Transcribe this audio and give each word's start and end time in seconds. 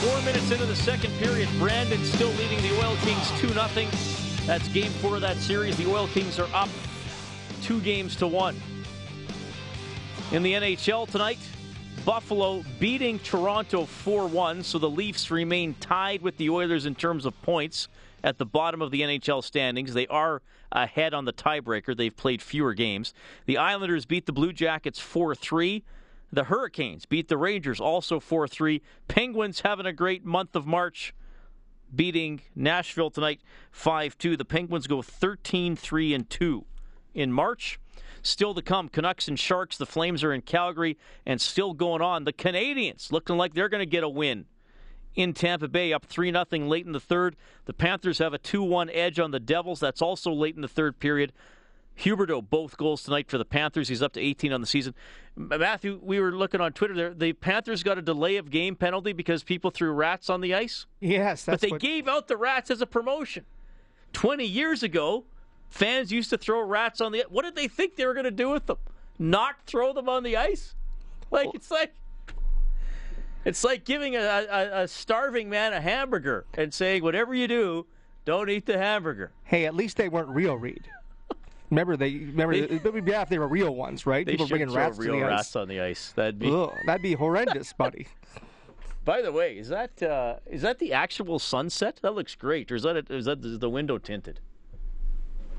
Four 0.00 0.20
minutes 0.22 0.50
into 0.50 0.66
the 0.66 0.76
second 0.76 1.12
period, 1.14 1.48
Brandon 1.58 2.02
still 2.04 2.28
leading 2.32 2.60
the 2.60 2.78
Oil 2.84 2.96
Kings 2.96 3.30
2 3.40 3.48
0. 3.48 3.66
That's 4.46 4.68
game 4.68 4.90
four 4.92 5.14
of 5.14 5.22
that 5.22 5.38
series. 5.38 5.76
The 5.78 5.90
Oil 5.90 6.06
Kings 6.08 6.38
are 6.38 6.48
up 6.54 6.68
two 7.62 7.80
games 7.80 8.14
to 8.16 8.26
one. 8.26 8.60
In 10.32 10.42
the 10.42 10.52
NHL 10.52 11.10
tonight, 11.10 11.38
Buffalo 12.04 12.62
beating 12.78 13.18
Toronto 13.20 13.86
4 13.86 14.26
1, 14.28 14.62
so 14.62 14.78
the 14.78 14.90
Leafs 14.90 15.30
remain 15.30 15.74
tied 15.80 16.20
with 16.20 16.36
the 16.36 16.50
Oilers 16.50 16.84
in 16.84 16.94
terms 16.94 17.24
of 17.24 17.40
points 17.42 17.88
at 18.22 18.36
the 18.36 18.44
bottom 18.44 18.82
of 18.82 18.90
the 18.90 19.00
NHL 19.00 19.42
standings. 19.42 19.94
They 19.94 20.06
are 20.08 20.42
ahead 20.70 21.14
on 21.14 21.24
the 21.24 21.32
tiebreaker. 21.32 21.96
They've 21.96 22.16
played 22.16 22.42
fewer 22.42 22.74
games. 22.74 23.14
The 23.46 23.56
Islanders 23.56 24.04
beat 24.04 24.26
the 24.26 24.32
Blue 24.32 24.52
Jackets 24.52 24.98
4 24.98 25.34
3. 25.34 25.82
The 26.36 26.44
Hurricanes 26.44 27.06
beat 27.06 27.28
the 27.28 27.38
Rangers 27.38 27.80
also 27.80 28.20
4 28.20 28.46
3. 28.46 28.82
Penguins 29.08 29.62
having 29.62 29.86
a 29.86 29.92
great 29.92 30.22
month 30.22 30.54
of 30.54 30.66
March, 30.66 31.14
beating 31.94 32.42
Nashville 32.54 33.08
tonight 33.08 33.40
5 33.72 34.18
2. 34.18 34.36
The 34.36 34.44
Penguins 34.44 34.86
go 34.86 35.00
13 35.00 35.76
3 35.76 36.12
and 36.12 36.28
2 36.28 36.66
in 37.14 37.32
March. 37.32 37.80
Still 38.20 38.52
to 38.52 38.60
come, 38.60 38.90
Canucks 38.90 39.28
and 39.28 39.38
Sharks. 39.38 39.78
The 39.78 39.86
Flames 39.86 40.22
are 40.22 40.30
in 40.30 40.42
Calgary 40.42 40.98
and 41.24 41.40
still 41.40 41.72
going 41.72 42.02
on. 42.02 42.24
The 42.24 42.34
Canadiens 42.34 43.10
looking 43.10 43.38
like 43.38 43.54
they're 43.54 43.70
going 43.70 43.80
to 43.80 43.86
get 43.86 44.04
a 44.04 44.08
win 44.08 44.44
in 45.14 45.32
Tampa 45.32 45.68
Bay, 45.68 45.94
up 45.94 46.04
3 46.04 46.32
0 46.32 46.44
late 46.66 46.84
in 46.84 46.92
the 46.92 47.00
third. 47.00 47.36
The 47.64 47.72
Panthers 47.72 48.18
have 48.18 48.34
a 48.34 48.38
2 48.38 48.62
1 48.62 48.90
edge 48.90 49.18
on 49.18 49.30
the 49.30 49.40
Devils. 49.40 49.80
That's 49.80 50.02
also 50.02 50.30
late 50.32 50.54
in 50.54 50.60
the 50.60 50.68
third 50.68 50.98
period. 50.98 51.32
Huberdeau, 51.98 52.48
both 52.48 52.76
goals 52.76 53.02
tonight 53.02 53.30
for 53.30 53.38
the 53.38 53.44
Panthers. 53.44 53.88
He's 53.88 54.02
up 54.02 54.12
to 54.14 54.20
18 54.20 54.52
on 54.52 54.60
the 54.60 54.66
season. 54.66 54.94
Matthew, 55.34 55.98
we 56.02 56.20
were 56.20 56.32
looking 56.32 56.60
on 56.60 56.72
Twitter 56.72 56.94
there. 56.94 57.14
The 57.14 57.32
Panthers 57.32 57.82
got 57.82 57.98
a 57.98 58.02
delay 58.02 58.36
of 58.36 58.50
game 58.50 58.76
penalty 58.76 59.12
because 59.12 59.42
people 59.42 59.70
threw 59.70 59.92
rats 59.92 60.28
on 60.28 60.40
the 60.40 60.54
ice. 60.54 60.86
Yes, 61.00 61.44
but 61.46 61.60
they 61.60 61.70
what... 61.70 61.80
gave 61.80 62.06
out 62.08 62.28
the 62.28 62.36
rats 62.36 62.70
as 62.70 62.80
a 62.80 62.86
promotion. 62.86 63.44
20 64.12 64.44
years 64.44 64.82
ago, 64.82 65.24
Fans 65.68 66.12
used 66.12 66.30
to 66.30 66.38
throw 66.38 66.60
rats 66.60 67.00
on 67.00 67.12
the. 67.12 67.24
What 67.28 67.42
did 67.42 67.56
they 67.56 67.68
think 67.68 67.96
they 67.96 68.06
were 68.06 68.14
going 68.14 68.24
to 68.24 68.30
do 68.30 68.50
with 68.50 68.66
them? 68.66 68.78
Not 69.18 69.56
throw 69.66 69.92
them 69.92 70.08
on 70.08 70.22
the 70.22 70.36
ice? 70.36 70.74
Like 71.30 71.48
it's 71.54 71.70
like 71.70 71.92
it's 73.44 73.64
like 73.64 73.84
giving 73.84 74.16
a, 74.16 74.20
a, 74.20 74.82
a 74.82 74.88
starving 74.88 75.48
man 75.48 75.72
a 75.72 75.80
hamburger 75.80 76.46
and 76.54 76.72
saying, 76.72 77.02
"Whatever 77.02 77.34
you 77.34 77.48
do, 77.48 77.86
don't 78.24 78.48
eat 78.48 78.66
the 78.66 78.78
hamburger." 78.78 79.32
Hey, 79.44 79.66
at 79.66 79.74
least 79.74 79.96
they 79.96 80.08
weren't 80.08 80.28
real, 80.28 80.56
Reed. 80.56 80.88
Remember 81.70 81.96
they 81.96 82.12
remember 82.14 82.52
it 82.52 82.84
would 82.84 83.04
be 83.04 83.12
if 83.12 83.28
they 83.28 83.38
were 83.38 83.48
real 83.48 83.74
ones, 83.74 84.06
right? 84.06 84.24
They 84.24 84.32
People 84.32 84.46
bringing 84.48 84.72
rats 84.72 84.98
real 84.98 85.14
to 85.14 85.20
the 85.20 85.26
rats 85.26 85.48
ice. 85.50 85.56
on 85.56 85.68
the 85.68 85.80
ice. 85.80 86.12
That'd 86.14 86.38
be 86.38 86.50
Ugh, 86.50 86.72
that'd 86.86 87.02
be 87.02 87.14
horrendous, 87.14 87.72
buddy. 87.78 88.06
By 89.04 89.22
the 89.22 89.32
way, 89.32 89.56
is 89.58 89.68
that 89.68 90.02
uh, 90.02 90.36
is 90.46 90.62
that 90.62 90.78
the 90.78 90.92
actual 90.92 91.38
sunset? 91.38 91.98
That 92.02 92.14
looks 92.14 92.34
great. 92.34 92.70
Or 92.70 92.76
is 92.76 92.82
that 92.84 93.10
is 93.10 93.24
that 93.26 93.40
the 93.60 93.70
window 93.70 93.98
tinted? 93.98 94.40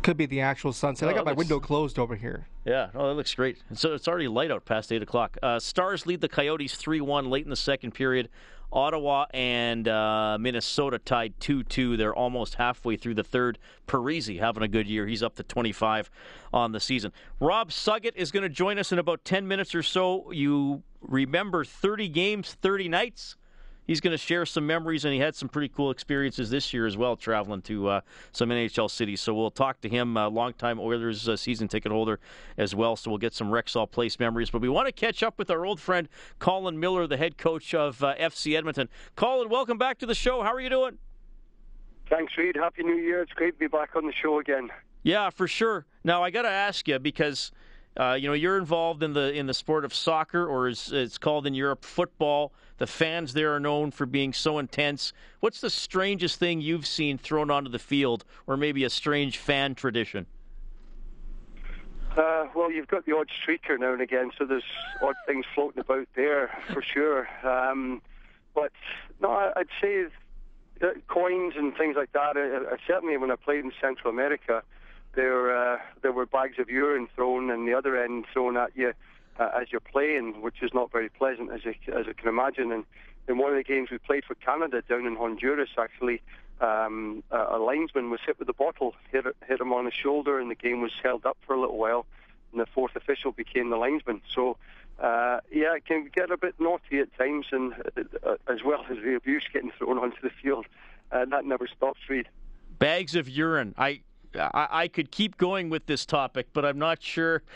Could 0.04 0.18
be 0.18 0.26
the 0.26 0.40
actual 0.42 0.72
sunset. 0.74 1.08
No, 1.08 1.12
I 1.12 1.14
got 1.16 1.22
it 1.22 1.26
my 1.26 1.32
looks- 1.32 1.40
window 1.40 1.60
closed 1.60 2.00
over 2.00 2.16
here. 2.16 2.48
Yeah, 2.66 2.90
oh, 2.96 3.08
that 3.08 3.14
looks 3.16 3.34
great. 3.34 3.58
So 3.74 3.94
it's 3.94 4.08
already 4.08 4.28
light 4.28 4.52
out 4.52 4.66
past 4.66 4.92
8 4.92 5.02
o'clock. 5.02 5.38
Uh, 5.42 5.58
Stars 5.60 6.06
lead 6.06 6.20
the 6.22 6.28
Coyotes 6.30 6.76
3 6.76 7.00
1 7.02 7.30
late 7.30 7.44
in 7.46 7.50
the 7.50 7.56
second 7.56 7.92
period. 7.94 8.30
Ottawa 8.72 9.26
and 9.34 9.88
uh, 9.88 10.38
Minnesota 10.40 11.00
tied 11.00 11.40
2 11.40 11.64
2. 11.64 11.98
They're 11.98 12.16
almost 12.16 12.56
halfway 12.56 12.98
through 12.98 13.16
the 13.16 13.24
third. 13.24 13.58
Parise 13.88 14.40
having 14.40 14.64
a 14.64 14.68
good 14.68 14.88
year. 14.88 15.08
He's 15.08 15.24
up 15.24 15.36
to 15.36 15.44
25 15.44 16.10
on 16.54 16.72
the 16.72 16.80
season. 16.80 17.12
Rob 17.40 17.72
Suggett 17.72 18.16
is 18.16 18.32
going 18.32 18.44
to 18.44 18.50
join 18.50 18.78
us 18.78 18.92
in 18.92 19.00
about 19.00 19.24
10 19.24 19.48
minutes 19.48 19.74
or 19.74 19.84
so. 19.84 20.32
You 20.32 20.84
remember 21.02 21.64
30 21.64 22.10
games, 22.10 22.54
30 22.62 22.90
nights? 22.90 23.38
He's 23.88 24.02
going 24.02 24.12
to 24.12 24.18
share 24.18 24.46
some 24.46 24.68
memories, 24.68 25.06
and 25.06 25.14
he 25.14 25.20
had 25.20 25.34
some 25.34 25.48
pretty 25.48 25.70
cool 25.70 25.92
experiences 25.92 26.50
this 26.50 26.74
year 26.74 26.86
as 26.86 26.98
well, 26.98 27.16
traveling 27.16 27.62
to 27.64 27.88
uh, 27.88 28.02
some 28.34 28.50
NHL 28.50 28.92
cities. 28.92 29.22
So 29.22 29.34
we'll 29.34 29.50
talk 29.50 29.80
to 29.82 29.90
him, 29.90 30.18
uh, 30.18 30.30
longtime 30.30 30.78
Oilers 30.80 31.30
uh, 31.30 31.38
season 31.38 31.70
ticket 31.70 31.92
holder 31.92 32.20
as 32.58 32.76
well. 32.76 32.98
So 32.98 33.10
we'll 33.10 33.18
get 33.18 33.34
some 33.34 33.50
Rexall 33.50 33.90
Place 33.90 34.20
memories. 34.20 34.50
But 34.50 34.62
we 34.62 34.68
want 34.68 34.88
to 34.88 34.92
catch 34.92 35.24
up 35.24 35.40
with 35.40 35.50
our 35.50 35.66
old 35.66 35.80
friend 35.80 36.10
Colin 36.40 36.80
Miller, 36.80 37.08
the 37.08 37.18
head 37.18 37.38
coach 37.38 37.74
of 37.74 38.04
uh, 38.04 38.16
FC 38.16 38.58
Edmonton. 38.58 38.90
Colin, 39.16 39.48
welcome 39.48 39.78
back 39.78 39.98
to 40.00 40.06
the 40.06 40.16
show. 40.16 40.44
How 40.44 40.54
are 40.54 40.62
you 40.62 40.70
doing? 40.70 40.98
Thanks, 42.10 42.38
Reed. 42.38 42.56
Happy 42.56 42.84
New 42.84 42.96
Year. 42.96 43.22
It's 43.22 43.34
great 43.34 43.54
to 43.54 43.60
be 43.60 43.68
back 43.68 43.96
on 43.96 44.06
the 44.06 44.14
show 44.14 44.40
again. 44.40 44.70
Yeah, 45.04 45.30
for 45.30 45.48
sure. 45.48 45.86
Now 46.04 46.24
I 46.24 46.30
got 46.30 46.42
to 46.42 46.50
ask 46.50 46.88
you 46.88 47.00
because 47.00 47.52
uh, 47.98 48.14
you 48.14 48.28
know 48.28 48.34
you're 48.34 48.58
involved 48.58 49.04
in 49.04 49.14
the 49.14 49.34
in 49.34 49.48
the 49.48 49.54
sport 49.54 49.84
of 49.86 49.94
soccer, 49.94 50.46
or 50.46 50.68
as 50.68 50.92
it's 50.92 51.18
called 51.18 51.48
in 51.48 51.54
Europe, 51.54 51.84
football. 51.84 52.52
The 52.78 52.88
fans 52.88 53.34
there 53.34 53.56
are 53.56 53.60
known 53.60 53.90
for 53.90 54.06
being 54.06 54.34
so 54.34 54.60
intense. 54.60 55.12
What's 55.40 55.62
the 55.62 55.70
strangest 55.70 56.38
thing 56.38 56.62
you've 56.62 56.86
seen 56.86 57.18
thrown 57.18 57.50
onto 57.50 57.72
the 57.72 57.80
field, 57.80 58.24
or 58.46 58.56
maybe 58.56 58.84
a 58.84 58.90
strange 58.90 59.40
fan 59.40 59.74
tradition? 59.74 60.28
Uh, 62.16 62.48
well, 62.56 62.72
you've 62.72 62.88
got 62.88 63.06
the 63.06 63.16
odd 63.16 63.30
streaker 63.30 63.80
now 63.80 63.94
and 63.94 64.02
again, 64.02 64.32
so 64.38 64.46
there's 64.46 64.64
odd 65.04 65.16
things 65.28 65.46
floating 65.54 65.80
about 65.80 66.08
there 66.16 66.56
for 66.74 66.82
sure. 66.82 67.28
Um, 67.44 68.02
but 68.56 68.72
no, 69.22 69.52
I'd 69.56 69.68
say 69.80 70.08
coins 71.08 71.54
and 71.56 71.76
things 71.76 71.96
like 71.96 72.12
that. 72.14 72.36
Certainly, 72.88 73.18
when 73.18 73.32
I 73.32 73.36
played 73.36 73.66
in 73.66 73.72
Central 73.80 74.10
America, 74.10 74.64
there 75.18 75.58
uh, 75.58 75.80
there 76.02 76.14
were 76.14 76.26
bags 76.26 76.60
of 76.60 76.70
urine 76.70 77.10
thrown 77.16 77.50
and 77.50 77.68
the 77.68 77.74
other 77.74 78.02
end 78.02 78.26
thrown 78.32 78.56
at 78.56 78.78
you 78.78 78.94
uh, 79.40 79.50
as 79.60 79.72
you're 79.72 79.82
playing, 79.82 80.42
which 80.42 80.62
is 80.62 80.72
not 80.74 80.92
very 80.92 81.10
pleasant, 81.10 81.52
as 81.52 81.66
you, 81.66 81.74
as 81.94 82.06
you 82.06 82.14
can 82.14 82.30
imagine. 82.30 82.72
And 82.72 82.86
in 83.28 83.38
one 83.38 83.52
of 83.52 83.58
the 83.58 83.64
games 83.64 83.90
we 83.92 83.98
played 83.98 84.24
for 84.24 84.36
Canada 84.36 84.82
down 84.88 85.06
in 85.06 85.16
Honduras, 85.16 85.70
actually, 85.78 86.22
um, 86.62 87.24
a 87.32 87.58
linesman 87.58 88.10
was 88.10 88.20
hit 88.26 88.40
with 88.40 88.50
a 88.50 88.54
bottle, 88.54 88.96
hit, 89.12 89.26
hit 89.48 89.60
him 89.60 89.74
on 89.74 89.86
the 89.86 89.92
shoulder, 89.92 90.40
and 90.40 90.50
the 90.50 90.56
game 90.56 90.82
was 90.82 90.94
held 91.04 91.26
up 91.26 91.38
for 91.46 91.54
a 91.54 91.60
little 91.60 91.78
while. 91.78 92.06
And 92.52 92.62
the 92.62 92.66
fourth 92.66 92.96
official 92.96 93.32
became 93.32 93.70
the 93.70 93.76
linesman. 93.76 94.22
So, 94.34 94.58
uh, 95.00 95.42
yeah, 95.52 95.76
it 95.76 95.86
can 95.86 96.10
get 96.16 96.32
a 96.32 96.38
bit 96.38 96.56
naughty 96.60 97.00
at 97.00 97.16
times, 97.18 97.48
and 97.52 97.74
uh, 98.24 98.36
as 98.48 98.64
well 98.64 98.86
as 98.90 98.98
the 99.04 99.16
abuse 99.16 99.46
getting 99.52 99.72
thrown 99.78 99.98
onto 99.98 100.22
the 100.22 100.32
field. 100.42 100.66
Uh, 101.12 101.26
that 101.26 101.46
never 101.46 101.68
stops, 101.68 102.00
Reed. 102.10 102.28
Bags 102.80 103.16
of 103.16 103.28
urine. 103.28 103.76
I, 103.78 104.02
I 104.36 104.68
I 104.72 104.88
could 104.88 105.12
keep 105.12 105.38
going 105.38 105.70
with 105.70 105.86
this 105.86 106.06
topic, 106.06 106.48
but 106.54 106.66
I'm 106.66 106.80
not 106.80 107.02
sure. 107.02 107.44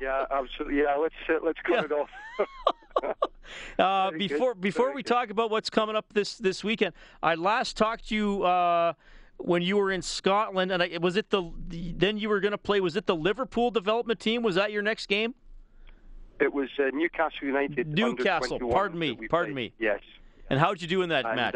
Yeah, 0.00 0.26
absolutely. 0.30 0.80
Yeah, 0.80 0.96
let's 0.96 1.14
uh, 1.26 1.38
let's 1.42 1.58
cut 1.64 1.84
it 1.86 1.92
off. 1.92 2.10
Uh, 3.78 4.10
Very 4.10 4.18
good. 4.18 4.28
before 4.30 4.54
before 4.54 4.86
Very 4.86 4.96
we 4.96 5.02
good. 5.02 5.08
talk 5.08 5.30
about 5.30 5.50
what's 5.50 5.70
coming 5.70 5.94
up 5.96 6.12
this 6.12 6.36
this 6.36 6.64
weekend, 6.64 6.92
I 7.22 7.36
last 7.36 7.76
talked 7.76 8.08
to 8.08 8.14
you 8.14 8.42
uh, 8.42 8.92
when 9.36 9.62
you 9.62 9.76
were 9.76 9.92
in 9.92 10.02
Scotland, 10.02 10.72
and 10.72 10.82
I, 10.82 10.98
was 11.00 11.16
it 11.16 11.30
the, 11.30 11.50
the 11.68 11.92
then 11.96 12.18
you 12.18 12.28
were 12.28 12.40
going 12.40 12.52
to 12.52 12.58
play? 12.58 12.80
Was 12.80 12.96
it 12.96 13.06
the 13.06 13.14
Liverpool 13.14 13.70
development 13.70 14.18
team? 14.18 14.42
Was 14.42 14.56
that 14.56 14.72
your 14.72 14.82
next 14.82 15.06
game? 15.06 15.34
It 16.40 16.52
was 16.52 16.68
uh, 16.78 16.90
Newcastle 16.92 17.46
United. 17.46 17.86
Newcastle. 17.86 18.58
Pardon 18.58 18.98
me, 18.98 19.14
pardon 19.30 19.54
played. 19.54 19.72
me. 19.72 19.74
Yes. 19.78 20.00
And 20.50 20.58
how'd 20.58 20.82
you 20.82 20.88
do 20.88 21.02
in 21.02 21.08
that 21.10 21.24
And, 21.24 21.36
match? 21.36 21.54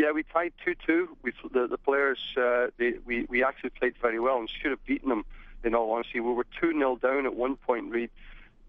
Yeah, 0.00 0.12
we 0.12 0.22
tied 0.22 0.54
two-two. 0.64 1.14
We 1.22 1.34
the, 1.52 1.66
the 1.66 1.76
players 1.76 2.18
uh, 2.34 2.68
they, 2.78 2.94
we 3.04 3.26
we 3.28 3.44
actually 3.44 3.68
played 3.68 3.96
very 4.00 4.18
well 4.18 4.38
and 4.38 4.48
should 4.48 4.70
have 4.70 4.82
beaten 4.86 5.10
them. 5.10 5.26
In 5.62 5.74
all 5.74 5.92
honesty, 5.92 6.20
we 6.20 6.32
were 6.32 6.46
two 6.58 6.72
0 6.72 6.96
down 6.96 7.26
at 7.26 7.34
one 7.34 7.56
point, 7.56 7.90
Reed, 7.90 8.08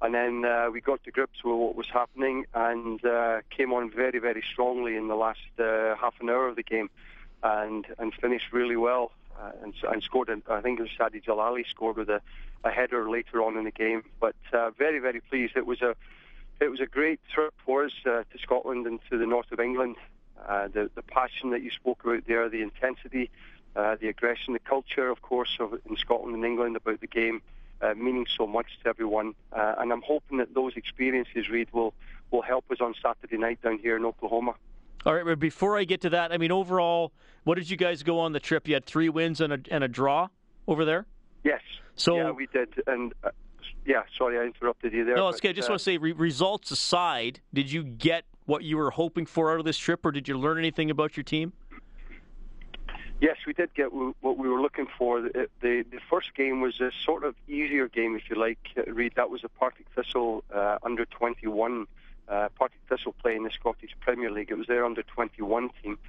and 0.02 0.14
then 0.14 0.44
uh, 0.44 0.70
we 0.74 0.82
got 0.82 1.02
to 1.06 1.12
grips 1.12 1.42
with 1.42 1.56
what 1.56 1.78
was 1.78 1.88
happening 1.88 2.48
and 2.54 3.06
uh, 3.06 3.40
came 3.50 3.72
on 3.72 3.90
very 3.90 4.20
very 4.20 4.44
strongly 4.52 4.98
in 4.98 5.08
the 5.08 5.16
last 5.16 5.40
uh, 5.58 5.96
half 5.96 6.16
an 6.20 6.30
hour 6.30 6.50
of 6.50 6.58
the 6.58 6.64
game, 6.64 6.90
and 7.44 7.86
and 7.98 8.14
finished 8.14 8.52
really 8.52 8.76
well. 8.76 9.14
Uh, 9.42 9.52
and, 9.64 9.74
and 9.90 10.04
scored. 10.04 10.28
an- 10.28 10.44
I 10.50 10.60
think 10.60 10.80
it 10.82 10.84
was 10.84 10.92
Sadi 10.98 11.22
Jalali 11.22 11.66
scored 11.66 11.96
with 11.96 12.10
a, 12.10 12.22
a 12.66 12.72
header 12.72 13.10
later 13.10 13.42
on 13.42 13.56
in 13.56 13.64
the 13.64 13.72
game. 13.72 14.04
But 14.20 14.36
uh, 14.52 14.72
very 14.72 15.00
very 15.00 15.22
pleased. 15.22 15.56
It 15.56 15.66
was 15.66 15.82
a 15.82 15.96
it 16.60 16.68
was 16.70 16.82
a 16.82 16.86
great 16.88 17.22
trip 17.34 17.54
for 17.66 17.86
us 17.86 17.94
uh, 18.06 18.24
to 18.32 18.38
Scotland 18.44 18.86
and 18.86 19.00
to 19.10 19.18
the 19.18 19.26
north 19.26 19.50
of 19.54 19.62
England. 19.62 19.96
Uh, 20.48 20.68
the, 20.68 20.90
the 20.96 21.02
passion 21.02 21.52
that 21.52 21.62
you 21.62 21.72
spoke 21.72 22.04
about 22.04 22.26
there, 22.28 22.50
the 22.50 22.62
intensity, 22.62 23.30
uh, 23.76 23.96
the 24.00 24.08
aggression, 24.08 24.54
the 24.54 24.60
culture, 24.60 25.10
of 25.10 25.22
course, 25.22 25.58
of, 25.60 25.74
in 25.90 25.96
Scotland 25.98 26.36
and 26.36 26.46
England 26.46 26.76
about 26.76 27.00
the 27.00 27.08
game, 27.08 27.42
uh, 27.82 27.94
meaning 27.96 28.26
so 28.38 28.46
much 28.48 28.68
to 28.84 28.90
everyone. 28.90 29.34
Uh, 29.54 29.76
and 29.78 29.92
I'm 29.92 30.02
hoping 30.02 30.38
that 30.40 30.54
those 30.54 30.74
experiences, 30.76 31.50
Reed, 31.50 31.70
will, 31.72 31.94
will 32.32 32.42
help 32.42 32.70
us 32.72 32.78
on 32.82 32.96
Saturday 33.02 33.38
night 33.38 33.62
down 33.62 33.80
here 33.80 33.96
in 33.96 34.06
Oklahoma. 34.06 34.56
All 35.06 35.16
right, 35.16 35.26
but 35.26 35.40
before 35.40 35.78
I 35.78 35.84
get 35.84 36.02
to 36.02 36.10
that, 36.12 36.32
I 36.32 36.38
mean, 36.38 36.52
overall, 36.52 37.12
what 37.44 37.56
did 37.56 37.70
you 37.70 37.78
guys 37.78 38.04
go 38.04 38.20
on 38.20 38.34
the 38.34 38.40
trip? 38.40 38.68
You 38.68 38.76
had 38.76 38.86
three 38.86 39.10
wins 39.10 39.42
and 39.42 39.54
a, 39.54 39.60
and 39.72 39.84
a 39.84 39.88
draw 39.88 40.28
over 40.68 40.86
there? 40.86 41.06
Yes. 41.44 41.62
So 41.96 42.16
yeah, 42.16 42.32
we 42.32 42.48
did. 42.48 42.70
And 42.88 43.14
uh, 43.24 43.30
yeah, 43.86 44.04
sorry, 44.18 44.38
I 44.38 44.44
interrupted 44.44 44.94
you 44.94 45.06
there. 45.06 45.16
No, 45.16 45.30
it's 45.30 45.38
but, 45.38 45.44
good. 45.44 45.50
I 45.50 45.54
just 45.54 45.70
uh, 45.70 45.74
want 45.74 45.80
to 45.80 45.84
say, 45.84 45.98
re- 45.98 46.12
results 46.12 46.72
aside, 46.72 47.40
did 47.54 47.72
you 47.72 47.84
get 47.84 48.26
what 48.46 48.64
you 48.64 48.78
were 48.78 48.92
hoping 48.92 49.26
for 49.26 49.52
out 49.52 49.60
of 49.60 49.66
this 49.66 49.78
trip, 49.78 50.06
or 50.06 50.12
did 50.12 50.28
you 50.28 50.38
learn 50.38 50.58
anything 50.58 50.92
about 50.92 51.18
your 51.18 51.24
team? 51.24 51.54
Yes, 53.22 53.38
we 53.46 53.54
did 53.54 53.72
get 53.76 53.94
what 53.94 54.38
we 54.38 54.50
were 54.50 54.60
looking 54.60 54.88
for. 54.98 55.22
The, 55.22 55.48
the, 55.62 55.86
the 55.92 56.00
first 56.10 56.34
game 56.34 56.60
was 56.60 56.82
a 56.82 56.92
sort 57.06 57.24
of 57.24 57.36
easier 57.48 57.88
game, 57.88 58.16
if 58.16 58.30
you 58.32 58.36
like, 58.36 58.58
uh, 58.76 58.92
Reed. 58.92 59.14
That 59.16 59.30
was 59.30 59.44
a 59.44 59.50
Partick 59.50 59.86
Thistle 59.96 60.44
uh, 60.52 60.80
under 60.82 61.06
21. 61.06 61.86
Uh, 62.28 62.50
Partick 62.58 62.80
Thistle 62.90 63.14
playing 63.22 63.38
in 63.38 63.44
the 63.44 63.52
Scottish 63.52 63.92
Premier 64.00 64.32
League. 64.32 64.50
It 64.50 64.58
was 64.58 64.66
their 64.66 64.84
under 64.86 65.04
21 65.04 65.70
team. 65.84 66.00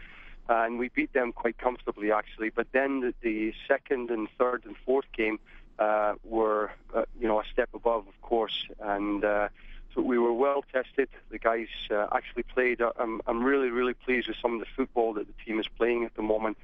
and 0.48 0.78
we 0.78 0.88
beat 0.88 1.12
them 1.12 1.32
quite 1.32 1.58
comfortably, 1.58 2.10
actually. 2.10 2.48
But 2.48 2.68
then 2.72 3.00
the, 3.00 3.14
the 3.20 3.52
second 3.68 4.10
and 4.10 4.26
third 4.38 4.64
and 4.64 4.74
fourth 4.86 5.12
game 5.14 5.38
uh, 5.78 6.14
were, 6.24 6.70
uh, 6.94 7.04
you 7.20 7.28
know, 7.28 7.40
a 7.40 7.44
step 7.52 7.70
above, 7.74 8.06
of 8.06 8.22
course. 8.22 8.66
And 8.80 9.24
uh, 9.24 9.48
so 9.94 10.02
we 10.02 10.18
were 10.18 10.32
well 10.32 10.64
tested. 10.72 11.08
The 11.30 11.38
guys 11.38 11.68
uh, 11.90 12.06
actually 12.12 12.44
played. 12.44 12.80
Uh, 12.80 12.92
I'm, 12.98 13.20
I'm 13.26 13.42
really, 13.42 13.70
really 13.70 13.94
pleased 13.94 14.28
with 14.28 14.36
some 14.40 14.54
of 14.54 14.60
the 14.60 14.66
football 14.76 15.14
that 15.14 15.26
the 15.26 15.44
team 15.44 15.60
is 15.60 15.68
playing 15.68 16.04
at 16.04 16.14
the 16.14 16.22
moment 16.22 16.56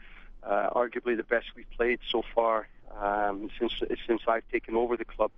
uh, 0.43 0.71
arguably 0.75 1.17
the 1.17 1.25
best 1.25 1.47
we've 1.57 1.71
played 1.71 2.01
so 2.11 2.23
far 2.35 2.69
um, 3.01 3.51
since 3.59 3.73
since 4.07 4.23
I've 4.27 4.49
taken 4.51 4.75
over 4.75 4.97
the 4.97 5.05
club. 5.05 5.31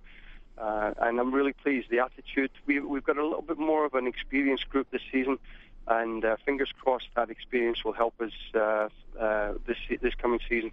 Uh, 0.57 0.93
and 0.99 1.19
I'm 1.19 1.33
really 1.33 1.53
pleased. 1.53 1.89
The 1.89 1.99
attitude 1.99 2.51
we, 2.65 2.79
we've 2.79 3.03
got 3.03 3.17
a 3.17 3.23
little 3.23 3.41
bit 3.41 3.57
more 3.57 3.85
of 3.85 3.93
an 3.93 4.07
experienced 4.07 4.69
group 4.69 4.87
this 4.91 5.01
season, 5.11 5.39
and 5.87 6.23
uh, 6.23 6.35
fingers 6.45 6.71
crossed 6.79 7.09
that 7.15 7.29
experience 7.29 7.83
will 7.83 7.93
help 7.93 8.19
us 8.21 8.33
uh, 8.53 8.89
uh 9.19 9.53
this 9.65 9.77
this 10.01 10.15
coming 10.15 10.39
season. 10.47 10.71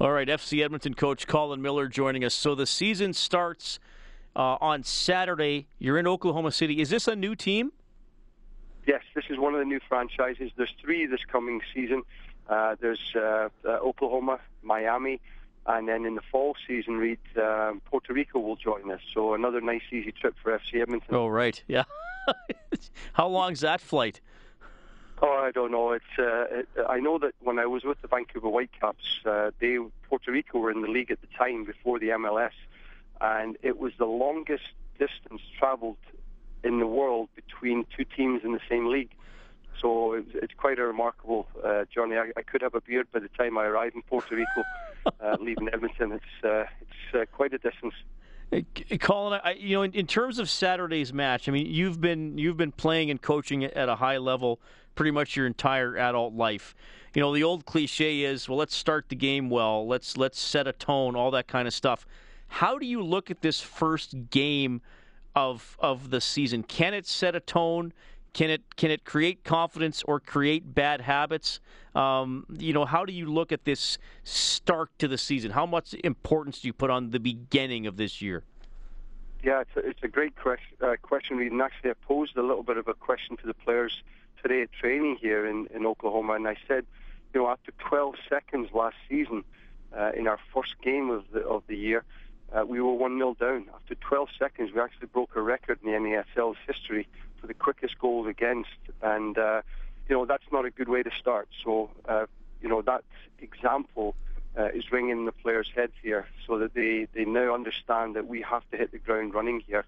All 0.00 0.12
right, 0.12 0.28
FC 0.28 0.62
Edmonton 0.62 0.94
coach 0.94 1.26
Colin 1.26 1.60
Miller 1.60 1.88
joining 1.88 2.24
us. 2.24 2.32
So 2.32 2.54
the 2.54 2.66
season 2.66 3.12
starts 3.12 3.80
uh, 4.36 4.56
on 4.60 4.84
Saturday. 4.84 5.66
You're 5.80 5.98
in 5.98 6.06
Oklahoma 6.06 6.52
City. 6.52 6.80
Is 6.80 6.88
this 6.88 7.08
a 7.08 7.16
new 7.16 7.34
team? 7.34 7.72
Yes, 8.86 9.02
this 9.16 9.24
is 9.28 9.38
one 9.38 9.54
of 9.54 9.58
the 9.58 9.64
new 9.64 9.80
franchises. 9.88 10.52
There's 10.54 10.72
three 10.80 11.06
this 11.06 11.24
coming 11.24 11.62
season. 11.74 12.04
Uh, 12.48 12.76
there's 12.80 13.12
uh, 13.16 13.48
uh, 13.64 13.68
Oklahoma, 13.68 14.38
Miami, 14.62 15.20
and 15.66 15.88
then 15.88 16.04
in 16.06 16.14
the 16.14 16.22
fall 16.30 16.54
season, 16.64 16.98
Reed, 16.98 17.18
um, 17.36 17.82
Puerto 17.84 18.12
Rico 18.12 18.38
will 18.38 18.56
join 18.56 18.92
us. 18.92 19.00
So 19.12 19.34
another 19.34 19.60
nice, 19.60 19.82
easy 19.90 20.12
trip 20.12 20.36
for 20.40 20.56
FC 20.56 20.80
Edmonton. 20.80 21.12
Oh, 21.12 21.26
right. 21.26 21.60
Yeah. 21.66 21.82
How 23.14 23.26
long's 23.26 23.60
that 23.60 23.80
flight? 23.80 24.20
Oh, 25.20 25.42
I 25.44 25.50
don't 25.50 25.72
know. 25.72 25.92
It's. 25.92 26.04
Uh, 26.18 26.60
it, 26.60 26.68
I 26.88 27.00
know 27.00 27.18
that 27.18 27.34
when 27.40 27.58
I 27.58 27.66
was 27.66 27.84
with 27.84 28.00
the 28.02 28.08
Vancouver 28.08 28.48
Whitecaps, 28.48 29.20
uh, 29.26 29.50
they 29.58 29.78
Puerto 30.08 30.30
Rico 30.30 30.58
were 30.58 30.70
in 30.70 30.82
the 30.82 30.88
league 30.88 31.10
at 31.10 31.20
the 31.20 31.26
time 31.36 31.64
before 31.64 31.98
the 31.98 32.08
MLS, 32.08 32.52
and 33.20 33.56
it 33.62 33.78
was 33.78 33.92
the 33.98 34.06
longest 34.06 34.70
distance 34.98 35.42
travelled 35.58 35.96
in 36.62 36.78
the 36.78 36.86
world 36.86 37.28
between 37.34 37.84
two 37.96 38.04
teams 38.04 38.42
in 38.44 38.52
the 38.52 38.60
same 38.68 38.86
league. 38.86 39.10
So 39.80 40.12
it's, 40.14 40.30
it's 40.34 40.54
quite 40.54 40.78
a 40.78 40.84
remarkable 40.84 41.46
uh, 41.64 41.84
journey. 41.92 42.16
I, 42.16 42.30
I, 42.36 42.42
could 42.42 42.62
have 42.62 42.74
a 42.74 42.80
beard 42.80 43.06
by 43.12 43.20
the 43.20 43.28
time 43.28 43.56
I 43.56 43.64
arrive 43.64 43.92
in 43.94 44.02
Puerto 44.02 44.34
Rico, 44.34 44.64
uh, 45.20 45.36
leaving 45.40 45.68
Edmonton. 45.72 46.12
It's 46.12 46.44
uh, 46.44 46.64
it's 46.80 47.14
uh, 47.14 47.24
quite 47.34 47.52
a 47.52 47.58
distance. 47.58 47.94
Colin, 49.00 49.40
I, 49.44 49.52
you 49.52 49.76
know, 49.76 49.82
in, 49.82 49.92
in, 49.92 50.06
terms 50.06 50.38
of 50.38 50.48
Saturday's 50.48 51.12
match, 51.12 51.48
I 51.48 51.52
mean, 51.52 51.66
you've 51.66 52.00
been 52.00 52.38
you've 52.38 52.56
been 52.56 52.72
playing 52.72 53.10
and 53.10 53.20
coaching 53.20 53.64
at 53.64 53.88
a 53.88 53.94
high 53.94 54.18
level 54.18 54.58
pretty 54.98 55.12
much 55.12 55.36
your 55.36 55.46
entire 55.46 55.96
adult 55.96 56.34
life. 56.34 56.74
You 57.14 57.22
know, 57.22 57.32
the 57.32 57.44
old 57.44 57.64
cliche 57.64 58.22
is, 58.24 58.48
well, 58.48 58.58
let's 58.58 58.74
start 58.74 59.08
the 59.08 59.14
game 59.14 59.48
well, 59.48 59.86
let's 59.86 60.16
let's 60.16 60.40
set 60.40 60.66
a 60.66 60.72
tone, 60.72 61.14
all 61.14 61.30
that 61.30 61.46
kind 61.46 61.68
of 61.68 61.72
stuff. 61.72 62.04
How 62.48 62.78
do 62.78 62.84
you 62.84 63.00
look 63.00 63.30
at 63.30 63.40
this 63.40 63.60
first 63.60 64.16
game 64.30 64.80
of 65.36 65.76
of 65.78 66.10
the 66.10 66.20
season? 66.20 66.64
Can 66.64 66.94
it 66.94 67.06
set 67.06 67.36
a 67.36 67.40
tone? 67.40 67.92
Can 68.32 68.50
it 68.50 68.74
can 68.74 68.90
it 68.90 69.04
create 69.04 69.44
confidence 69.44 70.02
or 70.02 70.18
create 70.18 70.74
bad 70.74 71.00
habits? 71.00 71.60
Um, 71.94 72.44
you 72.58 72.72
know, 72.72 72.84
how 72.84 73.04
do 73.04 73.12
you 73.12 73.32
look 73.32 73.52
at 73.52 73.64
this 73.64 73.98
start 74.24 74.90
to 74.98 75.06
the 75.06 75.18
season? 75.18 75.52
How 75.52 75.64
much 75.64 75.94
importance 76.02 76.58
do 76.58 76.66
you 76.66 76.72
put 76.72 76.90
on 76.90 77.10
the 77.10 77.20
beginning 77.20 77.86
of 77.86 77.96
this 77.96 78.20
year? 78.20 78.42
Yeah, 79.44 79.60
it's 79.60 79.76
a, 79.76 79.88
it's 79.88 80.02
a 80.02 80.08
great 80.08 80.34
question, 80.34 80.76
uh, 80.82 80.96
question, 81.00 81.38
And 81.40 81.62
actually, 81.62 81.94
posed 82.02 82.36
a 82.36 82.42
little 82.42 82.64
bit 82.64 82.76
of 82.76 82.88
a 82.88 82.94
question 82.94 83.36
to 83.36 83.46
the 83.46 83.54
players 83.54 84.02
today 84.42 84.62
at 84.62 84.72
training 84.72 85.18
here 85.20 85.46
in, 85.46 85.66
in 85.74 85.86
Oklahoma, 85.86 86.34
and 86.34 86.46
I 86.46 86.56
said, 86.66 86.86
you 87.34 87.40
know, 87.40 87.48
after 87.48 87.72
12 87.78 88.14
seconds 88.28 88.70
last 88.72 88.96
season, 89.08 89.44
uh, 89.96 90.12
in 90.14 90.26
our 90.26 90.38
first 90.54 90.74
game 90.82 91.10
of 91.10 91.24
the 91.32 91.40
of 91.40 91.62
the 91.66 91.76
year, 91.76 92.04
uh, 92.52 92.64
we 92.66 92.80
were 92.80 92.92
one 92.92 93.18
0 93.18 93.36
down. 93.38 93.66
After 93.74 93.94
12 93.94 94.28
seconds, 94.38 94.70
we 94.74 94.80
actually 94.80 95.08
broke 95.08 95.36
a 95.36 95.42
record 95.42 95.78
in 95.82 95.90
the 95.90 95.98
NASL's 95.98 96.58
history 96.66 97.06
for 97.40 97.46
the 97.46 97.54
quickest 97.54 97.98
goals 97.98 98.26
against, 98.26 98.70
and 99.02 99.36
uh, 99.38 99.62
you 100.08 100.16
know 100.16 100.24
that's 100.24 100.50
not 100.52 100.64
a 100.64 100.70
good 100.70 100.88
way 100.88 101.02
to 101.02 101.10
start. 101.18 101.48
So 101.64 101.90
uh, 102.08 102.26
you 102.60 102.68
know 102.68 102.82
that 102.82 103.04
example 103.40 104.14
uh, 104.58 104.68
is 104.74 104.90
ringing 104.90 105.10
in 105.10 105.24
the 105.26 105.32
players' 105.32 105.70
heads 105.74 105.92
here, 106.02 106.26
so 106.46 106.58
that 106.58 106.74
they 106.74 107.06
they 107.12 107.24
now 107.24 107.54
understand 107.54 108.16
that 108.16 108.26
we 108.26 108.42
have 108.42 108.68
to 108.70 108.76
hit 108.76 108.92
the 108.92 108.98
ground 108.98 109.34
running 109.34 109.60
here. 109.60 109.84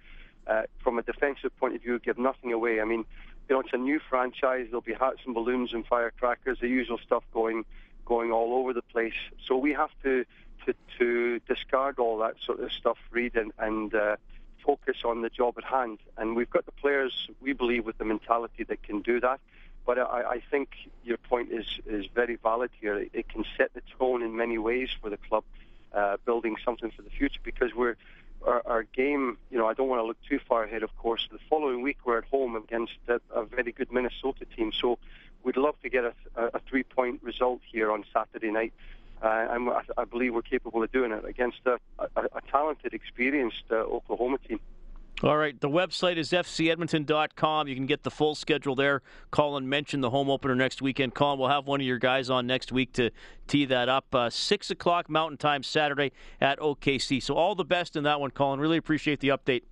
Uh, 0.47 0.62
from 0.82 0.99
a 0.99 1.02
defensive 1.02 1.56
point 1.58 1.76
of 1.76 1.82
view, 1.82 1.99
give 1.99 2.19
nothing 2.19 2.52
away. 2.52 2.81
I 2.81 2.85
mean, 2.85 3.05
you 3.50 3.56
know, 3.56 3.61
it's 3.61 3.73
a 3.73 3.79
new 3.79 3.99
franchise. 4.08 4.67
There'll 4.67 4.81
be 4.81 4.94
hats 4.94 5.19
and 5.26 5.35
balloons 5.35 5.73
and 5.75 5.85
firecrackers, 5.85 6.61
the 6.61 6.69
usual 6.69 6.99
stuff 6.99 7.25
going 7.35 7.64
going 8.05 8.31
all 8.31 8.55
over 8.55 8.73
the 8.73 8.82
place. 8.82 9.14
So 9.44 9.56
we 9.56 9.73
have 9.73 9.91
to 10.05 10.25
to, 10.67 10.75
to 10.99 11.41
discard 11.49 11.99
all 11.99 12.19
that 12.19 12.37
sort 12.44 12.61
of 12.61 12.70
stuff, 12.70 12.99
read 13.11 13.35
and, 13.35 13.50
and 13.58 13.93
uh, 13.93 14.17
focus 14.64 14.99
on 15.05 15.23
the 15.23 15.31
job 15.31 15.55
at 15.58 15.64
hand. 15.64 15.99
And 16.17 16.37
we've 16.37 16.50
got 16.50 16.64
the 16.67 16.73
players, 16.73 17.29
we 17.41 17.52
believe, 17.52 17.87
with 17.87 17.99
the 17.99 18.05
mentality 18.05 18.62
that 18.64 18.82
can 18.85 19.00
do 19.00 19.19
that. 19.20 19.41
But 19.85 19.99
I, 19.99 20.35
I 20.35 20.43
think 20.50 20.69
your 21.02 21.17
point 21.17 21.50
is, 21.50 21.64
is 21.87 22.06
very 22.14 22.37
valid 22.37 22.70
here. 22.79 23.06
It, 23.12 23.29
can 23.31 23.44
set 23.56 23.73
the 23.73 23.81
tone 23.99 24.23
in 24.23 24.37
many 24.37 24.58
ways 24.58 24.91
for 25.00 25.08
the 25.08 25.17
club, 25.17 25.44
uh, 25.94 26.19
building 26.26 26.56
something 26.62 26.91
for 26.91 27.02
the 27.02 27.11
future 27.11 27.41
because 27.43 27.75
we're 27.75 27.97
our, 28.47 28.63
our, 28.67 28.83
game, 28.83 29.39
you 29.51 29.59
know, 29.59 29.67
I 29.67 29.75
don't 29.75 29.89
want 29.89 30.01
to 30.01 30.05
look 30.05 30.19
too 30.29 30.41
far 30.49 30.65
ahead, 30.65 30.83
of 30.83 30.97
course. 30.97 31.27
The 31.31 31.39
following 31.49 31.83
week, 31.83 31.99
we're 32.05 32.19
at 32.19 32.25
home 32.25 32.57
against 32.57 32.95
a, 33.09 33.21
a 33.35 33.45
very 33.45 33.73
good 33.73 33.93
Minnesota 33.93 34.45
team. 34.57 34.73
So 34.73 34.99
we'd 35.43 35.57
love 35.57 35.75
to 35.83 35.89
get 35.89 36.05
a, 36.05 36.15
a 36.37 36.61
three 36.69 36.83
point 36.83 37.23
result 37.23 37.61
here 37.71 37.91
on 37.93 38.05
Saturday 38.13 38.51
night 38.51 38.73
uh, 39.23 39.47
and 39.50 39.69
I, 39.69 39.83
I, 39.99 40.05
believe 40.05 40.35
we're 40.35 40.43
capable 40.43 40.83
of 40.83 40.91
doing 40.93 41.12
it 41.12 41.25
against 41.25 41.59
a, 41.67 41.79
a, 41.99 42.41
talented, 42.50 42.95
experienced 42.95 43.64
uh, 43.71 43.75
Oklahoma 43.75 44.38
team. 44.38 44.61
All 45.23 45.37
right. 45.37 45.59
The 45.61 45.69
website 45.69 46.17
is 46.17 46.31
fcedmonton.com. 46.31 47.69
You 47.69 47.75
can 47.75 47.87
get 47.87 48.03
the 48.05 48.11
full 48.11 48.35
schedule 48.35 48.75
there. 48.75 49.03
Colin 49.31 49.69
mentioned 49.69 50.03
the 50.03 50.11
home 50.11 50.31
opener 50.31 50.55
next 50.55 50.81
weekend. 50.81 51.15
Colin, 51.15 51.39
we'll 51.39 51.49
have 51.49 51.67
one 51.67 51.81
of 51.81 51.87
your 51.87 51.99
guys 51.99 52.31
on 52.31 52.47
next 52.47 52.73
week 52.73 52.95
to 52.95 53.11
tee 53.47 53.67
that 53.67 53.91
up. 53.91 54.15
Uh, 54.15 54.31
6 54.31 54.71
o'clock 54.71 55.11
Mountain 55.11 55.37
Time 55.37 55.62
Saturday 55.62 56.12
at 56.41 56.59
OKC. 56.59 57.23
So 57.23 57.35
all 57.35 57.55
the 57.55 57.65
best 57.65 57.97
in 57.97 58.05
that 58.05 58.19
one, 58.19 58.31
Colin. 58.31 58.61
Really 58.61 58.79
appreciate 58.79 59.21
the 59.21 59.29
update. 59.29 59.62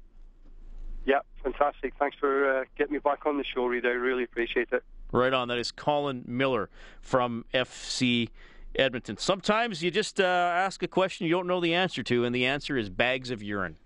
Yeah, 1.07 1.21
fantastic. 1.43 1.95
Thanks 1.99 2.19
for 2.19 2.61
uh, 2.61 2.65
getting 2.77 2.93
me 2.93 2.99
back 2.99 3.25
on 3.25 3.39
the 3.39 3.45
show, 3.45 3.65
Reed. 3.65 3.87
I 3.87 3.91
really 3.91 4.25
appreciate 4.25 4.69
it. 4.73 4.85
Right 5.13 5.33
on. 5.33 5.49
That 5.49 5.59
is 5.59 5.73
Colin 5.73 6.25
Miller 6.27 6.69
from 7.01 7.47
FC 7.55 8.29
Edmonton. 8.77 9.17
Sometimes 9.17 9.83
you 9.83 9.91
just 9.91 10.21
uh, 10.21 10.25
ask 10.25 10.83
a 10.83 10.89
question 10.89 11.27
you 11.27 11.33
don't 11.33 11.47
know 11.47 11.61
the 11.61 11.73
answer 11.73 12.03
to, 12.03 12.27
and 12.27 12.35
the 12.35 12.45
answer 12.45 12.77
is 12.77 12.91
bags 12.91 13.31
of 13.31 13.43
urine. 13.43 13.77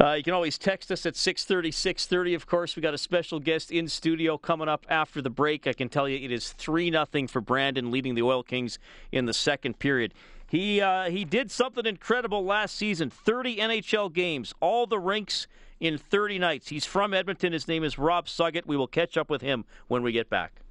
Uh, 0.00 0.12
you 0.12 0.22
can 0.22 0.32
always 0.32 0.56
text 0.56 0.90
us 0.90 1.04
at 1.04 1.14
630, 1.16 1.70
630. 1.70 2.34
Of 2.34 2.46
course, 2.46 2.76
we 2.76 2.82
got 2.82 2.94
a 2.94 2.98
special 2.98 3.38
guest 3.38 3.70
in 3.70 3.88
studio 3.88 4.38
coming 4.38 4.68
up 4.68 4.86
after 4.88 5.20
the 5.20 5.30
break. 5.30 5.66
I 5.66 5.74
can 5.74 5.88
tell 5.88 6.08
you 6.08 6.16
it 6.16 6.32
is 6.32 6.52
3 6.52 6.90
0 6.90 7.06
for 7.28 7.40
Brandon 7.40 7.90
leading 7.90 8.14
the 8.14 8.22
Oil 8.22 8.42
Kings 8.42 8.78
in 9.12 9.26
the 9.26 9.34
second 9.34 9.78
period. 9.78 10.14
He, 10.48 10.80
uh, 10.80 11.10
he 11.10 11.24
did 11.24 11.50
something 11.50 11.86
incredible 11.86 12.44
last 12.44 12.74
season 12.76 13.10
30 13.10 13.56
NHL 13.56 14.12
games, 14.12 14.54
all 14.60 14.86
the 14.86 14.98
rinks 14.98 15.46
in 15.78 15.98
30 15.98 16.38
nights. 16.38 16.68
He's 16.68 16.86
from 16.86 17.12
Edmonton. 17.12 17.52
His 17.52 17.68
name 17.68 17.84
is 17.84 17.98
Rob 17.98 18.26
Suggett. 18.26 18.66
We 18.66 18.76
will 18.76 18.86
catch 18.86 19.16
up 19.16 19.28
with 19.28 19.42
him 19.42 19.64
when 19.88 20.02
we 20.02 20.12
get 20.12 20.30
back. 20.30 20.61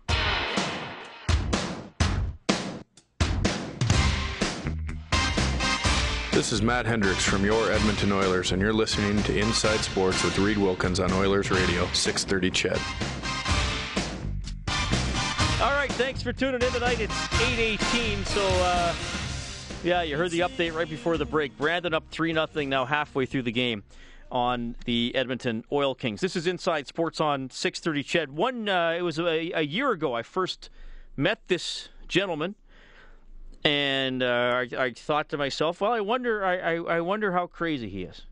This 6.31 6.53
is 6.53 6.61
Matt 6.61 6.85
Hendricks 6.85 7.25
from 7.25 7.43
your 7.43 7.73
Edmonton 7.73 8.13
Oilers, 8.13 8.53
and 8.53 8.61
you're 8.61 8.71
listening 8.71 9.21
to 9.23 9.37
Inside 9.37 9.81
Sports 9.81 10.23
with 10.23 10.39
Reed 10.39 10.57
Wilkins 10.57 11.01
on 11.01 11.11
Oilers 11.11 11.51
Radio, 11.51 11.85
630 11.87 12.49
CHED. 12.49 12.79
All 15.61 15.73
right, 15.73 15.91
thanks 15.91 16.23
for 16.23 16.31
tuning 16.31 16.61
in 16.61 16.71
tonight. 16.71 17.01
It's 17.01 17.13
818, 17.33 18.23
so 18.23 18.41
uh, 18.47 18.95
yeah, 19.83 20.03
you 20.03 20.15
heard 20.15 20.31
the 20.31 20.39
update 20.39 20.73
right 20.73 20.89
before 20.89 21.17
the 21.17 21.25
break. 21.25 21.55
Brandon 21.57 21.93
up 21.93 22.05
3 22.11 22.33
0 22.33 22.47
now 22.65 22.85
halfway 22.85 23.25
through 23.25 23.43
the 23.43 23.51
game. 23.51 23.83
on 24.31 24.77
the 24.85 25.13
Edmonton 25.13 25.65
Oil 25.69 25.93
Kings. 25.93 26.21
This 26.21 26.37
is 26.37 26.47
Inside 26.47 26.87
Sports 26.87 27.19
on 27.19 27.49
6:30. 27.49 28.05
Ched, 28.05 28.29
one 28.29 28.69
uh, 28.69 28.95
it 28.97 29.01
was 29.01 29.19
a, 29.19 29.51
a, 29.51 29.63
year 29.63 29.91
ago. 29.91 30.13
I 30.13 30.23
first 30.23 30.69
met 31.17 31.41
this 31.49 31.89
gentleman, 32.07 32.55
and 33.63 34.23
uh, 34.23 34.63
I, 34.63 34.67
I, 34.77 34.91
thought 34.91 35.29
to 35.29 35.37
myself, 35.37 35.81
well, 35.81 35.91
I 35.91 36.01
wonder, 36.01 36.43
I, 36.43 36.57
I, 36.57 36.75
I 36.75 37.01
wonder 37.01 37.31
how 37.31 37.47
crazy 37.47 37.89
he 37.89 38.03
is. 38.03 38.25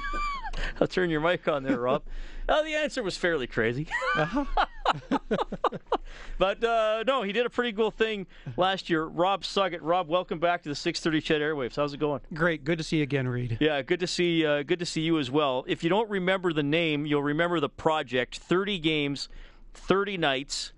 I'll 0.80 0.86
turn 0.86 1.10
your 1.10 1.20
mic 1.20 1.48
on 1.48 1.62
there, 1.62 1.80
Rob. 1.80 2.02
Uh, 2.46 2.62
the 2.62 2.74
answer 2.74 3.02
was 3.02 3.16
fairly 3.16 3.46
crazy. 3.46 3.88
Uh-huh. 4.16 4.44
but 6.38 6.62
uh, 6.62 7.02
no, 7.06 7.22
he 7.22 7.32
did 7.32 7.46
a 7.46 7.48
pretty 7.48 7.72
cool 7.72 7.90
thing 7.90 8.26
last 8.58 8.90
year. 8.90 9.06
Rob 9.06 9.44
Suggett. 9.44 9.80
Rob, 9.80 10.08
welcome 10.08 10.38
back 10.38 10.62
to 10.64 10.68
the 10.68 10.74
630 10.74 11.22
Ched 11.22 11.40
Airwaves. 11.40 11.76
How's 11.76 11.94
it 11.94 12.00
going? 12.00 12.20
Great. 12.34 12.62
Good 12.62 12.76
to 12.76 12.84
see 12.84 12.98
you 12.98 13.02
again, 13.02 13.26
Reed. 13.26 13.56
Yeah, 13.60 13.80
good 13.80 14.00
to 14.00 14.06
see. 14.06 14.44
Uh, 14.44 14.62
good 14.62 14.78
to 14.80 14.84
see 14.84 15.00
you 15.00 15.18
as 15.18 15.30
well. 15.30 15.64
If 15.66 15.82
you 15.82 15.88
don't 15.88 16.10
remember 16.10 16.52
the 16.52 16.62
name, 16.62 17.06
you'll 17.06 17.22
remember 17.22 17.60
the 17.60 17.70
project. 17.70 18.36
30 18.36 18.78
games, 18.78 19.30
30 19.72 20.18
nights 20.18 20.73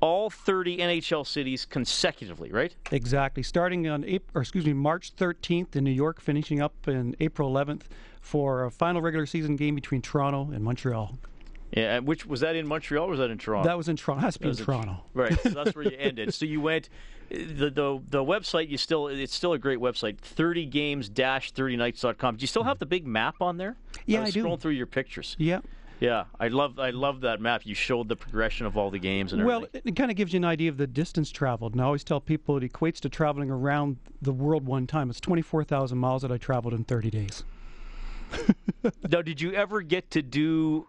all 0.00 0.30
30 0.30 0.78
NHL 0.78 1.26
cities 1.26 1.64
consecutively, 1.64 2.50
right? 2.50 2.74
Exactly. 2.92 3.42
Starting 3.42 3.88
on 3.88 4.04
April, 4.04 4.30
or 4.34 4.42
excuse 4.42 4.66
me, 4.66 4.72
March 4.72 5.14
13th 5.16 5.76
in 5.76 5.84
New 5.84 5.90
York, 5.90 6.20
finishing 6.20 6.60
up 6.60 6.74
in 6.86 7.16
April 7.20 7.52
11th 7.52 7.82
for 8.20 8.64
a 8.64 8.70
final 8.70 9.00
regular 9.00 9.26
season 9.26 9.56
game 9.56 9.74
between 9.74 10.02
Toronto 10.02 10.50
and 10.52 10.62
Montreal. 10.62 11.18
Yeah, 11.72 11.98
which 11.98 12.26
was 12.26 12.40
that 12.40 12.56
in 12.56 12.66
Montreal 12.66 13.06
or 13.06 13.10
was 13.10 13.18
that 13.18 13.30
in 13.30 13.38
Toronto? 13.38 13.68
That 13.68 13.76
was 13.76 13.88
in 13.88 13.96
Toronto. 13.96 14.22
Has 14.22 14.34
to 14.34 14.40
be 14.40 14.48
in 14.48 14.56
Toronto. 14.56 15.02
right. 15.14 15.38
So 15.40 15.50
that's 15.50 15.74
where 15.74 15.84
you 15.84 15.96
ended. 15.98 16.32
So 16.32 16.46
you 16.46 16.60
went 16.60 16.88
the 17.28 17.70
the 17.70 18.00
the 18.08 18.24
website 18.24 18.68
you 18.68 18.78
still 18.78 19.08
it's 19.08 19.34
still 19.34 19.52
a 19.52 19.58
great 19.58 19.80
website 19.80 20.18
30games-30nights.com. 20.18 22.36
Do 22.36 22.42
you 22.42 22.46
still 22.46 22.62
mm-hmm. 22.62 22.68
have 22.68 22.78
the 22.78 22.86
big 22.86 23.04
map 23.06 23.36
on 23.40 23.56
there? 23.56 23.76
Yeah, 24.06 24.20
I, 24.20 24.24
I 24.24 24.30
do. 24.30 24.44
Scrolling 24.44 24.60
through 24.60 24.72
your 24.72 24.86
pictures. 24.86 25.34
Yeah. 25.38 25.60
Yeah, 26.00 26.24
I 26.38 26.48
love 26.48 26.78
I 26.78 26.90
love 26.90 27.22
that 27.22 27.40
map. 27.40 27.64
You 27.64 27.74
showed 27.74 28.08
the 28.08 28.16
progression 28.16 28.66
of 28.66 28.76
all 28.76 28.90
the 28.90 28.98
games 28.98 29.32
and 29.32 29.44
well, 29.44 29.58
everything. 29.58 29.82
it, 29.84 29.90
it 29.90 29.96
kind 29.96 30.10
of 30.10 30.16
gives 30.16 30.32
you 30.32 30.38
an 30.38 30.44
idea 30.44 30.70
of 30.70 30.76
the 30.76 30.86
distance 30.86 31.30
traveled. 31.30 31.72
And 31.72 31.80
I 31.80 31.84
always 31.84 32.04
tell 32.04 32.20
people 32.20 32.56
it 32.56 32.70
equates 32.70 33.00
to 33.00 33.08
traveling 33.08 33.50
around 33.50 33.96
the 34.20 34.32
world 34.32 34.66
one 34.66 34.86
time. 34.86 35.08
It's 35.10 35.20
24,000 35.20 35.96
miles 35.96 36.22
that 36.22 36.30
I 36.30 36.36
traveled 36.36 36.74
in 36.74 36.84
30 36.84 37.10
days. 37.10 37.44
now, 39.10 39.22
did 39.22 39.40
you 39.40 39.52
ever 39.52 39.82
get 39.82 40.10
to 40.10 40.22
do, 40.22 40.88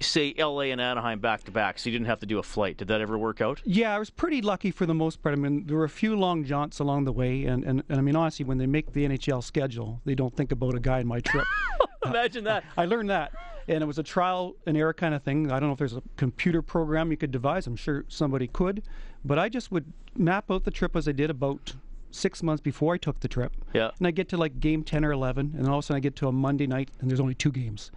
say, 0.00 0.34
L.A. 0.36 0.70
and 0.70 0.80
Anaheim 0.80 1.20
back 1.20 1.44
to 1.44 1.50
back, 1.50 1.78
so 1.78 1.90
you 1.90 1.92
didn't 1.96 2.08
have 2.08 2.20
to 2.20 2.26
do 2.26 2.38
a 2.38 2.42
flight? 2.42 2.78
Did 2.78 2.88
that 2.88 3.00
ever 3.00 3.18
work 3.18 3.40
out? 3.40 3.60
Yeah, 3.64 3.94
I 3.94 3.98
was 3.98 4.10
pretty 4.10 4.42
lucky 4.42 4.70
for 4.70 4.86
the 4.86 4.94
most 4.94 5.22
part. 5.22 5.34
I 5.34 5.36
mean, 5.36 5.66
there 5.66 5.76
were 5.76 5.84
a 5.84 5.90
few 5.90 6.16
long 6.16 6.44
jaunts 6.44 6.78
along 6.78 7.04
the 7.04 7.12
way, 7.12 7.44
and, 7.44 7.64
and, 7.64 7.82
and 7.88 7.98
I 7.98 8.00
mean, 8.00 8.16
honestly, 8.16 8.44
when 8.44 8.58
they 8.58 8.66
make 8.66 8.92
the 8.92 9.06
NHL 9.06 9.42
schedule, 9.44 10.00
they 10.04 10.14
don't 10.14 10.34
think 10.34 10.52
about 10.52 10.74
a 10.74 10.80
guy 10.80 11.00
in 11.00 11.06
my 11.06 11.20
trip. 11.20 11.46
Imagine 12.04 12.44
that. 12.44 12.64
I 12.76 12.86
learned 12.86 13.10
that. 13.10 13.32
And 13.68 13.82
it 13.82 13.86
was 13.86 13.98
a 13.98 14.02
trial 14.02 14.56
and 14.66 14.76
error 14.76 14.94
kind 14.94 15.14
of 15.14 15.22
thing. 15.22 15.52
I 15.52 15.60
don't 15.60 15.68
know 15.68 15.72
if 15.72 15.78
there's 15.78 15.96
a 15.96 16.02
computer 16.16 16.62
program 16.62 17.10
you 17.10 17.16
could 17.16 17.30
devise. 17.30 17.66
I'm 17.66 17.76
sure 17.76 18.04
somebody 18.08 18.46
could. 18.46 18.82
But 19.24 19.38
I 19.38 19.48
just 19.48 19.70
would 19.70 19.92
map 20.16 20.50
out 20.50 20.64
the 20.64 20.70
trip 20.70 20.96
as 20.96 21.06
I 21.06 21.12
did 21.12 21.30
about 21.30 21.74
six 22.10 22.42
months 22.42 22.60
before 22.60 22.94
I 22.94 22.98
took 22.98 23.20
the 23.20 23.28
trip. 23.28 23.52
Yeah. 23.74 23.90
And 23.98 24.06
I 24.06 24.10
get 24.10 24.28
to 24.30 24.36
like 24.36 24.60
game 24.60 24.82
10 24.82 25.04
or 25.04 25.12
11, 25.12 25.54
and 25.56 25.68
all 25.68 25.78
of 25.78 25.84
a 25.84 25.86
sudden 25.86 25.98
I 25.98 26.00
get 26.00 26.16
to 26.16 26.28
a 26.28 26.32
Monday 26.32 26.66
night, 26.66 26.90
and 27.00 27.10
there's 27.10 27.20
only 27.20 27.34
two 27.34 27.52
games. 27.52 27.90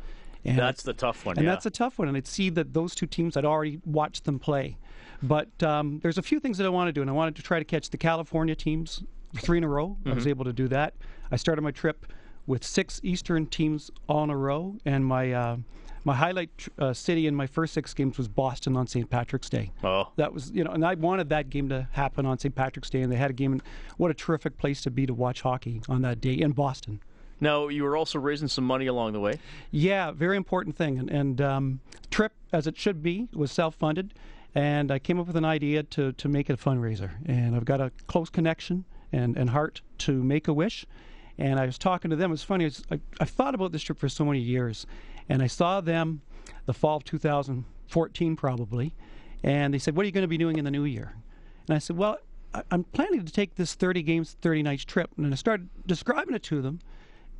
And 0.44 0.58
that's 0.58 0.84
the 0.84 0.94
tough 0.94 1.26
one. 1.26 1.38
And 1.38 1.46
yeah. 1.46 1.52
that's 1.52 1.66
a 1.68 1.72
tough 1.72 2.00
one. 2.00 2.08
And 2.08 2.18
I'd 2.18 2.28
see 2.28 2.50
that 2.50 2.74
those 2.74 2.96
two 2.96 3.06
teams, 3.06 3.38
I'd 3.38 3.46
already 3.46 3.80
watched 3.86 4.26
them 4.26 4.40
play. 4.40 4.78
But 5.22 5.62
um, 5.62 6.00
there's 6.02 6.18
a 6.18 6.24
few 6.24 6.40
things 6.40 6.58
that 6.58 6.66
I 6.66 6.70
want 6.70 6.88
to 6.88 6.92
do, 6.92 7.02
and 7.02 7.10
I 7.10 7.14
wanted 7.14 7.36
to 7.36 7.44
try 7.44 7.60
to 7.60 7.66
catch 7.66 7.92
the 7.92 7.98
California 7.98 8.56
teams 8.56 9.04
three 9.38 9.60
in 9.60 9.64
a 9.64 9.68
row. 9.68 9.90
Mm-hmm. 9.90 10.10
I 10.10 10.14
was 10.14 10.24
mm-hmm. 10.24 10.30
able 10.30 10.46
to 10.46 10.54
do 10.54 10.68
that. 10.70 10.96
I 11.32 11.36
started 11.36 11.62
my 11.62 11.72
trip 11.72 12.08
with 12.48 12.64
six 12.64 13.00
Eastern 13.04 13.46
teams 13.46 13.92
all 14.08 14.24
in 14.24 14.30
a 14.30 14.38
row, 14.38 14.76
and 14.86 15.06
my 15.06 15.32
uh, 15.32 15.58
my 16.04 16.16
highlight 16.16 16.50
uh, 16.80 16.94
city 16.94 17.28
in 17.28 17.36
my 17.36 17.48
first 17.48 17.74
six 17.74 17.94
games 17.94 18.18
was 18.18 18.28
Boston 18.28 18.76
on 18.76 18.88
St. 18.88 19.10
Patrick's 19.10 19.50
Day. 19.50 19.72
Oh, 19.84 20.10
that 20.16 20.34
was 20.34 20.52
you 20.52 20.64
know, 20.64 20.72
and 20.72 20.86
I 20.86 20.96
wanted 20.96 21.30
that 21.30 21.50
game 21.50 21.70
to 21.70 21.88
happen 21.92 22.26
on 22.26 22.40
St. 22.40 22.54
Patrick's 22.54 22.90
Day, 22.90 23.02
and 23.02 23.12
they 23.12 23.18
had 23.18 23.30
a 23.30 23.34
game. 23.34 23.54
And 23.54 23.64
what 23.98 24.12
a 24.12 24.14
terrific 24.14 24.58
place 24.58 24.82
to 24.82 24.92
be 24.92 25.06
to 25.06 25.14
watch 25.14 25.42
hockey 25.42 25.82
on 25.88 26.02
that 26.02 26.22
day 26.22 26.34
in 26.34 26.52
Boston. 26.52 27.02
Now 27.40 27.68
you 27.70 27.84
were 27.84 27.98
also 27.98 28.20
raising 28.20 28.48
some 28.48 28.66
money 28.66 28.86
along 28.86 29.14
the 29.14 29.20
way. 29.20 29.40
Yeah, 29.72 30.12
very 30.12 30.38
important 30.38 30.76
thing, 30.76 31.00
and, 31.00 31.10
and 31.10 31.42
um, 31.42 31.80
trip 32.12 32.34
as 32.54 32.68
it 32.68 32.78
should 32.78 33.02
be 33.02 33.30
was 33.34 33.52
self-funded, 33.52 34.14
and 34.54 34.92
I 34.92 35.00
came 35.00 35.20
up 35.20 35.28
with 35.28 35.36
an 35.36 35.46
idea 35.46 35.84
to 35.84 36.12
to 36.14 36.30
make 36.30 36.50
it 36.50 36.54
a 36.54 36.58
fundraiser, 36.58 37.12
and 37.26 37.56
I've 37.56 37.66
got 37.66 37.82
a 37.82 37.92
close 38.08 38.30
connection 38.30 38.86
and 39.12 39.38
and 39.38 39.50
heart 39.52 39.82
to 40.00 40.24
Make 40.24 40.48
a 40.48 40.54
Wish. 40.54 40.86
And 41.42 41.60
I 41.60 41.66
was 41.66 41.80
talking 41.80 42.12
to 42.12 42.16
them. 42.16 42.32
It's 42.32 42.44
funny. 42.44 42.70
I, 42.92 43.00
I've 43.20 43.32
thought 43.32 43.56
about 43.56 43.72
this 43.72 43.82
trip 43.82 43.98
for 43.98 44.08
so 44.08 44.24
many 44.24 44.40
years, 44.40 44.86
and 45.28 45.42
I 45.42 45.48
saw 45.48 45.82
them 45.82 46.22
the 46.68 46.74
fall 46.74 46.98
of 46.98 47.04
2014, 47.04 48.36
probably. 48.36 48.94
And 49.44 49.74
they 49.74 49.80
said, 49.80 49.96
What 49.96 50.04
are 50.04 50.06
you 50.06 50.12
going 50.12 50.22
to 50.22 50.28
be 50.28 50.38
doing 50.38 50.60
in 50.60 50.66
the 50.66 50.72
new 50.72 50.84
year? 50.84 51.16
And 51.68 51.76
I 51.76 51.80
said, 51.80 51.98
Well, 51.98 52.20
I'm 52.70 52.84
planning 52.84 53.26
to 53.26 53.32
take 53.32 53.56
this 53.56 53.74
30 53.74 54.04
games, 54.04 54.38
30 54.44 54.62
nights 54.62 54.86
trip. 54.86 55.10
And 55.18 55.34
I 55.34 55.36
started 55.36 55.68
describing 55.88 56.36
it 56.36 56.44
to 56.44 56.62
them, 56.62 56.80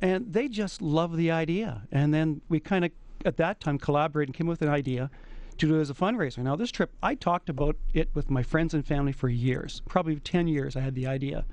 and 0.00 0.32
they 0.32 0.48
just 0.48 0.82
loved 0.82 1.16
the 1.16 1.30
idea. 1.30 1.82
And 1.92 2.12
then 2.12 2.40
we 2.48 2.58
kind 2.58 2.84
of, 2.84 2.90
at 3.24 3.36
that 3.36 3.60
time, 3.60 3.78
collaborated 3.78 4.30
and 4.30 4.36
came 4.36 4.48
up 4.48 4.58
with 4.58 4.62
an 4.62 4.68
idea 4.68 5.12
to 5.58 5.68
do 5.68 5.78
it 5.78 5.80
as 5.80 5.90
a 5.90 5.94
fundraiser. 5.94 6.38
Now, 6.38 6.56
this 6.56 6.72
trip, 6.72 6.90
I 7.04 7.14
talked 7.14 7.48
about 7.48 7.76
it 7.94 8.08
with 8.14 8.30
my 8.30 8.42
friends 8.42 8.74
and 8.74 8.84
family 8.84 9.12
for 9.12 9.28
years. 9.28 9.80
Probably 9.88 10.16
10 10.16 10.48
years 10.48 10.74
I 10.74 10.80
had 10.80 10.96
the 10.96 11.06
idea. 11.06 11.44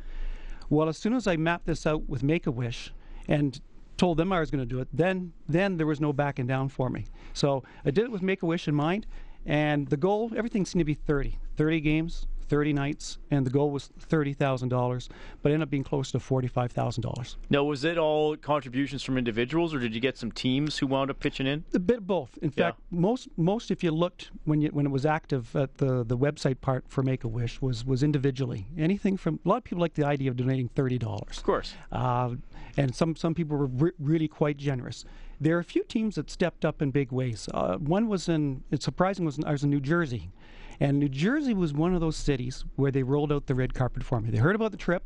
Well, 0.70 0.88
as 0.88 0.98
soon 0.98 1.14
as 1.14 1.26
I 1.26 1.36
mapped 1.36 1.66
this 1.66 1.88
out 1.88 2.08
with 2.08 2.22
Make 2.24 2.46
a 2.46 2.52
Wish 2.52 2.94
and 3.28 3.60
told 3.98 4.18
them 4.18 4.32
I 4.32 4.40
was 4.40 4.52
going 4.52 4.62
to 4.62 4.70
do 4.70 4.80
it, 4.80 4.88
then 4.94 5.34
then 5.48 5.78
there 5.78 5.88
was 5.88 6.00
no 6.00 6.14
backing 6.14 6.48
down 6.48 6.70
for 6.70 6.90
me. 6.90 7.06
So 7.34 7.64
I 7.84 7.92
did 7.92 8.06
it 8.06 8.12
with 8.12 8.22
Make 8.22 8.44
a 8.44 8.46
Wish 8.46 8.68
in 8.68 8.76
mind, 8.76 9.06
and 9.46 9.88
the 9.88 9.98
goal 9.98 10.32
everything 10.36 10.66
seemed 10.66 10.82
to 10.82 10.86
be 10.86 10.94
30, 10.94 11.38
30 11.58 11.82
games, 11.82 12.28
30 12.50 12.74
nights, 12.74 13.20
and 13.32 13.46
the 13.46 13.50
goal 13.50 13.72
was 13.72 13.90
$30,000, 14.10 15.10
but 15.42 15.52
ended 15.52 15.64
up 15.66 15.70
being 15.70 15.84
close 15.84 16.12
to 16.12 16.18
$45,000. 16.18 17.36
Now, 17.50 17.64
was 17.64 17.84
it 17.84 17.98
all 17.98 18.36
contributions 18.36 19.04
from 19.04 19.18
individuals, 19.18 19.74
or 19.74 19.80
did 19.80 19.94
you 19.94 20.02
get 20.02 20.18
some 20.18 20.32
teams 20.32 20.78
who 20.78 20.88
wound 20.88 21.12
up 21.12 21.20
pitching 21.20 21.48
in? 21.48 21.64
A 21.74 21.80
bit 21.80 22.00
of 22.00 22.08
both. 22.08 22.38
In 22.42 22.52
yeah. 22.56 22.66
fact, 22.66 22.80
most 22.92 23.30
most 23.38 23.72
if 23.72 23.84
you 23.84 23.92
looked 23.92 24.32
when 24.46 24.62
you 24.62 24.70
when 24.70 24.86
it 24.86 24.92
was 24.92 25.06
active 25.06 25.56
at 25.56 25.78
the 25.78 26.04
the 26.04 26.18
website 26.18 26.60
part 26.60 26.84
for 26.88 27.04
Make 27.04 27.24
a 27.24 27.28
Wish 27.28 27.62
was 27.62 27.86
was 27.86 28.04
individually. 28.04 28.68
Anything 28.78 29.16
from 29.16 29.40
a 29.46 29.50
lot 29.50 29.58
of 29.58 29.64
people 29.64 29.80
like 29.80 29.94
the 29.94 30.06
idea 30.06 30.30
of 30.30 30.38
donating 30.38 30.70
thirty 30.70 30.98
dollars. 30.98 31.38
Of 31.38 31.44
course. 31.44 31.74
Uh, 31.92 32.36
and 32.78 32.96
some 32.96 33.16
some 33.16 33.34
people 33.36 33.58
were 33.58 33.68
re- 33.68 33.92
really 34.00 34.28
quite 34.28 34.58
generous. 34.58 35.06
There 35.42 35.56
are 35.56 35.60
a 35.60 35.64
few 35.64 35.84
teams 35.84 36.16
that 36.16 36.30
stepped 36.30 36.66
up 36.66 36.82
in 36.82 36.92
big 36.92 37.12
ways. 37.12 37.48
Uh, 37.54 37.78
one 37.78 38.08
was 38.08 38.28
in, 38.28 38.64
it's 38.72 38.84
surprising, 38.84 39.24
was 39.26 39.38
in, 39.38 39.46
I 39.46 39.52
was 39.52 39.64
in 39.64 39.70
New 39.70 39.80
Jersey. 39.80 40.32
And 40.80 41.00
New 41.00 41.10
Jersey 41.10 41.54
was 41.54 41.74
one 41.74 41.94
of 41.94 42.00
those 42.00 42.16
cities 42.16 42.64
where 42.76 42.92
they 42.92 43.04
rolled 43.04 43.32
out 43.32 43.48
the 43.48 43.56
red 43.56 43.74
carpet 43.74 44.04
for 44.04 44.22
me. 44.22 44.30
They 44.30 44.38
heard 44.38 44.56
about 44.56 44.72
the 44.72 44.78
trip. 44.78 45.04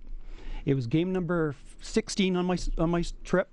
It 0.65 0.75
was 0.75 0.87
game 0.87 1.11
number 1.11 1.55
16 1.81 2.35
on 2.35 2.45
my 2.45 2.57
on 2.77 2.89
my 2.91 3.03
trip, 3.23 3.49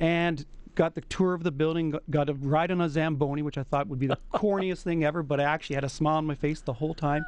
and 0.00 0.46
got 0.74 0.94
the 0.94 1.00
tour 1.02 1.34
of 1.34 1.42
the 1.42 1.50
building. 1.50 1.94
Got 2.08 2.30
a 2.30 2.34
ride 2.34 2.70
on 2.70 2.80
a 2.80 2.88
zamboni, 2.88 3.42
which 3.42 3.58
I 3.58 3.64
thought 3.64 3.88
would 3.88 3.98
be 3.98 4.06
the 4.06 4.18
corniest 4.32 4.82
thing 4.82 5.04
ever, 5.04 5.22
but 5.22 5.40
I 5.40 5.44
actually 5.44 5.74
had 5.74 5.84
a 5.84 5.88
smile 5.88 6.16
on 6.16 6.26
my 6.26 6.34
face 6.34 6.60
the 6.60 6.74
whole 6.74 6.94
time. 6.94 7.26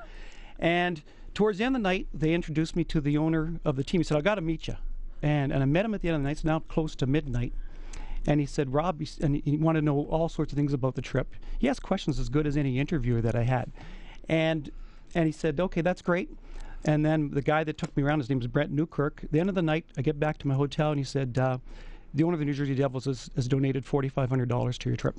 And 0.58 1.02
towards 1.34 1.58
the 1.58 1.64
end 1.64 1.76
of 1.76 1.82
the 1.82 1.88
night, 1.88 2.06
they 2.14 2.32
introduced 2.32 2.76
me 2.76 2.84
to 2.84 3.00
the 3.00 3.18
owner 3.18 3.60
of 3.64 3.76
the 3.76 3.84
team. 3.84 4.00
He 4.00 4.04
said, 4.04 4.16
"I 4.16 4.20
got 4.20 4.36
to 4.36 4.40
meet 4.40 4.68
you," 4.68 4.76
and 5.22 5.52
and 5.52 5.62
I 5.62 5.66
met 5.66 5.84
him 5.84 5.92
at 5.92 6.02
the 6.02 6.08
end 6.08 6.16
of 6.16 6.22
the 6.22 6.28
night. 6.28 6.32
It's 6.32 6.44
now 6.44 6.60
close 6.60 6.94
to 6.96 7.06
midnight. 7.06 7.52
And 8.26 8.38
he 8.38 8.44
said, 8.44 8.74
Rob, 8.74 9.00
and 9.22 9.40
he 9.46 9.56
wanted 9.56 9.80
to 9.80 9.86
know 9.86 10.04
all 10.10 10.28
sorts 10.28 10.52
of 10.52 10.56
things 10.56 10.74
about 10.74 10.94
the 10.94 11.00
trip. 11.00 11.34
He 11.58 11.70
asked 11.70 11.82
questions 11.82 12.18
as 12.18 12.28
good 12.28 12.46
as 12.46 12.54
any 12.54 12.78
interviewer 12.78 13.22
that 13.22 13.34
I 13.34 13.44
had. 13.44 13.72
And 14.30 14.70
and 15.14 15.26
he 15.26 15.32
said, 15.32 15.58
okay, 15.58 15.80
that's 15.80 16.02
great. 16.02 16.30
And 16.84 17.04
then 17.04 17.30
the 17.30 17.42
guy 17.42 17.64
that 17.64 17.76
took 17.76 17.94
me 17.96 18.02
around, 18.04 18.20
his 18.20 18.30
name 18.30 18.40
is 18.40 18.46
Brent 18.46 18.70
Newkirk. 18.70 19.24
At 19.24 19.32
the 19.32 19.40
end 19.40 19.48
of 19.48 19.56
the 19.56 19.62
night, 19.62 19.84
I 19.98 20.02
get 20.02 20.20
back 20.20 20.38
to 20.38 20.48
my 20.48 20.54
hotel, 20.54 20.90
and 20.90 20.98
he 20.98 21.04
said, 21.04 21.36
uh, 21.36 21.58
the 22.14 22.22
owner 22.22 22.34
of 22.34 22.38
the 22.38 22.46
New 22.46 22.54
Jersey 22.54 22.76
Devils 22.76 23.04
has, 23.04 23.28
has 23.34 23.48
donated 23.48 23.84
$4,500 23.84 24.78
to 24.78 24.88
your 24.88 24.96
trip. 24.96 25.16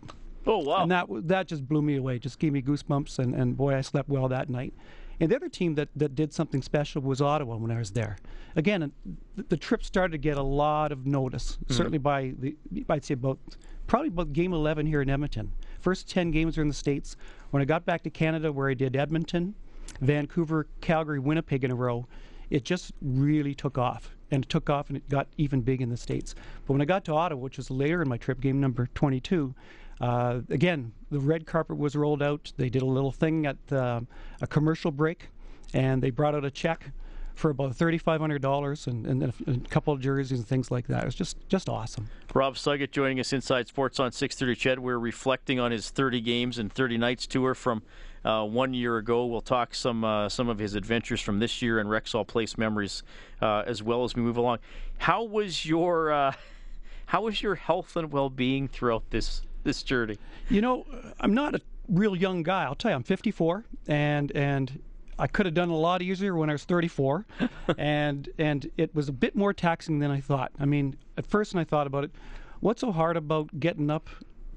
Oh, 0.48 0.60
wow. 0.60 0.82
And 0.82 0.92
that, 0.92 1.08
that 1.28 1.48
just 1.48 1.68
blew 1.68 1.82
me 1.82 1.98
away, 1.98 2.20
just 2.20 2.40
gave 2.40 2.54
me 2.54 2.62
goosebumps, 2.62 3.20
and, 3.20 3.36
and 3.36 3.56
boy, 3.56 3.76
I 3.76 3.82
slept 3.82 4.10
well 4.10 4.28
that 4.30 4.50
night. 4.50 4.74
And 5.22 5.32
the 5.32 5.36
other 5.36 5.50
team 5.50 5.76
that, 5.76 5.88
that 5.96 6.16
did 6.16 6.34
something 6.34 6.64
special 6.64 7.00
was 7.04 7.22
Ottawa 7.22 7.56
when 7.56 7.70
I 7.70 7.78
was 7.78 7.92
there. 7.92 8.18
Again, 8.56 8.92
the, 9.36 9.44
the 9.44 9.56
trip 9.56 9.84
started 9.84 10.14
to 10.14 10.18
get 10.18 10.36
a 10.36 10.42
lot 10.44 10.92
of 10.92 11.06
notice, 11.06 11.58
mm-hmm. 11.58 11.74
certainly 11.74 12.00
by 12.00 12.34
the, 12.40 12.56
I'd 12.90 13.06
say 13.06 13.14
about, 13.14 13.38
probably 13.86 14.08
about 14.08 14.34
game 14.34 14.52
11 14.52 14.88
here 14.88 15.00
in 15.00 15.12
Edmonton. 15.12 15.52
First 15.80 16.10
10 16.10 16.32
games 16.32 16.58
are 16.58 16.64
in 16.64 16.68
the 16.68 16.74
States. 16.74 17.16
When 17.52 17.62
I 17.62 17.66
got 17.66 17.86
back 17.86 18.02
to 18.04 18.10
Canada, 18.10 18.52
where 18.52 18.68
I 18.68 18.74
did 18.74 18.96
Edmonton, 18.96 19.54
Vancouver, 20.02 20.66
Calgary, 20.82 21.20
Winnipeg 21.20 21.64
in 21.64 21.70
a 21.70 21.76
row, 21.76 22.08
it 22.50 22.66
just 22.66 22.92
really 23.00 23.54
took 23.54 23.78
off. 23.78 24.16
And 24.32 24.44
it 24.44 24.50
took 24.50 24.72
off 24.72 24.88
and 24.88 24.98
it 24.98 25.08
got 25.08 25.28
even 25.38 25.62
big 25.62 25.82
in 25.82 25.90
the 25.90 25.98
States. 25.98 26.34
But 26.66 26.74
when 26.74 26.82
I 26.82 26.86
got 26.86 27.06
to 27.06 27.14
Ottawa, 27.14 27.42
which 27.42 27.58
was 27.58 27.70
later 27.70 28.02
in 28.02 28.10
my 28.10 28.18
trip, 28.18 28.42
game 28.42 28.60
number 28.60 28.90
22, 28.96 29.54
uh, 30.02 30.42
again, 30.50 30.92
the 31.12 31.20
red 31.20 31.46
carpet 31.46 31.78
was 31.78 31.96
rolled 31.96 32.24
out. 32.24 32.52
They 32.58 32.70
did 32.70 32.82
a 32.82 32.86
little 32.86 33.12
thing 33.12 33.46
at 33.46 33.58
uh, 33.72 34.02
a 34.42 34.48
commercial 34.48 34.92
break, 34.92 35.30
and 35.74 36.02
they 36.02 36.10
brought 36.10 36.34
out 36.34 36.44
a 36.44 36.52
check 36.52 36.92
for 37.36 37.50
about 37.50 37.76
$3,500 37.78 38.88
and, 38.88 39.08
and 39.08 39.34
a, 39.48 39.70
couple 39.70 39.94
of 39.94 40.02
jerseys 40.02 40.40
and 40.40 40.48
things 40.48 40.70
like 40.70 40.88
that. 40.88 41.04
It 41.04 41.06
was 41.06 41.16
just, 41.16 41.38
just 41.50 41.70
awesome. 41.70 42.10
Rob 42.34 42.56
Suggett 42.56 42.92
joining 42.92 43.20
us 43.20 43.32
inside 43.32 43.68
Sports 43.68 44.00
on 44.00 44.12
630 44.12 44.80
Ched. 44.80 44.80
We're 44.80 45.00
reflecting 45.00 45.60
on 45.60 45.72
his 45.72 45.90
30 45.90 46.22
games 46.22 46.58
and 46.58 46.72
30 46.72 46.98
nights 46.98 47.26
tour 47.28 47.56
from 47.56 47.84
uh, 48.24 48.46
one 48.46 48.74
year 48.74 48.98
ago. 48.98 49.26
We'll 49.26 49.42
talk 49.42 49.74
some 49.74 50.04
uh, 50.04 50.30
some 50.30 50.50
of 50.50 50.60
his 50.60 50.76
adventures 50.76 51.22
from 51.22 51.40
this 51.40 51.62
year 51.62 51.80
and 51.80 51.90
Rexall 51.90 52.28
Place 52.28 52.58
memories 52.58 53.02
uh, 53.42 53.64
as 53.66 53.82
well 53.82 54.04
as 54.04 54.16
we 54.16 54.22
move 54.22 54.38
along. 54.38 54.60
How 55.00 55.24
was 55.24 55.66
your 55.66 56.12
uh, 56.12 56.34
how 57.08 57.24
was 57.24 57.42
your 57.42 57.56
health 57.56 57.96
and 57.96 58.12
well 58.12 58.30
being 58.30 58.68
throughout 58.68 59.10
this 59.10 59.42
this 59.64 59.84
journey? 59.84 60.18
You 60.50 60.62
know, 60.62 60.86
I'm 61.20 61.34
not 61.34 61.56
a 61.56 61.62
real 61.88 62.16
young 62.16 62.44
guy. 62.44 62.64
I'll 62.64 62.76
tell 62.76 62.92
you, 62.92 62.96
I'm 62.96 63.04
54, 63.04 63.66
and 63.88 64.32
and 64.36 64.82
I 65.20 65.28
could 65.28 65.46
have 65.46 65.56
done 65.56 65.70
a 65.70 65.76
lot 65.76 66.02
easier 66.02 66.36
when 66.36 66.50
I 66.50 66.54
was 66.54 66.64
34, 66.64 67.26
and 67.78 68.30
and 68.38 68.70
it 68.78 68.94
was 68.96 69.10
a 69.10 69.14
bit 69.14 69.36
more 69.36 69.54
taxing 69.54 70.00
than 70.00 70.12
I 70.12 70.20
thought. 70.20 70.52
I 70.60 70.66
mean, 70.66 70.96
at 71.18 71.26
first, 71.26 71.54
when 71.54 71.62
I 71.62 71.66
thought 71.66 71.88
about 71.88 72.04
it, 72.04 72.12
what's 72.60 72.82
so 72.82 72.92
hard 72.92 73.18
about 73.18 73.60
getting 73.60 73.90
up, 73.90 74.10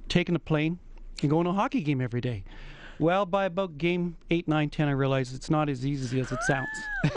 taking 0.09 0.35
a 0.35 0.41
plane, 0.41 0.79
and 1.21 1.31
going 1.31 1.45
to 1.45 1.51
a 1.51 1.55
hockey 1.55 1.83
game 1.83 2.01
every 2.01 2.21
day? 2.21 2.45
Well, 2.99 3.27
by 3.27 3.45
about 3.47 3.79
game 3.79 4.17
eight, 4.31 4.47
nine, 4.49 4.71
ten, 4.71 4.89
I 4.89 4.93
realized 4.93 5.35
it's 5.35 5.51
not 5.51 5.69
as 5.69 5.85
easy 5.87 6.21
as 6.21 6.31
it 6.33 6.43
sounds. 6.43 6.69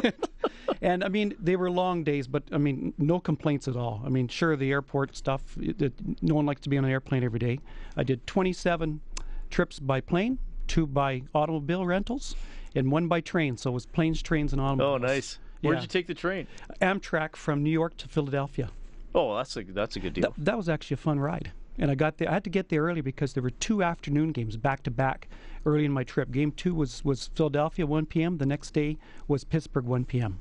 and 0.81 1.03
I 1.03 1.07
mean, 1.07 1.35
they 1.39 1.55
were 1.55 1.69
long 1.69 2.03
days, 2.03 2.27
but 2.27 2.43
I 2.51 2.57
mean, 2.57 2.93
no 2.97 3.19
complaints 3.19 3.67
at 3.67 3.75
all. 3.75 4.01
I 4.05 4.09
mean, 4.09 4.27
sure, 4.27 4.55
the 4.55 4.71
airport 4.71 5.15
stuff, 5.15 5.41
it, 5.59 5.81
it, 5.81 5.93
no 6.21 6.35
one 6.35 6.45
likes 6.45 6.61
to 6.61 6.69
be 6.69 6.77
on 6.77 6.85
an 6.85 6.91
airplane 6.91 7.23
every 7.23 7.39
day. 7.39 7.59
I 7.95 8.03
did 8.03 8.25
27 8.27 9.01
trips 9.49 9.79
by 9.79 10.01
plane, 10.01 10.39
two 10.67 10.87
by 10.87 11.23
automobile 11.33 11.85
rentals, 11.85 12.35
and 12.75 12.91
one 12.91 13.07
by 13.07 13.21
train. 13.21 13.57
So 13.57 13.71
it 13.71 13.73
was 13.73 13.85
planes, 13.85 14.21
trains, 14.21 14.53
and 14.53 14.61
oh, 14.61 14.65
automobiles. 14.65 15.01
Oh, 15.01 15.07
nice. 15.07 15.39
Where'd 15.61 15.77
Yeah. 15.77 15.81
you 15.81 15.87
take 15.87 16.07
the 16.07 16.13
train? 16.13 16.47
Amtrak 16.81 17.35
from 17.35 17.63
New 17.63 17.71
York 17.71 17.97
to 17.97 18.07
Philadelphia. 18.07 18.69
Oh, 19.15 19.35
that's 19.35 19.55
a 19.57 19.63
that's 19.63 19.95
a 19.95 19.99
good 19.99 20.13
deal. 20.13 20.21
That, 20.37 20.45
that 20.45 20.57
was 20.57 20.69
actually 20.69 20.95
a 20.95 20.97
fun 20.97 21.19
ride. 21.19 21.51
And 21.79 21.91
I 21.91 21.95
got 21.95 22.17
there. 22.17 22.29
I 22.29 22.33
had 22.33 22.43
to 22.43 22.49
get 22.49 22.69
there 22.69 22.83
early 22.83 23.01
because 23.01 23.33
there 23.33 23.43
were 23.43 23.51
two 23.51 23.83
afternoon 23.83 24.31
games 24.31 24.57
back 24.57 24.83
to 24.83 24.91
back 24.91 25.27
early 25.65 25.85
in 25.85 25.91
my 25.91 26.03
trip. 26.03 26.31
Game 26.31 26.51
two 26.51 26.73
was 26.73 27.05
was 27.05 27.29
Philadelphia 27.35 27.85
1 27.85 28.05
p.m. 28.07 28.37
The 28.37 28.45
next 28.45 28.71
day 28.71 28.97
was 29.27 29.43
Pittsburgh 29.43 29.85
1 29.85 30.05
p.m. 30.05 30.39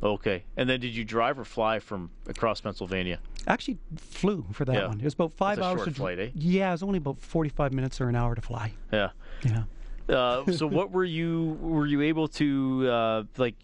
Okay, 0.00 0.44
and 0.56 0.70
then 0.70 0.78
did 0.78 0.94
you 0.94 1.04
drive 1.04 1.40
or 1.40 1.44
fly 1.44 1.80
from 1.80 2.10
across 2.28 2.60
Pennsylvania? 2.60 3.18
Actually, 3.48 3.78
flew 3.96 4.46
for 4.52 4.64
that 4.64 4.74
Yeah. 4.76 4.86
one. 4.86 5.00
It 5.00 5.04
was 5.04 5.14
about 5.14 5.32
five 5.32 5.58
hours 5.58 5.78
short 5.80 5.88
to 5.88 5.94
flight, 5.94 6.18
eh? 6.20 6.28
Yeah, 6.34 6.68
it 6.68 6.72
was 6.72 6.84
only 6.84 6.98
about 6.98 7.18
45 7.20 7.72
minutes 7.72 8.00
or 8.00 8.08
an 8.08 8.14
hour 8.14 8.36
to 8.36 8.40
fly. 8.40 8.72
Yeah. 8.92 9.10
Yeah. 9.44 9.64
Uh, 10.08 10.50
so 10.52 10.68
what 10.68 10.92
were 10.92 11.04
you 11.04 11.58
were 11.60 11.86
you 11.86 12.02
able 12.02 12.28
to 12.28 12.88
uh, 12.88 13.22
like? 13.36 13.56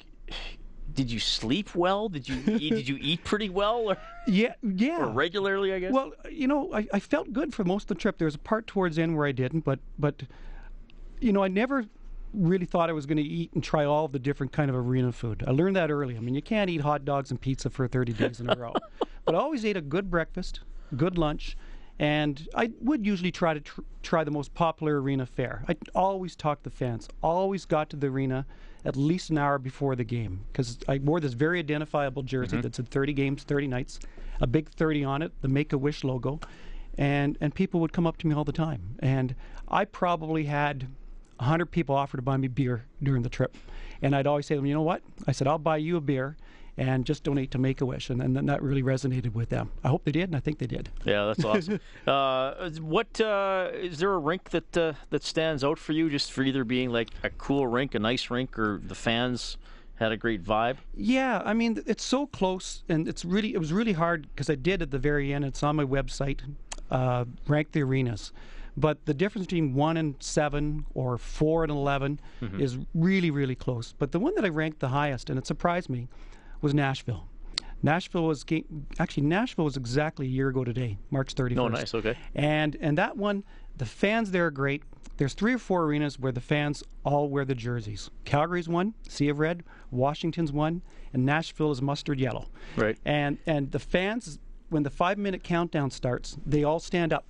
Did 0.95 1.11
you 1.11 1.19
sleep 1.19 1.75
well? 1.75 2.09
Did 2.09 2.29
you 2.29 2.37
eat, 2.57 2.71
did 2.75 2.89
you 2.89 2.97
eat 3.01 3.25
pretty 3.25 3.49
well 3.51 3.91
or, 3.91 3.97
Yeah, 4.27 4.55
yeah. 4.63 5.01
or 5.01 5.09
regularly? 5.09 5.73
I 5.73 5.79
guess. 5.81 5.93
Well, 5.93 6.13
you 6.31 6.47
know, 6.47 6.73
I, 6.73 6.87
I 6.93 7.01
felt 7.01 7.33
good 7.33 7.53
for 7.53 7.65
most 7.65 7.85
of 7.85 7.89
the 7.89 7.95
trip. 7.97 8.19
There 8.19 8.27
was 8.27 8.35
a 8.37 8.39
part 8.39 8.67
towards 8.67 8.97
the 8.97 9.03
end 9.03 9.17
where 9.17 9.27
I 9.27 9.33
didn't, 9.33 9.61
but 9.65 9.81
but 9.99 10.23
you 11.21 11.33
know, 11.33 11.43
I 11.43 11.49
never 11.49 11.85
really 12.33 12.67
thought 12.67 12.91
I 12.91 12.93
was 12.93 13.07
going 13.07 13.17
to 13.19 13.23
eat 13.23 13.53
and 13.55 13.63
try 13.63 13.85
all 13.85 14.07
of 14.07 14.13
the 14.13 14.19
different 14.19 14.53
kind 14.53 14.69
of 14.69 14.77
arena 14.77 15.13
food. 15.13 15.45
I 15.47 15.51
learned 15.53 15.77
that 15.77 15.91
early. 15.91 16.17
I 16.17 16.21
mean, 16.21 16.35
you 16.35 16.43
can't 16.43 16.69
eat 16.69 16.81
hot 16.81 17.05
dogs 17.05 17.31
and 17.31 17.41
pizza 17.41 17.71
for 17.71 17.87
30 17.87 18.13
days 18.13 18.41
in 18.41 18.49
a 18.51 18.57
row. 18.57 18.73
But 19.25 19.35
I 19.35 19.39
always 19.39 19.65
ate 19.65 19.75
a 19.79 19.81
good 19.81 20.11
breakfast, 20.11 20.61
good 20.97 21.17
lunch, 21.17 21.57
and 21.99 22.47
I 22.55 22.73
would 22.83 23.07
usually 23.07 23.31
try 23.33 23.55
to 23.55 23.61
tr- 23.61 23.81
try 24.03 24.23
the 24.23 24.31
most 24.31 24.53
popular 24.53 25.01
arena 25.01 25.25
fare. 25.25 25.65
I 25.67 25.77
always 25.95 26.37
talked 26.37 26.65
to 26.65 26.69
the 26.71 26.77
fans. 26.77 27.09
Always 27.23 27.65
got 27.65 27.89
to 27.91 27.97
the 27.97 28.09
arena 28.09 28.45
at 28.85 28.97
least 28.97 29.31
an 29.31 29.39
hour 29.39 29.59
before 29.59 29.97
the 29.97 30.05
game 30.05 30.45
because 30.53 30.79
I 30.89 30.99
wore 30.99 31.21
this 31.21 31.33
very 31.33 31.59
identifiable 31.59 32.23
jersey 32.23 32.57
mm-hmm. 32.57 32.63
that 32.63 32.75
said 32.75 32.89
30 32.89 33.13
games, 33.13 33.43
30 33.45 33.67
nights, 33.69 33.99
a 34.41 34.47
big 34.47 34.69
30 34.71 35.05
on 35.05 35.23
it, 35.23 35.33
the 35.41 35.49
Make 35.49 35.73
a 35.73 35.79
Wish 35.79 36.05
logo, 36.05 36.41
and 36.99 37.39
and 37.41 37.55
people 37.55 37.81
would 37.81 37.93
come 37.93 38.07
up 38.07 38.19
to 38.19 38.27
me 38.27 38.35
all 38.35 38.45
the 38.45 38.53
time. 38.53 38.97
And 39.01 39.35
I 39.69 39.85
probably 39.85 40.45
had 40.45 40.89
100 41.37 41.67
people 41.67 41.95
offer 41.95 42.17
to 42.17 42.23
buy 42.23 42.37
me 42.37 42.49
beer 42.49 42.85
during 43.03 43.23
the 43.23 43.29
trip. 43.29 43.57
And 44.03 44.15
I'd 44.15 44.27
always 44.27 44.47
say 44.47 44.55
to 44.55 44.59
them, 44.59 44.67
you 44.67 44.75
know 44.75 44.83
what? 44.83 45.03
I 45.27 45.33
said, 45.33 45.47
I'll 45.47 45.59
buy 45.59 45.79
you 45.79 45.97
a 45.97 46.01
beer 46.01 46.37
and 46.77 47.05
just 47.05 47.23
donate 47.23 47.51
to 47.53 47.59
Make 47.59 47.81
a 47.81 47.87
Wish. 47.87 48.11
And, 48.11 48.21
and 48.21 48.49
that 48.49 48.63
really 48.63 48.83
resonated 48.83 49.35
with 49.35 49.49
them. 49.49 49.71
I 49.83 49.89
hope 49.89 50.05
they 50.05 50.13
did, 50.13 50.25
and 50.25 50.37
I 50.37 50.41
think 50.41 50.59
they 50.59 50.67
did. 50.67 50.91
yeah, 51.05 51.27
that's 51.27 51.45
awesome. 51.45 51.81
uh, 52.07 52.71
what 52.81 53.21
uh, 53.21 53.71
is 53.75 53.99
there 53.99 54.13
a 54.13 54.19
rink 54.19 54.51
that 54.51 54.77
uh, 54.77 54.93
that 55.11 55.23
stands 55.23 55.63
out 55.63 55.79
for 55.79 55.93
you? 55.93 56.11
Just 56.11 56.33
for 56.33 56.43
either 56.43 56.65
being 56.65 56.91
like 56.91 57.11
a 57.23 57.31
cool 57.31 57.67
rink, 57.67 57.95
a 57.95 57.99
nice 57.99 58.31
rink, 58.31 58.59
or 58.59 58.81
the 58.85 58.95
fans 58.95 59.57
had 59.97 60.11
a 60.13 60.17
great 60.17 60.43
vibe. 60.43 60.79
Yeah, 60.97 61.41
I 61.45 61.55
mean, 61.55 61.83
it's 61.87 62.05
so 62.05 62.27
close, 62.27 62.83
and 62.89 63.07
it's 63.07 63.25
really, 63.25 63.55
it 63.55 63.59
was 63.59 63.73
really 63.73 63.93
hard 63.93 64.29
because 64.35 64.51
I 64.51 64.57
did 64.57 64.83
at 64.83 64.91
the 64.91 64.99
very 64.99 65.33
end, 65.33 65.45
it's 65.45 65.63
on 65.63 65.77
my 65.77 65.85
website, 65.85 66.41
uh, 66.91 67.25
rank 67.47 67.73
the 67.73 67.83
arenas. 67.83 68.33
But 68.77 69.07
the 69.07 69.15
difference 69.15 69.47
between 69.47 69.75
one 69.75 69.97
and 69.97 70.17
seven 70.19 70.85
or 70.95 71.17
four 71.17 71.63
and 71.63 71.71
11 71.71 72.19
is 72.59 72.77
really, 72.93 73.31
really 73.31 73.55
close. 73.55 73.95
But 73.97 74.11
the 74.11 74.19
one 74.19 74.35
that 74.35 74.45
I 74.45 74.49
ranked 74.49 74.81
the 74.81 74.89
highest, 74.89 75.31
and 75.31 75.39
it 75.39 75.47
surprised 75.47 75.89
me, 75.89 76.09
was 76.65 76.75
Nashville. 76.75 77.29
Nashville 77.83 78.25
was 78.25 78.45
actually 78.99 79.25
Nashville 79.25 79.67
was 79.67 79.77
exactly 79.77 80.27
a 80.27 80.31
year 80.31 80.49
ago 80.49 80.65
today, 80.65 80.97
March 81.11 81.35
31st. 81.35 81.59
Oh, 81.59 81.69
nice, 81.69 81.95
okay. 81.95 82.17
And 82.35 82.77
and 82.81 82.97
that 82.97 83.19
one, 83.19 83.45
the 83.77 83.85
fans 83.85 84.31
there 84.31 84.47
are 84.47 84.51
great. 84.51 84.83
There's 85.19 85.35
three 85.35 85.53
or 85.53 85.59
four 85.59 85.85
arenas 85.85 86.19
where 86.19 86.33
the 86.33 86.41
fans 86.41 86.83
all 87.05 87.29
wear 87.29 87.45
the 87.45 87.55
jerseys. 87.55 88.11
Calgary's 88.25 88.69
one, 88.69 88.95
Sea 89.09 89.29
of 89.29 89.39
Red, 89.39 89.63
Washington's 89.91 90.51
one, 90.51 90.81
and 91.13 91.27
Nashville 91.27 91.71
is 91.71 91.83
mustard 91.83 92.19
yellow. 92.19 92.47
Right. 92.77 92.97
And 93.05 93.37
and 93.47 93.71
the 93.71 93.79
fans, 93.79 94.39
when 94.71 94.85
the 94.85 94.91
five 94.91 95.19
minute 95.19 95.45
countdown 95.45 95.91
starts, 95.91 96.39
they 96.47 96.65
all 96.65 96.81
stand 96.81 97.13
up, 97.13 97.27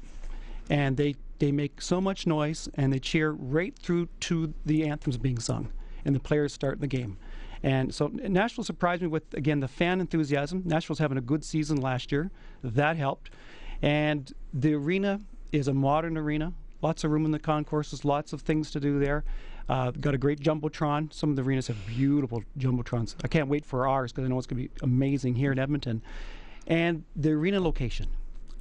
and 0.71 0.97
they 0.97 1.17
they 1.41 1.51
make 1.51 1.83
so 1.83 2.01
much 2.01 2.25
noise 2.25 2.69
and 2.75 2.93
they 2.93 3.01
cheer 3.01 3.33
right 3.33 3.77
through 3.77 4.09
to 4.21 4.55
the 4.65 4.87
anthems 4.87 5.17
being 5.17 5.41
sung, 5.41 5.73
and 6.05 6.15
the 6.15 6.21
players 6.21 6.53
start 6.53 6.81
the 6.81 6.87
game. 6.87 7.17
And 7.65 7.95
so 7.95 8.09
Nashville 8.09 8.63
surprised 8.63 9.01
me 9.01 9.09
with 9.09 9.33
again 9.33 9.61
the 9.61 9.69
fan 9.69 9.99
enthusiasm. 9.99 10.63
Nashville's 10.67 10.99
having 10.99 11.17
a 11.17 11.23
good 11.23 11.43
season 11.43 11.81
last 11.81 12.13
year, 12.13 12.31
that 12.63 12.99
helped, 12.99 13.31
and 13.81 14.31
the 14.53 14.75
arena 14.75 15.21
is 15.51 15.67
a 15.67 15.73
modern 15.73 16.19
arena. 16.19 16.53
Lots 16.83 17.05
of 17.05 17.11
room 17.11 17.25
in 17.25 17.31
the 17.31 17.39
concourses, 17.39 18.05
lots 18.05 18.35
of 18.35 18.43
things 18.43 18.71
to 18.73 18.81
do 18.81 18.99
there. 18.99 19.25
Uh, 19.67 19.93
got 19.93 20.13
a 20.13 20.19
great 20.19 20.41
jumbotron. 20.41 21.11
Some 21.11 21.31
of 21.31 21.37
the 21.37 21.43
arenas 21.43 21.69
have 21.69 21.87
beautiful 21.87 22.43
jumbotrons. 22.59 23.17
I 23.25 23.29
can't 23.29 23.49
wait 23.49 23.65
for 23.65 23.89
ours 23.89 24.13
because 24.13 24.27
I 24.27 24.29
know 24.29 24.37
it's 24.37 24.47
going 24.47 24.63
to 24.63 24.69
be 24.69 24.75
amazing 24.83 25.35
here 25.37 25.51
in 25.51 25.59
Edmonton. 25.59 26.03
And 26.67 27.05
the 27.17 27.31
arena 27.31 27.61
location, 27.61 28.09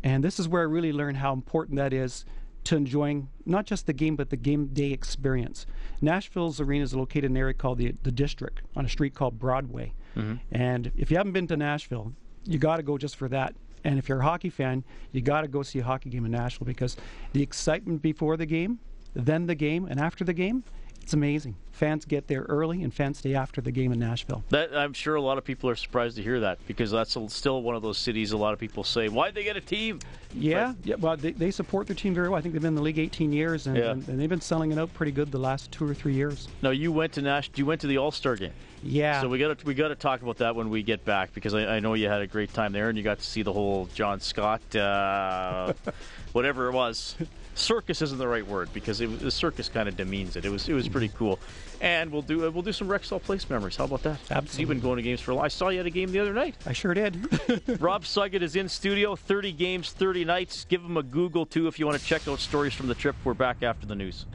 and 0.02 0.24
this 0.24 0.40
is 0.40 0.48
where 0.48 0.62
I 0.62 0.66
really 0.66 0.94
learned 0.94 1.18
how 1.18 1.34
important 1.34 1.76
that 1.76 1.92
is 1.92 2.24
to 2.66 2.76
enjoying 2.76 3.30
not 3.46 3.66
just 3.66 3.86
the 3.86 3.94
game 3.94 4.16
but 4.16 4.30
the 4.30 4.38
game 4.38 4.68
day 4.68 4.92
experience. 4.92 5.66
Nashville's 6.02 6.60
arena 6.60 6.84
is 6.84 6.96
located 6.96 7.26
in 7.26 7.32
an 7.32 7.38
area 7.38 7.54
called 7.54 7.78
the 7.78 7.94
the 8.04 8.12
District 8.12 8.62
on 8.76 8.86
a 8.86 8.90
street 8.90 9.14
called 9.14 9.40
Broadway. 9.40 9.94
Mm-hmm. 10.16 10.36
And 10.52 10.92
if 10.96 11.12
you 11.12 11.18
haven't 11.18 11.34
been 11.34 11.48
to 11.48 11.58
Nashville, 11.58 12.14
you 12.46 12.60
got 12.60 12.78
to 12.78 12.84
go 12.84 12.98
just 12.98 13.16
for 13.16 13.28
that. 13.30 13.56
And 13.84 14.00
if 14.00 14.08
you're 14.08 14.20
a 14.20 14.24
hockey 14.24 14.50
fan, 14.50 14.84
you 15.12 15.22
got 15.22 15.42
to 15.42 15.48
go 15.48 15.62
see 15.62 15.80
a 15.80 15.84
hockey 15.84 16.10
game 16.10 16.26
in 16.26 16.32
Nashville 16.32 16.66
because 16.66 16.96
the 17.34 17.42
excitement 17.42 18.02
before 18.02 18.38
the 18.38 18.46
game, 18.46 18.80
then 19.14 19.46
the 19.46 19.56
game, 19.56 19.86
and 19.90 20.00
after 20.00 20.24
the 20.24 20.34
game, 20.34 20.64
it's 21.04 21.14
amazing. 21.14 21.56
Fans 21.74 22.06
get 22.06 22.28
there 22.28 22.44
early 22.44 22.82
and 22.84 22.94
fans 22.94 23.18
stay 23.18 23.36
after 23.36 23.60
the 23.60 23.72
game 23.72 23.92
in 23.92 24.00
Nashville. 24.00 24.44
That 24.50 24.76
I'm 24.76 24.94
sure 24.94 25.16
a 25.16 25.22
lot 25.22 25.38
of 25.38 25.44
people 25.44 25.70
are 25.70 25.76
surprised 25.76 26.16
to 26.16 26.24
hear 26.24 26.40
that 26.40 26.60
because 26.66 26.92
that's 26.92 27.18
still 27.28 27.62
one 27.62 27.76
of 27.76 27.82
those 27.82 27.98
cities. 27.98 28.32
A 28.32 28.38
lot 28.38 28.54
of 28.54 28.60
people 28.60 28.84
say, 28.86 29.10
"Why'd 29.10 29.36
they 29.36 29.44
get 29.44 29.58
a 29.58 29.62
team?" 29.62 30.00
Yeah, 30.34 30.74
yeah. 30.84 30.96
Well, 30.96 31.18
they, 31.18 31.32
they 31.32 31.52
support 31.52 31.88
their 31.88 31.96
team 31.96 32.14
very 32.14 32.30
well. 32.30 32.38
I 32.40 32.42
think 32.42 32.54
they've 32.54 32.62
been 32.62 32.70
in 32.70 32.76
the 32.76 32.82
league 32.82 33.00
18 33.00 33.34
years, 33.34 33.68
and, 33.68 33.76
Yeah. 33.76 33.92
and, 33.92 34.08
and 34.08 34.20
they've 34.20 34.30
been 34.30 34.40
selling 34.42 34.72
it 34.72 34.78
out 34.78 34.94
pretty 34.94 35.12
good 35.12 35.32
the 35.32 35.40
last 35.40 35.72
two 35.72 35.88
or 35.88 35.94
three 35.94 36.14
years. 36.14 36.48
No, 36.62 36.72
you 36.72 36.92
went 36.92 37.12
to 37.14 37.22
Nash. 37.22 37.50
You 37.56 37.66
went 37.66 37.82
to 37.82 37.88
the 37.88 37.98
All 37.98 38.12
Star 38.12 38.36
game. 38.36 38.54
Yeah. 38.82 39.20
So 39.22 39.28
we 39.28 39.38
got 39.40 39.58
to 39.60 39.66
we 39.66 39.74
got 39.74 39.90
to 39.90 39.96
talk 39.96 40.22
about 40.22 40.38
that 40.38 40.56
when 40.56 40.70
we 40.70 40.84
get 40.84 41.04
back 41.04 41.34
because 41.34 41.54
I, 41.54 41.66
I 41.76 41.80
know 41.80 41.96
you 41.96 42.08
had 42.08 42.22
a 42.22 42.28
great 42.28 42.54
time 42.54 42.72
there 42.72 42.88
and 42.90 42.98
you 42.98 43.04
got 43.04 43.20
to 43.20 43.26
see 43.26 43.42
the 43.42 43.54
whole 43.54 43.88
John 43.94 44.20
Scott, 44.22 44.76
uh, 44.76 45.74
whatever 46.34 46.70
it 46.70 46.74
was. 46.74 47.16
Circus 47.56 48.02
isn't 48.02 48.18
the 48.18 48.28
right 48.28 48.46
word 48.46 48.70
because 48.74 49.02
it, 49.02 49.20
the 49.20 49.32
circus 49.32 49.70
kind 49.70 49.88
of 49.88 49.96
demeans 49.96 50.36
it. 50.36 50.46
It 50.46 50.50
was 50.50 50.68
it 50.68 50.74
was 50.74 50.90
pretty 50.90 51.10
cool, 51.10 51.40
and 51.82 52.12
we'll 52.12 52.22
do 52.22 52.48
uh, 52.48 52.52
we'll 52.52 52.64
do 52.64 52.72
some 52.72 52.88
Rexall 52.88 53.22
Place 53.22 53.50
memories. 53.50 53.76
How 53.76 53.86
about 53.86 54.04
that? 54.04 54.20
Absolutely. 54.32 54.60
You've 54.62 54.70
been 54.70 54.80
going 54.80 54.98
to 54.98 55.04
games 55.04 55.22
for 55.22 55.32
a 55.32 55.36
while. 55.36 55.46
I 55.46 55.50
saw 55.50 55.70
you 55.70 55.80
at 55.80 55.86
a 55.86 55.92
game 55.92 56.12
the 56.12 56.20
other 56.20 56.34
night. 56.34 56.56
I 56.66 56.74
sure 56.74 56.94
did. 56.94 57.28
Rob 57.80 58.04
Suggett 58.04 58.42
is 58.42 58.56
in 58.56 58.68
studio. 58.70 59.16
30 59.16 59.52
games, 59.54 59.92
30 59.92 60.26
nights. 60.26 60.66
Give 60.66 60.84
him 60.84 60.98
a 60.98 61.04
Google 61.04 61.46
too 61.46 61.68
if 61.68 61.80
you 61.80 61.86
want 61.86 62.00
to 62.00 62.06
check 62.06 62.28
out 62.28 62.40
stories 62.40 62.74
from 62.74 62.88
the 62.88 62.96
trip. 62.96 63.16
We're 63.24 63.34
back 63.34 63.64
after 63.64 63.86
the 63.86 63.96
news. 63.96 64.26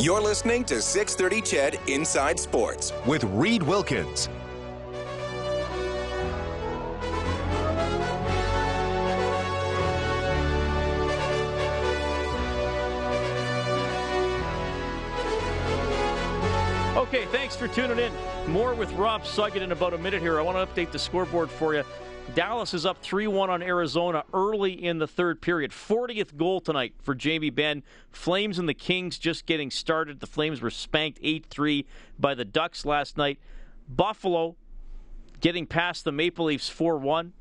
You're 0.00 0.20
listening 0.20 0.64
to 0.64 0.82
630 0.82 1.40
Ched 1.40 1.88
Inside 1.88 2.38
Sports 2.38 2.92
with 3.06 3.24
Reed 3.24 3.62
Wilkins. 3.62 4.28
Okay, 17.14 17.26
thanks 17.26 17.54
for 17.54 17.68
tuning 17.68 18.00
in. 18.00 18.12
More 18.50 18.74
with 18.74 18.90
Rob 18.94 19.22
Suggett 19.22 19.62
in 19.62 19.70
about 19.70 19.94
a 19.94 19.98
minute 19.98 20.20
here. 20.20 20.36
I 20.36 20.42
want 20.42 20.58
to 20.58 20.66
update 20.66 20.90
the 20.90 20.98
scoreboard 20.98 21.48
for 21.48 21.72
you. 21.72 21.84
Dallas 22.34 22.74
is 22.74 22.84
up 22.84 23.00
3 23.02 23.28
1 23.28 23.50
on 23.50 23.62
Arizona 23.62 24.24
early 24.34 24.72
in 24.72 24.98
the 24.98 25.06
third 25.06 25.40
period. 25.40 25.70
40th 25.70 26.36
goal 26.36 26.60
tonight 26.60 26.92
for 27.04 27.14
Jamie 27.14 27.50
Benn. 27.50 27.84
Flames 28.10 28.58
and 28.58 28.68
the 28.68 28.74
Kings 28.74 29.16
just 29.16 29.46
getting 29.46 29.70
started. 29.70 30.18
The 30.18 30.26
Flames 30.26 30.60
were 30.60 30.70
spanked 30.70 31.20
8 31.22 31.46
3 31.46 31.86
by 32.18 32.34
the 32.34 32.44
Ducks 32.44 32.84
last 32.84 33.16
night. 33.16 33.38
Buffalo 33.88 34.56
getting 35.38 35.66
past 35.66 36.02
the 36.02 36.10
Maple 36.10 36.46
Leafs 36.46 36.68
4 36.68 36.98
1. 36.98 37.32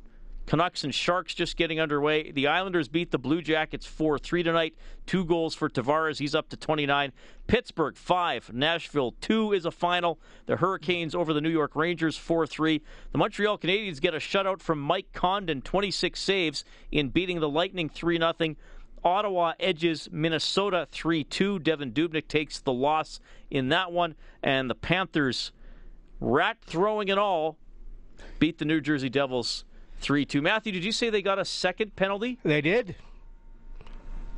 Canucks 0.46 0.84
and 0.84 0.94
Sharks 0.94 1.34
just 1.34 1.56
getting 1.56 1.80
underway. 1.80 2.32
The 2.32 2.48
Islanders 2.48 2.88
beat 2.88 3.12
the 3.12 3.18
Blue 3.18 3.42
Jackets 3.42 3.86
4 3.86 4.20
3 4.20 4.44
tonight. 4.44 4.76
Two 5.06 5.24
goals 5.26 5.56
for 5.56 5.70
Tavares. 5.70 6.20
He's 6.20 6.36
up 6.36 6.50
to 6.50 6.58
29. 6.58 7.14
Pittsburgh 7.48 7.96
5. 7.96 8.52
Nashville 8.54 9.16
2 9.22 9.54
is 9.54 9.66
a 9.66 9.72
final. 9.72 10.20
The 10.46 10.58
Hurricanes 10.58 11.16
over 11.16 11.34
the 11.34 11.42
New 11.42 11.50
York 11.50 11.76
Rangers 11.76 12.18
4 12.18 12.46
3. 12.46 12.82
The 13.12 13.18
Montreal 13.18 13.58
Canadiens 13.58 14.02
get 14.02 14.14
a 14.14 14.18
shutout 14.18 14.60
from 14.60 14.80
Mike 14.80 15.14
Condon, 15.14 15.62
26 15.62 16.20
saves 16.20 16.66
in 16.92 17.10
beating 17.10 17.40
the 17.40 17.50
Lightning 17.50 17.90
3 17.90 18.18
0. 18.18 18.56
Ottawa 19.06 19.54
edges 19.60 20.10
Minnesota 20.12 20.88
3 20.92 21.24
2. 21.24 21.60
Devan 21.60 21.94
Dubnyk 21.94 22.28
takes 22.28 22.60
the 22.60 22.74
loss 22.74 23.20
in 23.50 23.70
that 23.70 23.92
one. 23.92 24.16
And 24.42 24.70
the 24.70 24.76
Panthers, 24.76 25.54
rat 26.20 26.58
throwing 26.66 27.10
and 27.10 27.20
all, 27.20 27.58
beat 28.40 28.58
the 28.58 28.66
New 28.66 28.82
Jersey 28.82 29.10
Devils 29.10 29.64
3 30.04 30.26
2. 30.26 30.42
Matthew, 30.42 30.72
did 30.74 30.84
you 30.84 30.92
say 30.92 31.10
they 31.10 31.22
got 31.22 31.40
a 31.40 31.46
second 31.46 31.96
penalty? 31.96 32.38
They 32.44 32.62
did. 32.62 32.96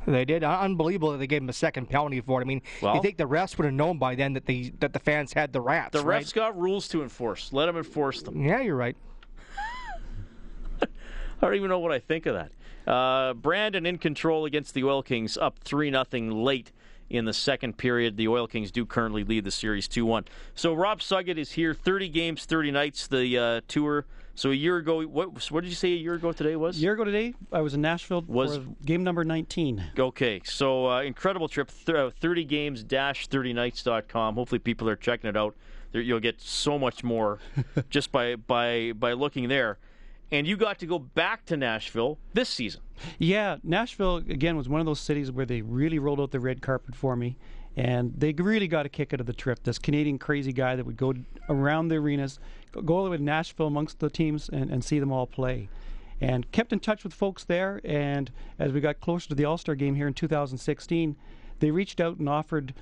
They 0.06 0.24
did. 0.24 0.44
Unbelievable 0.44 1.10
that 1.10 1.18
they 1.18 1.26
gave 1.26 1.42
him 1.42 1.48
a 1.48 1.52
second 1.52 1.90
penalty 1.90 2.20
for 2.20 2.40
it. 2.40 2.44
I 2.44 2.46
mean, 2.46 2.62
Well- 2.80 2.94
you 2.94 3.02
think 3.02 3.16
the 3.18 3.24
refs 3.26 3.58
would 3.58 3.64
have 3.64 3.74
known 3.74 3.98
by 3.98 4.14
then 4.14 4.34
that 4.34 4.46
the 4.46 4.72
that 4.78 4.92
the 4.92 5.00
fans 5.00 5.32
had 5.32 5.52
the 5.52 5.60
rats, 5.60 5.92
The 5.92 5.98
refs 5.98 6.04
right? 6.06 6.32
got 6.32 6.58
rules 6.58 6.86
to 6.88 7.02
enforce. 7.02 7.52
Let 7.52 7.66
them 7.66 7.76
enforce 7.76 8.22
them. 8.22 8.40
Yeah, 8.40 8.60
you're 8.60 8.76
right. 8.76 8.96
I 10.82 10.86
don't 11.40 11.54
even 11.56 11.68
know 11.68 11.80
what 11.80 11.90
I 11.92 11.98
think 11.98 12.26
of 12.26 12.34
that. 12.34 12.52
Uh, 12.90 13.34
Brandon 13.34 13.84
in 13.84 13.98
control 13.98 14.44
against 14.44 14.72
the 14.74 14.84
Oil 14.84 15.02
Kings, 15.02 15.36
up 15.36 15.58
3 15.64 15.90
0 15.90 16.04
late 16.32 16.70
in 17.10 17.24
the 17.24 17.32
second 17.32 17.76
period. 17.76 18.16
The 18.16 18.28
Oil 18.28 18.46
Kings 18.46 18.70
do 18.70 18.86
currently 18.86 19.24
lead 19.24 19.42
the 19.42 19.50
series 19.50 19.88
2 19.88 20.06
1. 20.06 20.26
So 20.54 20.72
Rob 20.72 21.00
Suggett 21.00 21.36
is 21.36 21.50
here, 21.52 21.74
30 21.74 22.08
games, 22.10 22.44
30 22.44 22.70
nights, 22.70 23.08
the 23.08 23.36
uh, 23.36 23.60
tour. 23.66 24.06
So 24.36 24.50
a 24.50 24.54
year 24.54 24.76
ago, 24.76 25.02
what, 25.02 25.50
what 25.50 25.62
did 25.64 25.70
you 25.70 25.74
say 25.74 25.94
a 25.94 25.96
year 25.96 26.12
ago 26.14 26.30
today 26.30 26.56
was? 26.56 26.76
A 26.76 26.80
year 26.80 26.92
ago 26.92 27.04
today, 27.04 27.32
I 27.50 27.62
was 27.62 27.72
in 27.72 27.80
Nashville 27.80 28.22
Was- 28.28 28.58
for 28.58 28.64
game 28.84 29.02
number 29.02 29.24
19. 29.24 29.82
Okay, 29.98 30.42
so 30.44 30.90
uh, 30.90 31.00
incredible 31.02 31.48
trip. 31.48 31.70
Uh, 31.88 32.10
30 32.20 32.44
games 32.44 32.82
dash 32.82 33.28
30nights.com. 33.28 34.34
Hopefully, 34.34 34.58
people 34.58 34.90
are 34.90 34.96
checking 34.96 35.30
it 35.30 35.38
out. 35.38 35.56
There, 35.92 36.02
you'll 36.02 36.20
get 36.20 36.38
so 36.42 36.78
much 36.78 37.02
more 37.02 37.38
just 37.90 38.12
by 38.12 38.36
by 38.36 38.92
by 38.92 39.14
looking 39.14 39.48
there. 39.48 39.78
And 40.30 40.46
you 40.46 40.56
got 40.58 40.80
to 40.80 40.86
go 40.86 40.98
back 40.98 41.46
to 41.46 41.56
Nashville 41.56 42.18
this 42.34 42.48
season. 42.50 42.82
Yeah, 43.18 43.56
Nashville 43.62 44.16
again 44.16 44.56
was 44.56 44.68
one 44.68 44.80
of 44.80 44.86
those 44.86 45.00
cities 45.00 45.32
where 45.32 45.46
they 45.46 45.62
really 45.62 45.98
rolled 45.98 46.20
out 46.20 46.30
the 46.32 46.40
red 46.40 46.60
carpet 46.60 46.94
for 46.94 47.16
me, 47.16 47.36
and 47.74 48.12
they 48.18 48.32
really 48.32 48.68
got 48.68 48.84
a 48.84 48.90
kick 48.90 49.14
out 49.14 49.20
of 49.20 49.26
the 49.26 49.32
trip. 49.32 49.62
This 49.62 49.78
Canadian 49.78 50.18
crazy 50.18 50.52
guy 50.52 50.76
that 50.76 50.84
would 50.84 50.96
go 50.98 51.14
around 51.48 51.88
the 51.88 51.96
arenas, 51.96 52.38
go- 52.72 52.94
all 52.94 53.04
the 53.04 53.10
way 53.10 53.16
to 53.16 53.22
Nashville 53.22 53.66
amongst 53.66 53.98
the 53.98 54.10
teams 54.10 54.48
and, 54.48 54.70
and 54.70 54.84
see 54.84 54.98
them 54.98 55.12
all 55.12 55.26
play, 55.26 55.68
and 56.20 56.50
kept 56.52 56.72
in 56.72 56.80
touch 56.80 57.04
with 57.04 57.12
folks 57.12 57.44
there. 57.44 57.80
And 57.84 58.30
as 58.58 58.72
we 58.72 58.80
got 58.80 59.00
closer 59.00 59.28
to 59.28 59.34
the 59.34 59.44
All 59.44 59.58
Star 59.58 59.74
game 59.74 59.94
here 59.94 60.06
in 60.06 60.14
2016, 60.14 61.16
they 61.60 61.70
reached 61.70 62.00
out 62.00 62.18
and 62.18 62.28
offered. 62.28 62.74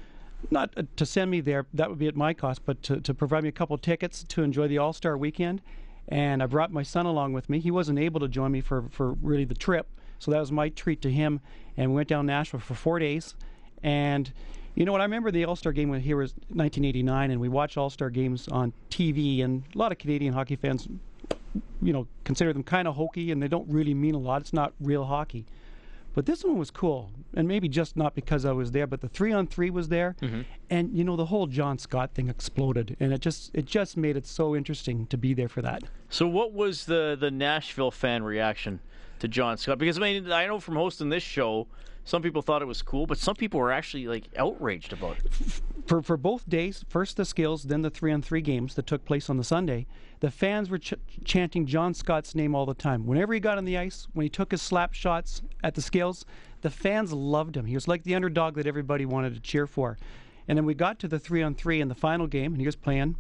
Not 0.50 0.74
uh, 0.76 0.82
to 0.96 1.06
send 1.06 1.30
me 1.30 1.40
there, 1.40 1.64
that 1.72 1.88
would 1.88 1.98
be 1.98 2.06
at 2.06 2.16
my 2.16 2.34
cost, 2.34 2.66
but 2.66 2.82
to, 2.82 3.00
to 3.00 3.14
provide 3.14 3.44
me 3.44 3.48
a 3.48 3.52
couple 3.52 3.78
tickets 3.78 4.22
to 4.24 4.42
enjoy 4.42 4.68
the 4.68 4.76
All 4.76 4.92
Star 4.92 5.16
weekend. 5.16 5.62
And 6.08 6.42
I 6.42 6.46
brought 6.46 6.70
my 6.70 6.82
son 6.82 7.06
along 7.06 7.32
with 7.32 7.48
me. 7.48 7.60
He 7.60 7.70
wasn't 7.70 7.98
able 7.98 8.20
to 8.20 8.28
join 8.28 8.52
me 8.52 8.60
for, 8.60 8.84
for 8.90 9.12
really 9.12 9.46
the 9.46 9.54
trip, 9.54 9.86
so 10.18 10.30
that 10.30 10.40
was 10.40 10.52
my 10.52 10.68
treat 10.68 11.00
to 11.02 11.10
him. 11.10 11.40
And 11.76 11.90
we 11.90 11.96
went 11.96 12.08
down 12.08 12.26
Nashville 12.26 12.60
for 12.60 12.74
four 12.74 12.98
days. 12.98 13.34
And 13.82 14.32
you 14.74 14.84
know 14.84 14.92
what? 14.92 15.00
I 15.00 15.04
remember 15.04 15.30
the 15.30 15.44
All 15.44 15.56
Star 15.56 15.72
game 15.72 15.88
when 15.88 16.00
here 16.00 16.16
was 16.16 16.32
1989, 16.48 17.30
and 17.30 17.40
we 17.40 17.48
watched 17.48 17.76
All 17.76 17.90
Star 17.90 18.10
games 18.10 18.48
on 18.48 18.72
TV. 18.90 19.44
And 19.44 19.62
a 19.74 19.78
lot 19.78 19.92
of 19.92 19.98
Canadian 19.98 20.34
hockey 20.34 20.56
fans, 20.56 20.88
you 21.80 21.92
know, 21.92 22.06
consider 22.24 22.52
them 22.52 22.64
kind 22.64 22.88
of 22.88 22.96
hokey, 22.96 23.30
and 23.30 23.42
they 23.42 23.48
don't 23.48 23.68
really 23.68 23.94
mean 23.94 24.14
a 24.14 24.18
lot. 24.18 24.40
It's 24.40 24.52
not 24.52 24.72
real 24.80 25.04
hockey. 25.04 25.46
But 26.14 26.26
this 26.26 26.44
one 26.44 26.58
was 26.58 26.70
cool, 26.70 27.10
and 27.34 27.48
maybe 27.48 27.68
just 27.68 27.96
not 27.96 28.14
because 28.14 28.44
I 28.44 28.52
was 28.52 28.70
there, 28.70 28.86
but 28.86 29.00
the 29.00 29.08
three 29.08 29.32
on 29.32 29.48
three 29.48 29.68
was 29.68 29.88
there, 29.88 30.14
mm-hmm. 30.22 30.42
and 30.70 30.96
you 30.96 31.02
know 31.02 31.16
the 31.16 31.26
whole 31.26 31.48
John 31.48 31.76
Scott 31.76 32.14
thing 32.14 32.28
exploded, 32.28 32.96
and 33.00 33.12
it 33.12 33.20
just 33.20 33.50
it 33.52 33.66
just 33.66 33.96
made 33.96 34.16
it 34.16 34.24
so 34.24 34.54
interesting 34.54 35.06
to 35.08 35.16
be 35.16 35.34
there 35.34 35.48
for 35.48 35.60
that. 35.62 35.82
So, 36.08 36.28
what 36.28 36.52
was 36.52 36.86
the 36.86 37.16
the 37.18 37.32
Nashville 37.32 37.90
fan 37.90 38.22
reaction 38.22 38.78
to 39.18 39.26
John 39.26 39.56
Scott? 39.56 39.78
Because 39.78 39.98
I 39.98 40.02
mean, 40.02 40.30
I 40.30 40.46
know 40.46 40.60
from 40.60 40.76
hosting 40.76 41.08
this 41.08 41.24
show, 41.24 41.66
some 42.04 42.22
people 42.22 42.42
thought 42.42 42.62
it 42.62 42.66
was 42.66 42.82
cool, 42.82 43.06
but 43.06 43.18
some 43.18 43.34
people 43.34 43.58
were 43.60 43.72
actually 43.72 44.06
like 44.06 44.24
outraged 44.36 44.92
about 44.92 45.16
it. 45.24 45.32
for 45.86 46.02
for 46.02 46.16
both 46.16 46.48
days, 46.48 46.84
first 46.88 47.16
the 47.16 47.24
skills, 47.24 47.64
then 47.64 47.82
the 47.82 47.90
three 47.90 48.12
on 48.12 48.22
three 48.22 48.40
games 48.42 48.74
that 48.74 48.86
took 48.86 49.04
place 49.04 49.28
on 49.30 49.36
the 49.36 49.44
Sunday, 49.44 49.86
the 50.20 50.30
fans 50.30 50.70
were 50.70 50.78
ch- 50.78 50.94
chanting 51.24 51.66
John 51.66 51.94
Scott's 51.94 52.34
name 52.34 52.54
all 52.54 52.66
the 52.66 52.74
time. 52.74 53.06
Whenever 53.06 53.32
he 53.34 53.40
got 53.40 53.58
on 53.58 53.64
the 53.64 53.76
ice, 53.78 54.06
when 54.12 54.24
he 54.24 54.30
took 54.30 54.50
his 54.50 54.62
slap 54.62 54.92
shots 54.94 55.42
at 55.62 55.74
the 55.74 55.82
skills, 55.82 56.24
the 56.60 56.70
fans 56.70 57.12
loved 57.12 57.56
him. 57.56 57.66
He 57.66 57.74
was 57.74 57.88
like 57.88 58.04
the 58.04 58.14
underdog 58.14 58.54
that 58.56 58.66
everybody 58.66 59.04
wanted 59.06 59.34
to 59.34 59.40
cheer 59.40 59.66
for. 59.66 59.98
And 60.46 60.58
then 60.58 60.64
we 60.66 60.74
got 60.74 60.98
to 61.00 61.08
the 61.08 61.18
three 61.18 61.42
on 61.42 61.54
three 61.54 61.80
in 61.80 61.88
the 61.88 61.94
final 61.94 62.26
game, 62.26 62.52
and 62.52 62.60
he 62.60 62.66
was 62.66 62.76
playing. 62.76 63.16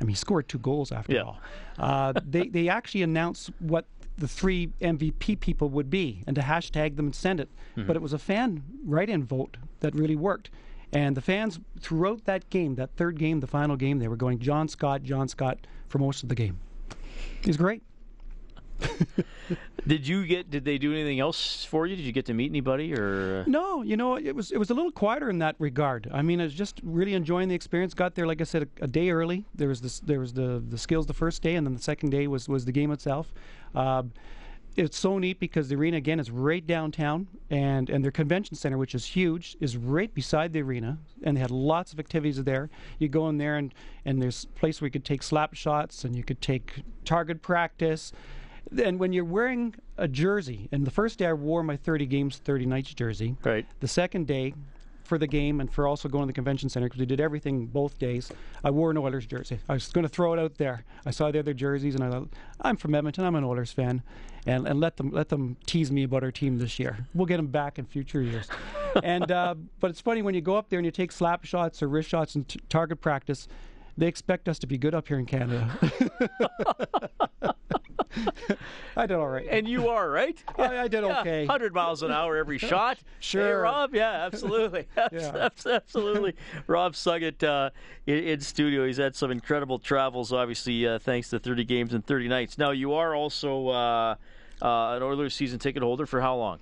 I 0.00 0.04
mean, 0.04 0.10
he 0.10 0.14
scored 0.16 0.48
two 0.48 0.58
goals 0.58 0.92
after 0.92 1.14
Yeah. 1.14 1.22
all. 1.22 1.38
Uh, 1.78 2.12
they 2.24 2.48
they 2.48 2.68
actually 2.68 3.02
announced 3.02 3.50
what 3.60 3.86
the 4.18 4.28
three 4.28 4.68
MVP 4.80 5.40
people 5.40 5.68
would 5.70 5.90
be, 5.90 6.22
and 6.26 6.34
to 6.36 6.42
hashtag 6.42 6.96
them 6.96 7.06
and 7.06 7.14
send 7.14 7.40
it. 7.40 7.48
Mm-hmm. 7.76 7.86
But 7.86 7.96
it 7.96 8.02
was 8.02 8.12
a 8.12 8.18
fan 8.18 8.62
write-in 8.84 9.24
vote 9.24 9.56
that 9.80 9.94
really 9.94 10.16
worked. 10.16 10.50
And 10.92 11.16
the 11.16 11.20
fans 11.20 11.58
throughout 11.80 12.24
that 12.24 12.48
game, 12.48 12.76
that 12.76 12.90
third 12.96 13.18
game, 13.18 13.40
the 13.40 13.46
final 13.46 13.76
game, 13.76 13.98
they 13.98 14.08
were 14.08 14.16
going 14.16 14.38
John 14.38 14.68
Scott, 14.68 15.02
John 15.02 15.28
Scott 15.28 15.66
for 15.88 15.98
most 15.98 16.22
of 16.22 16.28
the 16.28 16.34
game. 16.34 16.58
He's 17.44 17.56
great. 17.56 17.82
Did 19.86 20.06
you 20.06 20.26
get? 20.26 20.50
Did 20.50 20.64
they 20.64 20.78
do 20.78 20.92
anything 20.92 21.20
else 21.20 21.64
for 21.64 21.86
you? 21.86 21.94
Did 21.94 22.04
you 22.04 22.12
get 22.12 22.26
to 22.26 22.34
meet 22.34 22.50
anybody 22.50 22.92
or? 22.94 23.44
uh, 23.46 23.50
No, 23.50 23.82
you 23.82 23.96
know, 23.96 24.16
it 24.16 24.34
was 24.34 24.50
it 24.50 24.58
was 24.58 24.70
a 24.70 24.74
little 24.74 24.90
quieter 24.90 25.30
in 25.30 25.38
that 25.38 25.54
regard. 25.60 26.08
I 26.12 26.22
mean, 26.22 26.40
I 26.40 26.44
was 26.44 26.54
just 26.54 26.80
really 26.82 27.14
enjoying 27.14 27.48
the 27.48 27.54
experience. 27.54 27.94
Got 27.94 28.14
there, 28.16 28.26
like 28.26 28.40
I 28.40 28.44
said, 28.44 28.62
a, 28.64 28.84
a 28.84 28.88
day 28.88 29.10
early. 29.10 29.44
There 29.54 29.68
was 29.68 29.80
this, 29.80 30.00
there 30.00 30.18
was 30.18 30.32
the 30.32 30.62
the 30.68 30.78
skills 30.78 31.06
the 31.06 31.14
first 31.14 31.40
day, 31.42 31.54
and 31.54 31.64
then 31.66 31.74
the 31.74 31.82
second 31.82 32.10
day 32.10 32.26
was 32.26 32.48
was 32.48 32.64
the 32.64 32.72
game 32.72 32.90
itself. 32.90 33.32
Uh, 33.74 34.04
it's 34.74 34.98
so 34.98 35.18
neat 35.18 35.40
because 35.40 35.68
the 35.70 35.74
arena 35.76 35.96
again 35.96 36.20
is 36.20 36.30
right 36.30 36.66
downtown, 36.66 37.28
and 37.48 37.88
and 37.88 38.02
their 38.04 38.10
convention 38.10 38.56
center, 38.56 38.76
which 38.78 38.94
is 38.94 39.06
huge, 39.06 39.56
is 39.60 39.76
right 39.76 40.12
beside 40.12 40.52
the 40.52 40.60
arena, 40.62 40.98
and 41.22 41.36
they 41.36 41.40
had 41.40 41.50
lots 41.52 41.92
of 41.92 42.00
activities 42.00 42.42
there. 42.42 42.68
You 42.98 43.08
go 43.08 43.28
in 43.28 43.38
there, 43.38 43.56
and 43.56 43.72
and 44.04 44.20
there's 44.20 44.44
a 44.44 44.48
place 44.58 44.80
where 44.80 44.86
you 44.86 44.92
could 44.92 45.04
take 45.04 45.22
slap 45.22 45.54
shots, 45.54 46.04
and 46.04 46.16
you 46.16 46.24
could 46.24 46.42
take 46.42 46.82
target 47.04 47.40
practice. 47.40 48.12
And 48.82 48.98
when 48.98 49.12
you're 49.12 49.24
wearing 49.24 49.74
a 49.96 50.08
jersey, 50.08 50.68
and 50.72 50.86
the 50.86 50.90
first 50.90 51.18
day 51.18 51.26
I 51.26 51.32
wore 51.32 51.62
my 51.62 51.76
30 51.76 52.06
games, 52.06 52.38
30 52.38 52.66
nights 52.66 52.94
jersey. 52.94 53.36
Right. 53.44 53.66
The 53.80 53.88
second 53.88 54.26
day, 54.26 54.54
for 55.06 55.18
the 55.18 55.26
game 55.26 55.60
and 55.60 55.72
for 55.72 55.86
also 55.86 56.08
going 56.08 56.24
to 56.24 56.26
the 56.26 56.32
convention 56.32 56.68
center 56.68 56.86
because 56.86 57.00
we 57.00 57.06
did 57.06 57.20
everything 57.20 57.66
both 57.66 57.98
days, 57.98 58.30
I 58.64 58.70
wore 58.70 58.90
an 58.90 58.98
Oilers 58.98 59.26
jersey. 59.26 59.58
I 59.68 59.74
was 59.74 59.88
going 59.90 60.02
to 60.02 60.08
throw 60.08 60.32
it 60.34 60.38
out 60.38 60.56
there. 60.58 60.84
I 61.06 61.10
saw 61.10 61.30
the 61.30 61.38
other 61.38 61.54
jerseys, 61.54 61.94
and 61.94 62.04
I 62.04 62.10
thought, 62.10 62.28
I'm 62.60 62.76
from 62.76 62.94
Edmonton. 62.94 63.24
I'm 63.24 63.34
an 63.36 63.44
Oilers 63.44 63.72
fan, 63.72 64.02
and 64.46 64.66
and 64.66 64.80
let 64.80 64.96
them 64.96 65.10
let 65.10 65.28
them 65.28 65.56
tease 65.66 65.90
me 65.90 66.02
about 66.02 66.24
our 66.24 66.32
team 66.32 66.58
this 66.58 66.78
year. 66.78 67.06
We'll 67.14 67.26
get 67.26 67.36
them 67.36 67.46
back 67.46 67.78
in 67.78 67.86
future 67.86 68.20
years. 68.20 68.48
and 69.02 69.30
uh, 69.30 69.54
but 69.80 69.90
it's 69.90 70.00
funny 70.00 70.22
when 70.22 70.34
you 70.34 70.40
go 70.40 70.56
up 70.56 70.68
there 70.68 70.78
and 70.78 70.84
you 70.84 70.92
take 70.92 71.12
slap 71.12 71.44
shots 71.44 71.82
or 71.82 71.88
wrist 71.88 72.08
shots 72.08 72.34
in 72.34 72.44
t- 72.44 72.60
target 72.68 73.00
practice. 73.00 73.48
They 73.98 74.06
expect 74.06 74.48
us 74.48 74.58
to 74.60 74.66
be 74.66 74.76
good 74.78 74.94
up 74.94 75.08
here 75.08 75.18
in 75.18 75.26
Canada. 75.26 75.70
I 78.96 79.04
did 79.06 79.16
all 79.16 79.28
right. 79.28 79.46
And 79.50 79.68
you 79.68 79.88
are 79.88 80.10
right. 80.10 80.42
I, 80.58 80.78
I 80.80 80.88
did 80.88 81.04
okay. 81.04 81.44
Hundred 81.46 81.74
miles 81.74 82.02
an 82.02 82.10
hour 82.10 82.36
every 82.36 82.58
shot. 82.72 82.96
Hey, 82.98 83.02
Sure. 83.20 83.62
Rob. 83.62 83.94
Yeah, 83.94 84.10
absolutely. 84.24 84.86
Yeah. 85.12 85.48
absolutely. 85.66 86.34
Rob 86.66 86.94
Suggett 86.94 87.42
uh, 87.42 87.70
in, 88.06 88.18
in 88.24 88.40
studio. 88.40 88.86
He's 88.86 88.96
had 88.96 89.14
some 89.14 89.30
incredible 89.30 89.78
travels, 89.78 90.32
obviously, 90.32 90.86
uh, 90.86 90.98
thanks 90.98 91.28
to 91.30 91.38
30 91.38 91.64
games 91.64 91.92
and 91.94 92.06
30 92.06 92.28
nights. 92.28 92.56
Now, 92.58 92.70
you 92.70 92.94
are 92.94 93.14
also 93.14 93.68
uh, 93.68 94.14
uh, 94.62 94.96
an 94.96 95.02
Oilers 95.02 95.34
season 95.34 95.58
ticket 95.58 95.82
holder 95.82 96.06
for 96.06 96.20
how 96.20 96.36
long? 96.36 96.58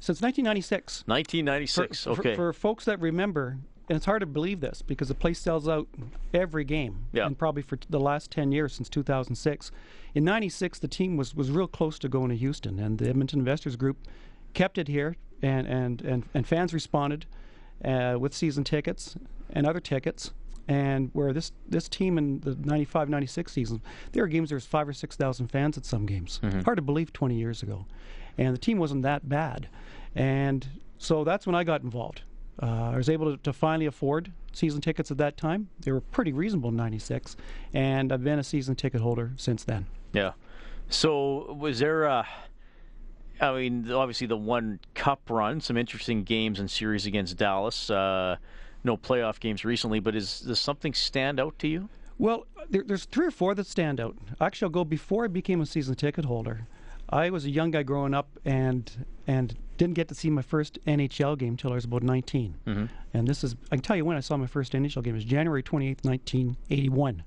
Since 0.00 0.20
1996. 0.22 1.04
1996. 1.06 2.04
For- 2.04 2.10
okay. 2.10 2.34
For, 2.36 2.52
folks 2.52 2.84
that 2.86 3.00
remember, 3.00 3.58
and 3.88 3.96
it's 3.96 4.06
hard 4.06 4.20
to 4.20 4.26
believe 4.26 4.60
this 4.60 4.82
because 4.82 5.08
the 5.08 5.14
place 5.14 5.38
sells 5.38 5.68
out 5.68 5.86
every 6.34 6.64
game, 6.64 7.06
Yeah. 7.12 7.26
and 7.26 7.38
probably 7.38 7.62
for 7.62 7.76
t- 7.76 7.86
the 7.90 8.00
last 8.00 8.30
10 8.30 8.52
years 8.52 8.72
since 8.74 8.88
2006. 8.88 9.70
In 10.14 10.24
96, 10.24 10.78
the 10.80 10.88
team 10.88 11.16
was, 11.16 11.34
was 11.34 11.50
real 11.50 11.68
close 11.68 11.98
to 12.00 12.08
going 12.08 12.30
to 12.30 12.36
Houston, 12.36 12.78
and 12.78 12.98
the 12.98 13.08
Edmonton 13.08 13.38
Investors 13.38 13.76
Group 13.76 13.96
kept 14.54 14.78
it 14.78 14.88
here, 14.88 15.16
and, 15.42 15.66
and, 15.66 16.02
and, 16.02 16.24
and 16.34 16.46
fans 16.46 16.72
responded 16.74 17.26
uh, 17.84 18.16
with 18.18 18.34
season 18.34 18.64
tickets 18.64 19.16
and 19.50 19.66
other 19.66 19.80
tickets. 19.80 20.32
And 20.68 21.10
where 21.12 21.32
this 21.32 21.52
this 21.68 21.88
team 21.88 22.18
in 22.18 22.40
the 22.40 22.56
95-96 22.56 23.50
season, 23.50 23.80
there 24.10 24.24
were 24.24 24.26
games 24.26 24.48
there 24.48 24.56
was 24.56 24.66
five 24.66 24.88
or 24.88 24.92
six 24.92 25.14
thousand 25.14 25.46
fans 25.46 25.78
at 25.78 25.84
some 25.84 26.06
games. 26.06 26.40
Hard 26.64 26.74
to 26.74 26.82
believe 26.82 27.12
20 27.12 27.36
years 27.36 27.62
ago, 27.62 27.86
and 28.36 28.52
the 28.52 28.58
team 28.58 28.76
wasn't 28.78 29.02
that 29.02 29.28
bad. 29.28 29.68
And 30.16 30.66
so 30.98 31.22
that's 31.22 31.46
when 31.46 31.54
I 31.54 31.62
got 31.62 31.82
involved. 31.82 32.22
Uh, 32.62 32.90
I 32.92 32.96
was 32.96 33.08
able 33.08 33.36
to, 33.36 33.42
to 33.42 33.52
finally 33.52 33.86
afford 33.86 34.32
season 34.52 34.80
tickets 34.80 35.10
at 35.10 35.18
that 35.18 35.36
time. 35.36 35.68
They 35.80 35.92
were 35.92 36.00
pretty 36.00 36.32
reasonable 36.32 36.70
in 36.70 36.76
'96, 36.76 37.36
and 37.74 38.12
I've 38.12 38.24
been 38.24 38.38
a 38.38 38.44
season 38.44 38.74
ticket 38.74 39.00
holder 39.00 39.32
since 39.36 39.64
then. 39.64 39.86
Yeah. 40.12 40.32
So 40.88 41.52
was 41.54 41.78
there 41.78 42.04
a? 42.04 42.26
I 43.40 43.52
mean, 43.52 43.90
obviously 43.90 44.26
the 44.26 44.36
one 44.36 44.80
cup 44.94 45.20
run, 45.28 45.60
some 45.60 45.76
interesting 45.76 46.22
games 46.22 46.58
and 46.58 46.70
series 46.70 47.04
against 47.04 47.36
Dallas. 47.36 47.90
Uh, 47.90 48.36
no 48.82 48.96
playoff 48.96 49.38
games 49.40 49.64
recently, 49.64 50.00
but 50.00 50.14
is 50.14 50.40
does 50.40 50.60
something 50.60 50.94
stand 50.94 51.38
out 51.38 51.58
to 51.58 51.68
you? 51.68 51.88
Well, 52.18 52.46
there, 52.70 52.82
there's 52.82 53.04
three 53.04 53.26
or 53.26 53.30
four 53.30 53.54
that 53.54 53.66
stand 53.66 54.00
out. 54.00 54.16
Actually, 54.40 54.66
I'll 54.66 54.70
go 54.70 54.84
before 54.84 55.24
I 55.24 55.28
became 55.28 55.60
a 55.60 55.66
season 55.66 55.94
ticket 55.96 56.24
holder. 56.24 56.66
I 57.08 57.30
was 57.30 57.44
a 57.44 57.50
young 57.50 57.70
guy 57.70 57.82
growing 57.82 58.14
up 58.14 58.28
and 58.44 59.06
and 59.26 59.56
didn't 59.76 59.94
get 59.94 60.08
to 60.08 60.14
see 60.14 60.30
my 60.30 60.42
first 60.42 60.78
NHL 60.86 61.38
game 61.38 61.50
until 61.50 61.72
I 61.72 61.74
was 61.74 61.84
about 61.84 62.02
19. 62.02 62.54
Mm-hmm. 62.66 62.86
And 63.12 63.28
this 63.28 63.44
is 63.44 63.54
I 63.70 63.76
can 63.76 63.82
tell 63.82 63.96
you 63.96 64.04
when 64.04 64.16
I 64.16 64.20
saw 64.20 64.36
my 64.36 64.46
first 64.46 64.72
NHL 64.72 65.02
game. 65.02 65.14
It 65.14 65.18
was 65.18 65.24
January 65.24 65.62
28th, 65.62 66.04
1981. 66.04 67.22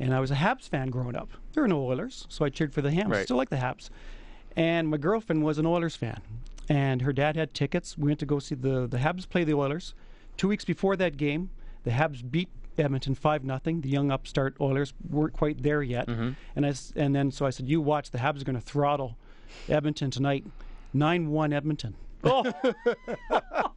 And 0.00 0.14
I 0.14 0.20
was 0.20 0.30
a 0.30 0.34
Habs 0.34 0.68
fan 0.68 0.88
growing 0.88 1.14
up. 1.14 1.30
There 1.52 1.62
were 1.62 1.68
no 1.68 1.84
Oilers, 1.84 2.26
so 2.28 2.44
I 2.44 2.48
cheered 2.48 2.74
for 2.74 2.82
the 2.82 2.90
Habs. 2.90 3.08
Right. 3.08 3.24
Still 3.24 3.36
like 3.36 3.50
the 3.50 3.56
Habs. 3.56 3.90
And 4.56 4.88
my 4.88 4.96
girlfriend 4.96 5.44
was 5.44 5.58
an 5.58 5.66
Oilers 5.66 5.94
fan. 5.94 6.20
And 6.68 7.02
her 7.02 7.12
dad 7.12 7.36
had 7.36 7.54
tickets. 7.54 7.96
We 7.96 8.08
went 8.08 8.20
to 8.20 8.26
go 8.26 8.38
see 8.38 8.54
the, 8.54 8.86
the 8.86 8.98
Habs 8.98 9.28
play 9.28 9.44
the 9.44 9.54
Oilers. 9.54 9.94
Two 10.36 10.48
weeks 10.48 10.64
before 10.64 10.96
that 10.96 11.16
game, 11.16 11.50
the 11.84 11.90
Habs 11.90 12.28
beat 12.28 12.48
Edmonton 12.82 13.14
5 13.14 13.44
nothing. 13.44 13.80
The 13.80 13.88
young 13.88 14.10
upstart 14.10 14.56
Oilers 14.60 14.92
weren't 15.08 15.32
quite 15.34 15.62
there 15.62 15.82
yet. 15.82 16.08
And 16.08 16.36
I 16.56 16.72
and 16.96 17.14
then 17.14 17.30
so 17.30 17.46
I 17.46 17.50
said, 17.50 17.68
"You 17.68 17.80
watch, 17.80 18.10
the 18.10 18.18
Habs 18.18 18.40
are 18.40 18.44
going 18.44 18.56
to 18.56 18.60
throttle 18.60 19.16
Edmonton 19.68 20.10
tonight." 20.10 20.44
9-1 20.94 21.52
Edmonton. 21.52 21.96
Oh, 22.22 22.44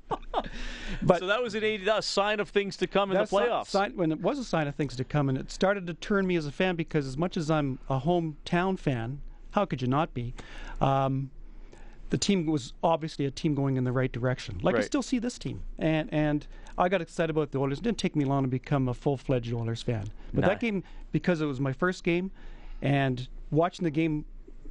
But 1.02 1.20
so 1.20 1.28
that 1.28 1.42
was 1.42 1.56
an 1.56 1.64
eighty, 1.64 1.88
a 1.88 2.02
sign 2.02 2.40
of 2.40 2.50
things 2.50 2.78
to 2.78 2.88
come 2.88 3.12
in 3.12 3.18
the 3.18 3.24
playoffs. 3.24 3.68
sign, 3.68 3.96
when 3.96 4.12
it 4.12 4.22
was 4.22 4.40
a 4.40 4.44
sign 4.44 4.68
of 4.68 4.76
things 4.76 4.96
to 4.96 5.04
come, 5.04 5.30
and 5.30 5.38
it 5.38 5.52
started 5.52 5.88
to 5.88 5.94
turn 5.94 6.26
me 6.26 6.36
as 6.36 6.46
a 6.46 6.52
fan 6.52 6.76
because 6.76 7.06
as 7.06 7.18
much 7.18 7.38
as 7.38 7.52
I'm 7.52 7.80
a 7.90 8.00
hometown 8.00 8.78
fan, 8.80 9.22
how 9.52 9.66
could 9.66 9.82
you 9.82 9.88
not 9.88 10.14
be? 10.14 10.34
Um, 10.82 11.32
the 12.10 12.17
team 12.17 12.46
was 12.46 12.74
obviously 12.84 13.26
a 13.26 13.32
team 13.32 13.54
going 13.56 13.78
in 13.78 13.84
the 13.84 13.91
right 13.91 14.12
direction. 14.12 14.60
Like 14.62 14.76
I 14.76 14.82
still 14.82 15.02
see 15.04 15.20
this 15.20 15.38
team, 15.38 15.62
and 15.80 16.10
and 16.13 16.48
I 16.78 16.89
got 16.89 17.02
excited 17.02 17.30
about 17.32 17.52
the 17.52 17.60
Oilers. 17.60 17.80
It 17.80 17.84
didn't 17.84 17.98
take 17.98 18.15
me 18.15 18.24
long 18.26 18.43
to 18.43 18.48
become 18.48 18.88
a 18.88 18.93
full-fledged 18.93 19.52
Oilers 19.54 19.82
fan. 19.82 20.06
But 20.34 20.41
Nice. 20.41 20.50
that 20.52 20.60
game, 20.60 20.84
because 21.12 21.41
it 21.41 21.46
was 21.46 21.60
my 21.60 21.74
first 21.74 22.04
game, 22.04 22.32
and 22.82 23.28
watching 23.52 23.84
the 23.84 23.91
game, 23.91 24.26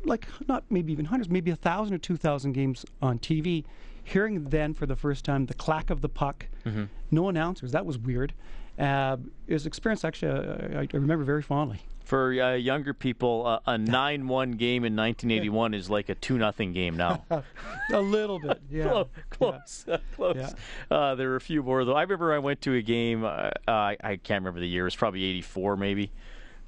like 0.04 0.26
not 0.48 0.64
maybe 0.70 0.92
even 0.92 1.04
hundreds, 1.06 1.28
maybe 1.30 1.50
a 1.50 1.56
thousand 1.56 1.94
or 1.94 1.98
two 1.98 2.16
thousand 2.16 2.52
games 2.52 2.84
on 3.02 3.18
TV, 3.18 3.64
hearing 4.04 4.44
then 4.44 4.72
for 4.72 4.86
the 4.86 4.96
first 4.96 5.24
time 5.24 5.46
the 5.46 5.54
clack 5.54 5.90
of 5.90 6.00
the 6.00 6.08
puck, 6.08 6.46
Mm-hmm. 6.64 6.84
no 7.10 7.28
announcers, 7.28 7.72
that 7.72 7.84
was 7.86 7.98
weird. 7.98 8.32
Uh, 8.78 9.16
it 9.46 9.52
was 9.54 9.64
an 9.64 9.68
experience 9.68 10.04
actually 10.04 10.30
uh, 10.32 10.80
I, 10.80 10.88
I 10.92 10.96
remember 10.96 11.24
very 11.24 11.42
fondly. 11.42 11.80
For 12.06 12.40
uh, 12.40 12.54
younger 12.54 12.94
people, 12.94 13.44
uh, 13.44 13.58
a 13.66 13.76
nine-one 13.78 14.52
game 14.52 14.84
in 14.84 14.94
1981 14.94 15.74
is 15.74 15.90
like 15.90 16.08
a 16.08 16.14
two-nothing 16.14 16.72
game 16.72 16.96
now. 16.96 17.24
a 17.92 18.00
little 18.00 18.38
bit, 18.38 18.62
yeah. 18.70 18.84
Close, 18.88 19.08
close, 19.30 19.84
uh, 19.88 19.98
close. 20.14 20.36
Yeah. 20.36 20.96
Uh, 20.96 21.14
there 21.16 21.30
were 21.30 21.36
a 21.36 21.40
few 21.40 21.64
more 21.64 21.84
though. 21.84 21.96
I 21.96 22.02
remember 22.02 22.32
I 22.32 22.38
went 22.38 22.60
to 22.62 22.74
a 22.74 22.80
game. 22.82 23.24
Uh, 23.24 23.50
I 23.66 23.96
I 24.02 24.16
can't 24.16 24.42
remember 24.42 24.60
the 24.60 24.68
year. 24.68 24.82
It 24.82 24.86
was 24.86 24.96
probably 24.96 25.24
'84, 25.24 25.76
maybe. 25.76 26.12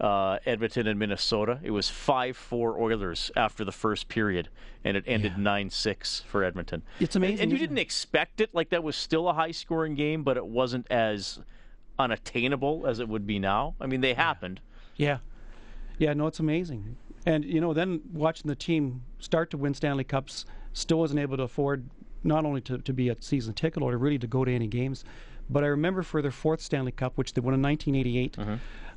Uh, 0.00 0.38
Edmonton 0.44 0.86
and 0.88 0.98
Minnesota. 0.98 1.60
It 1.62 1.70
was 1.70 1.88
five-four 1.88 2.80
Oilers 2.80 3.30
after 3.36 3.64
the 3.64 3.72
first 3.72 4.08
period, 4.08 4.48
and 4.84 4.96
it 4.96 5.04
ended 5.06 5.38
nine-six 5.38 6.20
for 6.28 6.42
Edmonton. 6.44 6.82
It's 7.00 7.14
amazing, 7.16 7.40
And, 7.44 7.52
you 7.52 7.58
didn't 7.58 7.78
it? 7.78 7.82
expect 7.82 8.40
it. 8.40 8.50
Like 8.52 8.70
that 8.70 8.82
was 8.84 8.94
still 8.96 9.28
a 9.28 9.32
high-scoring 9.32 9.94
game, 9.94 10.22
but 10.24 10.36
it 10.36 10.46
wasn't 10.46 10.86
as 10.90 11.40
unattainable 11.98 12.86
as 12.86 13.00
it 13.00 13.08
would 13.08 13.26
be 13.26 13.38
now. 13.38 13.74
I 13.80 13.86
mean, 13.86 14.00
they 14.00 14.14
happened. 14.14 14.60
Yeah. 14.98 15.18
Yeah, 15.98 16.12
no, 16.12 16.26
it's 16.26 16.38
amazing. 16.38 16.96
And, 17.26 17.44
you 17.44 17.60
know, 17.60 17.72
then 17.72 18.00
watching 18.12 18.48
the 18.48 18.54
team 18.54 19.02
start 19.18 19.50
to 19.50 19.56
win 19.56 19.74
Stanley 19.74 20.04
Cups, 20.04 20.44
still 20.72 20.98
wasn't 20.98 21.20
able 21.20 21.36
to 21.38 21.42
afford 21.44 21.88
not 22.22 22.44
only 22.44 22.60
to, 22.62 22.78
to 22.78 22.92
be 22.92 23.08
a 23.08 23.16
season 23.20 23.54
ticket 23.54 23.82
holder, 23.82 23.98
really 23.98 24.18
to 24.18 24.26
go 24.26 24.44
to 24.44 24.52
any 24.52 24.66
games. 24.66 25.04
But 25.50 25.64
I 25.64 25.68
remember 25.68 26.02
for 26.02 26.20
their 26.20 26.30
fourth 26.30 26.60
Stanley 26.60 26.92
Cup, 26.92 27.16
which 27.16 27.32
they 27.32 27.40
won 27.40 27.54
in 27.54 27.62
1988, 27.62 28.36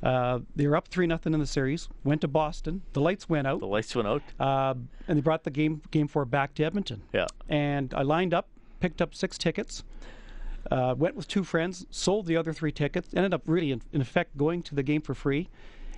uh, 0.03 0.39
they 0.55 0.67
were 0.67 0.75
up 0.75 0.89
3 0.89 1.07
nothing 1.07 1.33
in 1.33 1.39
the 1.39 1.45
series, 1.47 1.87
went 2.03 2.21
to 2.21 2.27
Boston, 2.27 2.81
the 2.93 2.99
lights 2.99 3.29
went 3.29 3.47
out, 3.47 3.61
The 3.61 3.67
lights 3.67 3.95
went 3.95 4.07
out. 4.07 4.21
uh, 4.39 4.73
and 5.07 5.17
they 5.17 5.21
brought 5.21 5.43
the 5.43 5.49
game, 5.51 5.81
game 5.91 6.07
four 6.07 6.25
back 6.25 6.53
to 6.55 6.63
Edmonton. 6.63 7.03
Yeah. 7.13 7.27
And 7.47 7.93
I 7.93 8.01
lined 8.01 8.33
up, 8.33 8.49
picked 8.81 9.01
up 9.01 9.15
six 9.15 9.37
tickets, 9.37 9.83
uh, 10.69 10.93
went 10.97 11.15
with 11.15 11.27
two 11.27 11.43
friends, 11.43 11.85
sold 11.89 12.25
the 12.25 12.35
other 12.37 12.51
three 12.53 12.71
tickets, 12.71 13.09
ended 13.15 13.33
up 13.33 13.43
really, 13.45 13.71
in, 13.71 13.81
in 13.93 14.01
effect, 14.01 14.35
going 14.37 14.61
to 14.63 14.75
the 14.75 14.83
game 14.83 15.01
for 15.01 15.13
free. 15.13 15.47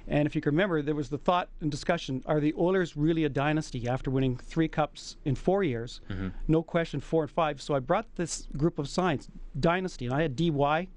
And 0.08 0.26
if 0.28 0.36
you 0.36 0.42
can 0.42 0.52
remember, 0.52 0.82
there 0.82 0.96
was 0.96 1.10
the 1.10 1.18
thought 1.18 1.50
and 1.62 1.72
discussion 1.72 2.24
are 2.26 2.40
the 2.42 2.54
Oilers 2.58 2.98
really 2.98 3.24
a 3.24 3.30
dynasty 3.30 3.88
after 3.88 4.12
winning 4.12 4.36
three 4.38 4.68
cups 4.68 5.16
in 5.24 5.36
four 5.36 5.64
years? 5.64 6.02
Mm-hmm. 6.10 6.30
No 6.48 6.62
question, 6.62 7.00
four 7.00 7.24
and 7.24 7.32
five. 7.32 7.62
So 7.62 7.74
I 7.74 7.80
brought 7.80 8.06
this 8.16 8.48
group 8.58 8.80
of 8.80 8.90
signs, 8.90 9.30
Dynasty, 9.60 10.06
and 10.06 10.14
I 10.14 10.22
had 10.24 10.36
DY. 10.36 10.88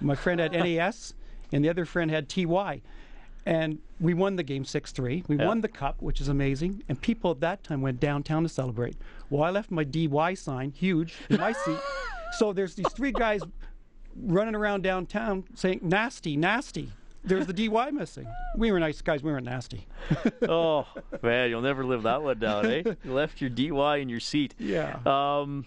My 0.00 0.14
friend 0.14 0.40
had 0.40 0.52
NAS, 0.64 1.14
and 1.52 1.64
the 1.64 1.68
other 1.68 1.84
friend 1.84 2.10
had 2.10 2.28
TY. 2.28 2.80
And 3.46 3.78
we 4.00 4.14
won 4.14 4.36
the 4.36 4.42
game 4.42 4.64
6 4.64 4.92
3. 4.92 5.24
We 5.28 5.36
Yeah. 5.36 5.46
won 5.46 5.60
the 5.60 5.68
cup, 5.68 6.00
which 6.00 6.20
is 6.20 6.28
amazing. 6.28 6.82
And 6.88 6.98
people 7.00 7.30
at 7.32 7.40
that 7.40 7.62
time 7.64 7.82
went 7.82 8.00
downtown 8.00 8.42
to 8.44 8.48
celebrate. 8.48 8.96
Well, 9.30 9.42
I 9.42 9.50
left 9.50 9.70
my 9.70 9.84
DY 9.84 10.32
sign, 10.34 10.70
huge, 10.70 11.14
in 11.28 11.40
my 11.40 11.52
seat. 11.52 11.78
So 12.38 12.52
there's 12.52 12.74
these 12.74 12.90
three 12.94 13.12
guys 13.12 13.42
running 14.16 14.56
around 14.56 14.82
downtown 14.82 15.44
saying, 15.54 15.80
nasty, 15.82 16.36
nasty. 16.36 16.90
There's 17.24 17.46
the 17.46 17.52
DY 17.52 17.90
missing. 17.90 18.26
We 18.56 18.70
were 18.70 18.78
nice 18.78 19.00
guys. 19.00 19.22
We 19.22 19.32
weren't 19.32 19.46
nasty. 19.46 19.86
oh 20.48 20.86
man, 21.22 21.50
you'll 21.50 21.62
never 21.62 21.84
live 21.84 22.02
that 22.02 22.22
one 22.22 22.38
down, 22.38 22.66
eh? 22.66 22.82
You 23.04 23.12
left 23.14 23.40
your 23.40 23.50
DY 23.50 23.96
in 23.96 24.08
your 24.08 24.20
seat. 24.20 24.54
Yeah. 24.58 24.98
Um, 25.06 25.64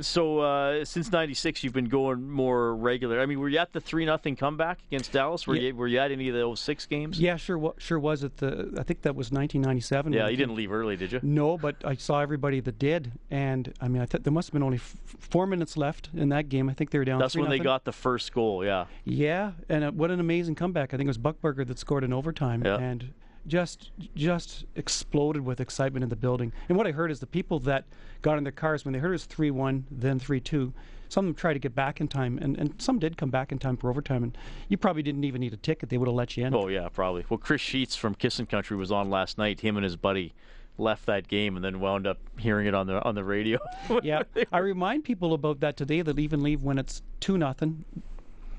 so 0.00 0.40
uh, 0.40 0.84
since 0.84 1.10
'96, 1.12 1.62
you've 1.64 1.72
been 1.72 1.88
going 1.88 2.28
more 2.28 2.74
regular. 2.74 3.20
I 3.20 3.26
mean, 3.26 3.38
were 3.40 3.48
you 3.48 3.58
at 3.58 3.72
the 3.72 3.80
three 3.80 4.04
nothing 4.04 4.36
comeback 4.36 4.78
against 4.88 5.12
Dallas? 5.12 5.46
Were 5.46 5.54
Yeah. 5.56 5.62
you 5.68 5.76
were 5.76 5.86
you 5.88 5.98
at 5.98 6.10
any 6.12 6.28
of 6.28 6.34
those 6.34 6.60
six 6.60 6.86
games? 6.86 7.20
Yeah, 7.20 7.36
sure, 7.36 7.74
sure 7.78 7.98
was 7.98 8.24
at 8.24 8.36
the. 8.38 8.74
I 8.78 8.82
think 8.82 9.02
that 9.02 9.14
was 9.14 9.30
1997. 9.32 10.12
Yeah, 10.12 10.28
you 10.28 10.36
didn't 10.36 10.54
leave 10.54 10.72
early, 10.72 10.96
did 10.96 11.12
you? 11.12 11.20
No, 11.22 11.56
but 11.58 11.76
I 11.84 11.94
saw 11.94 12.20
everybody 12.20 12.60
that 12.60 12.78
did, 12.78 13.12
and 13.30 13.72
I 13.80 13.88
mean, 13.88 14.02
I 14.02 14.06
thought 14.06 14.24
there 14.24 14.32
must 14.32 14.48
have 14.48 14.52
been 14.52 14.62
only 14.62 14.76
f- 14.78 14.96
four 15.04 15.46
minutes 15.46 15.76
left 15.76 16.10
in 16.14 16.28
that 16.30 16.48
game. 16.48 16.68
I 16.68 16.72
think 16.74 16.90
they 16.90 16.98
were 16.98 17.04
down. 17.04 17.18
That's 17.18 17.36
when 17.36 17.50
they 17.50 17.58
got 17.58 17.84
the 17.84 17.92
first 17.92 18.32
goal. 18.32 18.64
Yeah. 18.64 18.86
Yeah, 19.04 19.52
and 19.68 19.84
uh, 19.84 19.90
what 19.92 20.10
an 20.10 20.20
amazing 20.20 20.54
comeback! 20.56 20.92
I 20.94 20.96
think 20.96 21.06
it 21.06 21.08
was 21.08 21.18
Buchberger 21.18 21.66
that 21.66 21.78
scored 21.78 22.04
in 22.04 22.12
overtime, 22.12 22.62
Yeah. 22.64 22.78
and 22.78 23.12
just 23.46 23.90
just 24.14 24.64
exploded 24.74 25.44
with 25.44 25.60
excitement 25.60 26.02
in 26.02 26.08
the 26.08 26.16
building. 26.16 26.52
And 26.68 26.76
what 26.76 26.86
I 26.86 26.92
heard 26.92 27.10
is 27.10 27.20
the 27.20 27.26
people 27.26 27.58
that 27.60 27.84
got 28.22 28.38
in 28.38 28.44
their 28.44 28.52
cars 28.52 28.84
when 28.84 28.92
they 28.92 28.98
heard 28.98 29.10
it 29.10 29.12
was 29.12 29.24
three 29.24 29.50
one, 29.50 29.86
then 29.90 30.18
three 30.18 30.40
two. 30.40 30.72
Some 31.08 31.26
of 31.26 31.28
them 31.28 31.34
tried 31.36 31.52
to 31.52 31.58
get 31.60 31.72
back 31.72 32.00
in 32.00 32.08
time, 32.08 32.36
and, 32.42 32.58
and 32.58 32.74
some 32.82 32.98
did 32.98 33.16
come 33.16 33.30
back 33.30 33.52
in 33.52 33.60
time 33.60 33.76
for 33.76 33.88
overtime. 33.88 34.24
And 34.24 34.36
you 34.68 34.76
probably 34.76 35.02
didn't 35.02 35.22
even 35.22 35.40
need 35.40 35.52
a 35.52 35.56
ticket; 35.56 35.88
they 35.88 35.98
would 35.98 36.08
have 36.08 36.14
let 36.16 36.36
you 36.36 36.44
in. 36.44 36.54
Oh 36.54 36.68
yeah, 36.68 36.88
probably. 36.88 37.24
Well, 37.28 37.38
Chris 37.38 37.60
Sheets 37.60 37.94
from 37.94 38.14
Kissin' 38.14 38.46
Country 38.46 38.76
was 38.76 38.90
on 38.90 39.08
last 39.08 39.38
night. 39.38 39.60
Him 39.60 39.76
and 39.76 39.84
his 39.84 39.96
buddy 39.96 40.34
left 40.78 41.06
that 41.06 41.26
game 41.26 41.56
and 41.56 41.64
then 41.64 41.80
wound 41.80 42.06
up 42.06 42.18
hearing 42.38 42.66
it 42.66 42.74
on 42.74 42.86
the 42.86 43.02
on 43.02 43.14
the 43.14 43.24
radio. 43.24 43.58
yeah, 44.02 44.22
I 44.52 44.58
remind 44.58 45.04
people 45.04 45.32
about 45.32 45.60
that 45.60 45.76
today. 45.76 46.02
That 46.02 46.18
even 46.18 46.42
leave 46.42 46.62
when 46.62 46.78
it's 46.78 47.02
two 47.20 47.38
nothing, 47.38 47.84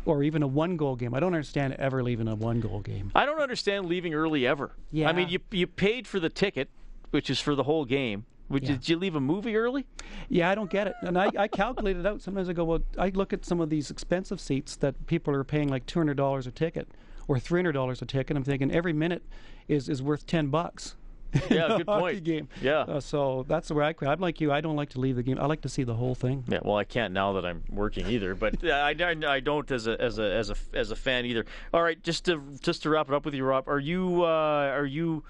or 0.07 0.23
even 0.23 0.41
a 0.41 0.47
one 0.47 0.77
goal 0.77 0.95
game. 0.95 1.13
I 1.13 1.19
don't 1.19 1.33
understand 1.33 1.73
ever 1.73 2.01
leaving 2.01 2.27
a 2.27 2.35
one 2.35 2.61
goal 2.61 2.79
game. 2.79 3.11
I 3.13 3.25
don't 3.25 3.41
understand 3.41 3.85
leaving 3.87 4.13
early 4.13 4.47
ever. 4.47 4.71
Yeah. 4.91 5.09
I 5.09 5.13
mean, 5.13 5.27
you 5.29 5.39
you 5.51 5.67
paid 5.67 6.07
for 6.07 6.19
the 6.19 6.29
ticket, 6.29 6.69
which 7.11 7.29
is 7.29 7.39
for 7.39 7.55
the 7.55 7.63
whole 7.63 7.85
game. 7.85 8.25
Would 8.49 8.63
Yeah. 8.63 8.71
Did 8.75 8.89
you 8.89 8.97
leave 8.97 9.15
a 9.15 9.19
movie 9.19 9.57
early? 9.57 9.85
Yeah, 10.29 10.49
I 10.49 10.55
don't 10.55 10.69
get 10.69 10.87
it. 10.87 10.93
And 11.01 11.17
I, 11.17 11.29
I 11.37 11.47
calculate 11.49 11.97
it 11.97 12.05
out. 12.05 12.21
Sometimes 12.21 12.47
I 12.47 12.53
go, 12.53 12.63
well, 12.63 12.79
I 12.97 13.09
look 13.09 13.33
at 13.33 13.43
some 13.43 13.59
of 13.59 13.69
these 13.69 13.91
expensive 13.91 14.39
seats 14.39 14.77
that 14.77 15.05
people 15.07 15.33
are 15.35 15.43
paying 15.43 15.67
like 15.67 15.85
two 15.85 15.99
hundred 15.99 16.17
dollars 16.17 16.47
a 16.47 16.51
ticket 16.51 16.87
or 17.27 17.37
three 17.39 17.59
hundred 17.59 17.73
dollars 17.73 18.01
a 18.01 18.05
ticket. 18.05 18.37
I'm 18.37 18.43
thinking 18.45 18.71
every 18.71 18.93
minute 18.93 19.23
is, 19.67 19.89
is 19.89 20.01
worth 20.01 20.25
ten 20.25 20.47
bucks. 20.47 20.95
Yeah, 21.49 21.77
good 21.77 21.87
point. 21.87 22.23
Game. 22.23 22.49
Yeah. 22.61 22.79
Uh, 22.81 22.99
so 22.99 23.45
that's 23.47 23.71
where 23.71 23.83
I. 23.83 23.93
Quit. 23.93 24.09
I'm 24.09 24.19
like 24.19 24.41
you. 24.41 24.51
I 24.51 24.61
don't 24.61 24.75
like 24.75 24.89
to 24.91 24.99
leave 24.99 25.15
the 25.15 25.23
game. 25.23 25.39
I 25.39 25.45
like 25.45 25.61
to 25.61 25.69
see 25.69 25.83
the 25.83 25.93
whole 25.93 26.15
thing. 26.15 26.43
Yeah, 26.47 26.59
well, 26.63 26.77
I 26.77 26.83
can't 26.83 27.13
now 27.13 27.33
that 27.33 27.45
I'm 27.45 27.63
working 27.69 28.07
either, 28.07 28.35
but 28.35 28.63
uh, 28.63 28.69
I, 28.69 28.95
I, 28.99 29.15
I 29.27 29.39
don't 29.39 29.69
as 29.71 29.87
a 29.87 29.99
as 30.01 30.19
a 30.19 30.33
as 30.33 30.49
a 30.49 30.55
as 30.73 30.91
a 30.91 30.95
fan 30.95 31.25
either. 31.25 31.45
All 31.73 31.81
right, 31.81 32.01
just 32.03 32.25
to 32.25 32.41
just 32.61 32.83
to 32.83 32.89
wrap 32.89 33.07
it 33.07 33.13
up 33.13 33.25
with 33.25 33.33
you, 33.33 33.43
Rob, 33.45 33.67
are 33.67 33.79
you 33.79 34.23
uh, 34.23 34.27
are 34.73 34.85
you 34.85 35.23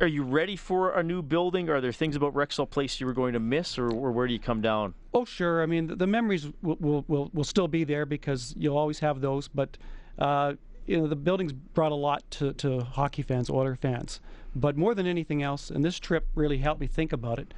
are 0.00 0.06
you 0.06 0.22
ready 0.22 0.56
for 0.56 0.92
a 0.92 1.02
new 1.02 1.22
building? 1.22 1.68
Are 1.68 1.80
there 1.80 1.92
things 1.92 2.16
about 2.16 2.34
Rexall 2.34 2.68
Place 2.68 3.00
you 3.00 3.06
were 3.06 3.12
going 3.12 3.34
to 3.34 3.40
miss, 3.40 3.78
or, 3.78 3.90
or 3.90 4.10
where 4.12 4.26
do 4.26 4.32
you 4.32 4.40
come 4.40 4.60
down? 4.60 4.94
Oh, 5.12 5.24
sure. 5.24 5.62
I 5.62 5.66
mean, 5.66 5.86
the, 5.86 5.96
the 5.96 6.06
memories 6.06 6.50
will, 6.62 6.76
will, 6.80 7.04
will 7.08 7.30
will 7.32 7.44
still 7.44 7.68
be 7.68 7.84
there 7.84 8.06
because 8.06 8.54
you'll 8.56 8.78
always 8.78 8.98
have 9.00 9.20
those. 9.20 9.48
But 9.48 9.76
uh, 10.18 10.54
you 10.86 10.98
know, 10.98 11.06
the 11.06 11.16
building's 11.16 11.52
brought 11.52 11.92
a 11.92 11.96
lot 11.96 12.28
to, 12.32 12.52
to 12.54 12.80
hockey 12.80 13.22
fans, 13.22 13.50
Oiler 13.50 13.76
fans. 13.76 14.20
But 14.54 14.76
more 14.76 14.94
than 14.94 15.06
anything 15.06 15.42
else, 15.42 15.70
and 15.70 15.84
this 15.84 15.98
trip 15.98 16.26
really 16.34 16.58
helped 16.58 16.80
me 16.80 16.86
think 16.86 17.12
about 17.12 17.38
it, 17.38 17.52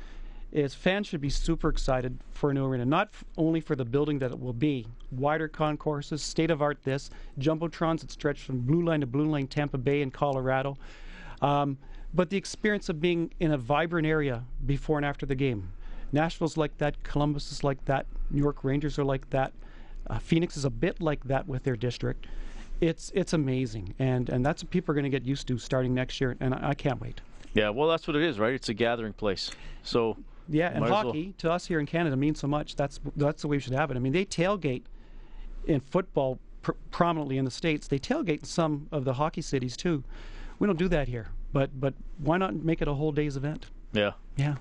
is 0.52 0.74
fans 0.74 1.06
should 1.06 1.20
be 1.20 1.28
super 1.28 1.68
excited 1.68 2.18
for 2.32 2.50
a 2.50 2.54
new 2.54 2.64
arena, 2.64 2.84
not 2.86 3.08
f- 3.12 3.24
only 3.36 3.60
for 3.60 3.76
the 3.76 3.84
building 3.84 4.18
that 4.20 4.30
it 4.30 4.40
will 4.40 4.52
be, 4.52 4.86
wider 5.10 5.48
concourses, 5.48 6.22
state 6.22 6.50
of 6.50 6.62
art 6.62 6.82
this, 6.84 7.10
jumbotrons 7.38 8.00
that 8.00 8.10
stretch 8.10 8.40
from 8.40 8.60
blue 8.60 8.82
line 8.82 9.00
to 9.00 9.06
blue 9.06 9.26
line, 9.26 9.46
Tampa 9.46 9.76
Bay 9.76 10.00
and 10.02 10.12
Colorado, 10.12 10.78
um, 11.42 11.76
but 12.14 12.30
the 12.30 12.36
experience 12.36 12.88
of 12.88 13.00
being 13.00 13.30
in 13.40 13.52
a 13.52 13.58
vibrant 13.58 14.06
area 14.06 14.44
before 14.64 14.96
and 14.96 15.04
after 15.04 15.26
the 15.26 15.34
game. 15.34 15.70
Nashville's 16.12 16.56
like 16.56 16.78
that, 16.78 17.02
Columbus 17.02 17.52
is 17.52 17.62
like 17.62 17.84
that, 17.84 18.06
New 18.30 18.40
York 18.40 18.64
Rangers 18.64 18.98
are 18.98 19.04
like 19.04 19.28
that, 19.30 19.52
uh, 20.08 20.18
Phoenix 20.18 20.56
is 20.56 20.64
a 20.64 20.70
bit 20.70 21.00
like 21.02 21.24
that 21.24 21.46
with 21.46 21.64
their 21.64 21.76
district. 21.76 22.26
It's 22.80 23.10
it's 23.14 23.32
amazing, 23.32 23.94
and 23.98 24.28
and 24.28 24.44
that's 24.44 24.62
what 24.62 24.70
people 24.70 24.92
are 24.92 24.94
going 24.94 25.04
to 25.04 25.10
get 25.10 25.24
used 25.24 25.48
to 25.48 25.58
starting 25.58 25.94
next 25.94 26.20
year, 26.20 26.36
and 26.40 26.54
I, 26.54 26.70
I 26.70 26.74
can't 26.74 27.00
wait. 27.00 27.20
Yeah, 27.54 27.70
well, 27.70 27.88
that's 27.88 28.06
what 28.06 28.16
it 28.16 28.22
is, 28.22 28.38
right? 28.38 28.52
It's 28.52 28.68
a 28.68 28.74
gathering 28.74 29.14
place. 29.14 29.50
So 29.82 30.16
Yeah, 30.48 30.68
and 30.68 30.84
as 30.84 30.90
well. 30.90 31.04
hockey 31.06 31.34
to 31.38 31.50
us 31.50 31.66
here 31.66 31.80
in 31.80 31.86
Canada 31.86 32.16
means 32.16 32.38
so 32.38 32.46
much. 32.46 32.76
That's 32.76 33.00
that's 33.16 33.42
the 33.42 33.48
way 33.48 33.56
we 33.56 33.60
should 33.60 33.72
have 33.72 33.90
it. 33.90 33.96
I 33.96 34.00
mean, 34.00 34.12
they 34.12 34.26
tailgate 34.26 34.82
in 35.66 35.80
football 35.80 36.38
pr- 36.62 36.72
prominently 36.90 37.38
in 37.38 37.44
the 37.46 37.50
states. 37.50 37.88
They 37.88 37.98
tailgate 37.98 38.40
in 38.40 38.44
some 38.44 38.88
of 38.92 39.04
the 39.04 39.14
hockey 39.14 39.40
cities 39.42 39.74
too. 39.76 40.04
We 40.58 40.66
don't 40.66 40.78
do 40.78 40.88
that 40.88 41.08
here, 41.08 41.28
but 41.54 41.80
but 41.80 41.94
why 42.18 42.36
not 42.36 42.54
make 42.56 42.82
it 42.82 42.88
a 42.88 42.94
whole 42.94 43.12
day's 43.12 43.36
event? 43.36 43.66
yeah. 43.92 44.12
Yeah. 44.36 44.56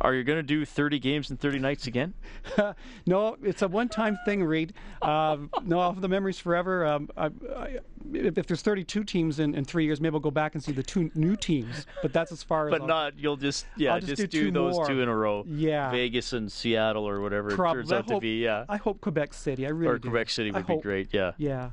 Are 0.00 0.14
you 0.14 0.22
going 0.22 0.38
to 0.38 0.44
do 0.44 0.64
30 0.64 0.98
games 1.00 1.30
and 1.30 1.40
30 1.40 1.58
nights 1.58 1.86
again? 1.88 2.14
no, 3.06 3.36
it's 3.42 3.62
a 3.62 3.68
one-time 3.68 4.16
thing, 4.24 4.44
Reed. 4.44 4.72
Um, 5.02 5.50
no, 5.64 5.80
I'll 5.80 5.92
have 5.92 6.00
the 6.00 6.08
memories 6.08 6.38
forever. 6.38 6.86
Um, 6.86 7.10
I, 7.16 7.26
I, 7.26 7.78
if, 8.12 8.46
there's 8.46 8.62
32 8.62 9.02
teams 9.02 9.40
in, 9.40 9.56
in 9.56 9.64
three 9.64 9.84
years, 9.84 10.00
maybe 10.00 10.14
I'll 10.14 10.20
go 10.20 10.30
back 10.30 10.54
and 10.54 10.62
see 10.62 10.70
the 10.70 10.84
two 10.84 11.10
new 11.14 11.34
teams. 11.34 11.86
But 12.00 12.12
that's 12.12 12.30
as 12.30 12.44
far 12.44 12.68
as. 12.68 12.70
But 12.70 12.82
I'll- 12.82 12.86
not. 12.86 13.18
You'll 13.18 13.36
just 13.36 13.66
yeah, 13.76 13.94
I'll 13.94 14.00
just 14.00 14.10
just, 14.10 14.22
do 14.22 14.26
do, 14.26 14.44
two 14.46 14.50
those 14.52 14.74
more. 14.74 14.86
two 14.86 15.02
in 15.02 15.08
a 15.08 15.16
row. 15.16 15.44
Yeah. 15.48 15.90
Vegas 15.90 16.32
and 16.32 16.50
Seattle 16.50 17.08
or 17.08 17.20
whatever 17.20 17.50
Probably. 17.50 17.80
it 17.80 17.88
turns 17.88 17.92
out 17.92 18.10
I 18.10 18.14
to 18.14 18.20
be. 18.20 18.42
Yeah. 18.42 18.66
I 18.68 18.76
hope 18.76 19.00
Quebec 19.00 19.34
City. 19.34 19.66
I 19.66 19.70
really 19.70 19.94
or 19.94 19.98
do. 19.98 20.10
Quebec 20.10 20.30
City 20.30 20.52
would 20.52 20.66
be 20.66 20.74
hope. 20.74 20.82
great. 20.82 21.08
Yeah. 21.12 21.32
Yeah. 21.38 21.70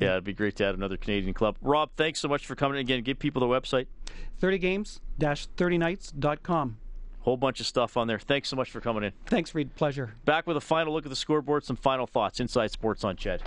Yeah, 0.00 0.12
it'd 0.12 0.24
be 0.24 0.32
great 0.32 0.56
to 0.56 0.64
add 0.64 0.74
another 0.74 0.96
Canadian 0.96 1.32
club. 1.34 1.56
Rob, 1.60 1.90
thanks 1.96 2.18
so 2.18 2.26
much 2.26 2.46
for 2.46 2.56
coming. 2.56 2.78
Again, 2.78 3.02
give 3.02 3.18
people 3.18 3.40
the 3.40 3.46
website. 3.46 3.86
30 4.40 4.58
games 4.58 5.00
30nights.com. 5.20 6.78
Whole 7.22 7.36
bunch 7.36 7.60
of 7.60 7.66
stuff 7.66 7.96
on 7.96 8.08
there. 8.08 8.18
Thanks 8.18 8.48
so 8.48 8.56
much 8.56 8.70
for 8.70 8.80
coming 8.80 9.04
in. 9.04 9.12
Thanks, 9.26 9.54
Reed. 9.54 9.74
Pleasure. 9.76 10.14
Back 10.24 10.46
with 10.46 10.56
a 10.56 10.60
final 10.60 10.92
look 10.92 11.06
at 11.06 11.10
the 11.10 11.16
scoreboard, 11.16 11.64
some 11.64 11.76
final 11.76 12.06
thoughts. 12.06 12.40
Inside 12.40 12.70
Sports 12.70 13.04
on 13.04 13.16
CHED. 13.16 13.42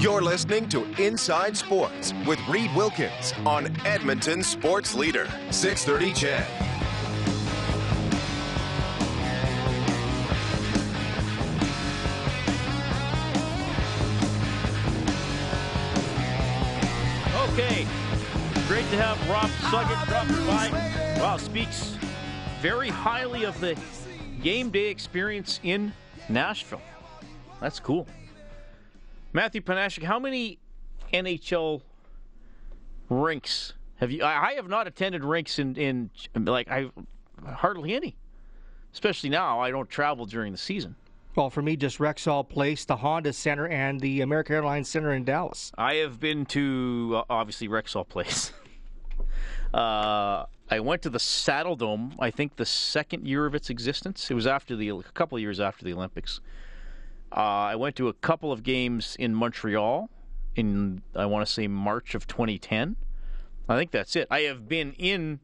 You're 0.00 0.22
listening 0.22 0.68
to 0.70 0.84
Inside 1.02 1.56
Sports 1.56 2.14
with 2.26 2.40
Reed 2.48 2.74
Wilkins 2.74 3.34
on 3.44 3.74
Edmonton 3.84 4.42
Sports 4.42 4.94
Leader, 4.94 5.28
630 5.50 6.14
CHED. 6.14 6.69
Have 19.00 19.30
Rob 19.30 19.48
Suggett 19.70 20.06
dropping 20.08 20.46
by. 20.46 21.18
Wow, 21.18 21.38
speaks 21.38 21.96
very 22.60 22.90
highly 22.90 23.44
of 23.44 23.58
the 23.58 23.74
game 24.42 24.68
day 24.68 24.88
experience 24.88 25.58
in 25.62 25.92
Nashville. 26.28 26.82
That's 27.60 27.80
cool. 27.80 28.06
Matthew 29.32 29.62
Panashik, 29.62 30.02
how 30.02 30.18
many 30.18 30.58
NHL 31.14 31.80
rinks 33.08 33.72
have 33.96 34.10
you? 34.10 34.22
I 34.22 34.50
I 34.50 34.52
have 34.54 34.68
not 34.68 34.86
attended 34.86 35.24
rinks 35.24 35.58
in, 35.58 35.76
in 35.76 36.10
like 36.34 36.70
I 36.70 36.90
hardly 37.46 37.94
any. 37.94 38.16
Especially 38.92 39.30
now, 39.30 39.60
I 39.60 39.70
don't 39.70 39.88
travel 39.88 40.26
during 40.26 40.52
the 40.52 40.58
season. 40.58 40.96
Well, 41.36 41.48
for 41.48 41.62
me, 41.62 41.76
just 41.76 41.98
Rexall 41.98 42.46
Place, 42.46 42.84
the 42.84 42.96
Honda 42.96 43.32
Center, 43.32 43.66
and 43.68 44.00
the 44.00 44.20
American 44.20 44.56
Airlines 44.56 44.88
Center 44.90 45.14
in 45.14 45.24
Dallas. 45.24 45.72
I 45.78 45.94
have 45.94 46.18
been 46.18 46.44
to 46.46 47.14
uh, 47.18 47.24
obviously 47.30 47.68
Rexall 47.68 48.06
Place. 48.06 48.52
uh, 49.74 50.46
I 50.70 50.80
went 50.80 51.02
to 51.02 51.10
the 51.10 51.18
Saddledome. 51.18 52.14
I 52.18 52.30
think 52.30 52.56
the 52.56 52.66
second 52.66 53.26
year 53.26 53.46
of 53.46 53.54
its 53.54 53.70
existence. 53.70 54.30
It 54.30 54.34
was 54.34 54.46
after 54.46 54.76
the 54.76 54.88
a 54.90 55.02
couple 55.14 55.36
of 55.36 55.42
years 55.42 55.60
after 55.60 55.84
the 55.84 55.92
Olympics. 55.92 56.40
Uh, 57.32 57.40
I 57.40 57.76
went 57.76 57.96
to 57.96 58.08
a 58.08 58.12
couple 58.12 58.50
of 58.52 58.62
games 58.62 59.16
in 59.18 59.34
Montreal 59.34 60.10
in 60.56 61.02
I 61.14 61.26
want 61.26 61.46
to 61.46 61.52
say 61.52 61.68
March 61.68 62.14
of 62.14 62.26
2010. 62.26 62.96
I 63.68 63.76
think 63.76 63.92
that's 63.92 64.16
it. 64.16 64.26
I 64.30 64.40
have 64.40 64.68
been 64.68 64.92
in 64.94 65.38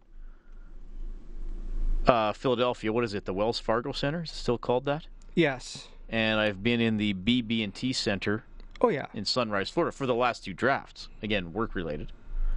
uh, 2.07 2.33
Philadelphia. 2.33 2.93
What 2.93 3.05
is 3.05 3.15
it? 3.15 3.25
The 3.25 3.33
Wells 3.33 3.59
Fargo 3.61 3.93
Center 3.93 4.23
is 4.25 4.31
it 4.31 4.35
still 4.35 4.59
called 4.59 4.85
that? 4.87 5.07
Yes. 5.35 5.89
And 6.09 6.39
I've 6.41 6.63
been 6.63 6.81
in 6.81 6.97
the 6.99 7.15
BB&T 7.15 7.93
Center 7.93 8.45
Oh, 8.81 8.89
yeah. 8.91 9.07
in 9.15 9.25
Sunrise, 9.25 9.71
Florida, 9.71 9.91
for 9.93 10.07
the 10.07 10.15
last 10.15 10.45
two 10.45 10.55
drafts. 10.55 11.09
Again, 11.23 11.53
work 11.53 11.75
related. 11.75 12.13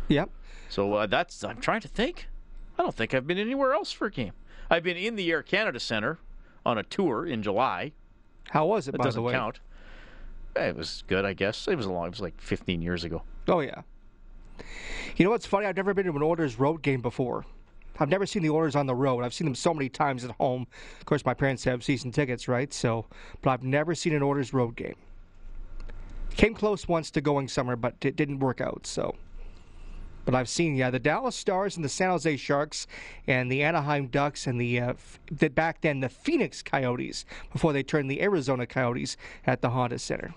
Yep. 0.10 0.30
So 0.70 0.94
uh, 0.94 1.06
that's. 1.08 1.44
I'm 1.44 1.60
trying 1.62 1.82
to 1.82 1.88
think. 1.88 2.28
I 2.78 2.84
don't 2.84 2.94
think 2.96 3.14
I've 3.14 3.26
been 3.28 3.38
anywhere 3.38 3.74
else 3.74 3.92
for 3.92 4.08
a 4.08 4.12
game. 4.12 4.34
I've 4.70 4.84
been 4.84 4.98
in 4.98 5.16
the 5.16 5.32
Air 5.32 5.42
Canada 5.44 5.80
Center 5.80 6.20
on 6.66 6.78
a 6.78 6.84
tour 6.84 7.26
in 7.26 7.42
July. 7.42 7.92
How 8.50 8.66
was 8.66 8.88
it, 8.88 8.92
That 8.92 9.00
by 9.00 9.04
doesn't 9.06 9.20
the 9.22 9.26
way? 9.28 9.34
count. 9.34 9.60
Eh, 10.56 10.70
It 10.70 10.76
was 10.76 11.04
good, 11.08 11.26
I 11.26 11.34
guess. 11.34 11.68
It 11.68 11.76
was 11.76 11.86
a 11.86 11.92
long. 11.92 12.08
It 12.08 12.12
was 12.12 12.22
like 12.22 12.40
15 12.42 12.82
years 12.82 13.04
ago. 13.04 13.22
Oh, 13.48 13.60
yeah. 13.62 13.82
You 15.16 15.26
know 15.26 15.32
what's 15.32 15.46
funny? 15.46 15.66
I've 15.66 15.76
never 15.76 15.94
been 15.94 16.06
to 16.06 16.12
an 16.12 16.22
Oilers 16.24 16.60
road 16.60 16.82
game 16.82 17.02
before. 17.02 17.46
I've 18.00 18.10
never 18.10 18.26
seen 18.26 18.42
the 18.44 18.50
Oilers 18.50 18.76
on 18.76 18.86
the 18.86 18.96
road. 18.96 19.24
I've 19.24 19.34
seen 19.34 19.46
them 19.46 19.56
so 19.56 19.74
many 19.74 19.90
times 19.90 20.24
at 20.24 20.32
home. 20.32 20.66
Of 21.00 21.06
course, 21.06 21.26
my 21.26 21.34
parents 21.34 21.64
have 21.66 21.84
season 21.84 22.12
tickets, 22.12 22.48
right? 22.48 22.72
So, 22.74 23.06
but 23.42 23.50
I've 23.52 23.64
never 23.64 23.94
seen 23.94 24.14
an 24.14 24.24
Oilers 24.24 24.54
road 24.54 24.76
game. 24.76 24.96
Came 26.32 26.54
close 26.54 26.88
once 26.88 27.12
to 27.12 27.22
going 27.22 27.48
somewhere, 27.50 27.76
but 27.76 27.96
it 28.02 28.16
didn't 28.16 28.40
work 28.40 28.62
out. 28.62 28.88
So, 28.88 29.16
but 30.30 30.38
I've 30.38 30.50
seen 30.50 30.76
yeah 30.76 30.90
the 30.92 31.00
Dallas 31.00 31.36
Stars 31.36 31.76
and 31.76 31.84
the 31.84 31.90
San 31.90 32.10
Jose 32.12 32.38
Sharks 32.38 32.86
and 33.26 33.52
the 33.52 33.64
Anaheim 33.64 34.08
Ducks 34.08 34.46
and 34.46 34.62
the, 34.62 34.80
uh, 34.80 34.94
the 35.32 35.50
back 35.50 35.82
then 35.82 36.02
the 36.02 36.10
Phoenix 36.10 36.62
Coyotes 36.62 37.26
before 37.52 37.74
they 37.74 37.82
turned 37.84 38.12
the 38.12 38.22
Arizona 38.22 38.68
Coyotes 38.68 39.18
at 39.48 39.62
the 39.62 39.72
Honda 39.72 39.98
Center. 39.98 40.34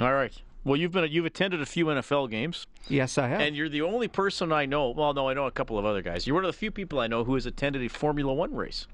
All 0.00 0.14
right. 0.14 0.32
Well, 0.64 0.76
you've 0.76 0.92
been 0.92 1.10
you've 1.10 1.26
attended 1.26 1.60
a 1.60 1.66
few 1.66 1.86
NFL 1.86 2.30
games, 2.30 2.66
Yes, 2.88 3.18
I 3.18 3.28
have. 3.28 3.40
and 3.40 3.54
you're 3.54 3.68
the 3.68 3.82
only 3.82 4.08
person 4.08 4.50
I 4.52 4.66
know. 4.66 4.90
Well, 4.90 5.12
no, 5.14 5.28
I 5.28 5.34
know 5.34 5.46
a 5.46 5.50
couple 5.50 5.78
of 5.78 5.84
other 5.84 6.02
guys. 6.02 6.26
You're 6.26 6.34
one 6.34 6.44
of 6.44 6.48
the 6.52 6.58
few 6.58 6.70
people 6.70 6.98
I 6.98 7.06
know 7.06 7.24
who 7.24 7.34
has 7.34 7.46
attended 7.46 7.82
a 7.82 7.88
Formula 7.88 8.32
One 8.34 8.54
race. 8.54 8.86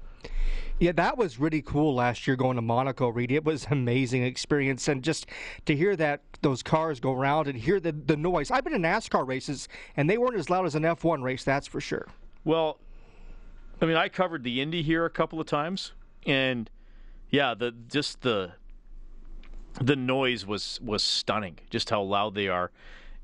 Yeah, 0.79 0.91
that 0.93 1.17
was 1.17 1.39
really 1.39 1.61
cool 1.61 1.95
last 1.95 2.27
year 2.27 2.35
going 2.35 2.55
to 2.55 2.61
Monaco, 2.61 3.09
Reed. 3.09 3.31
It 3.31 3.43
was 3.43 3.65
an 3.65 3.73
amazing 3.73 4.23
experience. 4.23 4.87
And 4.87 5.03
just 5.03 5.27
to 5.65 5.75
hear 5.75 5.95
that 5.95 6.21
those 6.41 6.61
cars 6.61 6.99
go 6.99 7.13
around 7.13 7.47
and 7.47 7.57
hear 7.57 7.79
the, 7.79 7.91
the 7.91 8.17
noise. 8.17 8.51
I've 8.51 8.63
been 8.63 8.73
in 8.73 8.81
NASCAR 8.81 9.27
races, 9.27 9.67
and 9.97 10.09
they 10.09 10.17
weren't 10.17 10.35
as 10.35 10.49
loud 10.49 10.65
as 10.65 10.75
an 10.75 10.83
F1 10.83 11.23
race, 11.23 11.43
that's 11.43 11.67
for 11.67 11.81
sure. 11.81 12.07
Well, 12.43 12.79
I 13.81 13.85
mean, 13.85 13.95
I 13.97 14.09
covered 14.09 14.43
the 14.43 14.61
Indy 14.61 14.83
here 14.83 15.05
a 15.05 15.09
couple 15.09 15.39
of 15.39 15.47
times, 15.47 15.93
and 16.25 16.69
yeah, 17.29 17.53
the 17.53 17.73
just 17.87 18.21
the 18.21 18.51
the 19.81 19.95
noise 19.95 20.45
was 20.45 20.79
was 20.83 21.03
stunning. 21.03 21.57
Just 21.69 21.89
how 21.89 22.01
loud 22.01 22.35
they 22.35 22.47
are, 22.47 22.71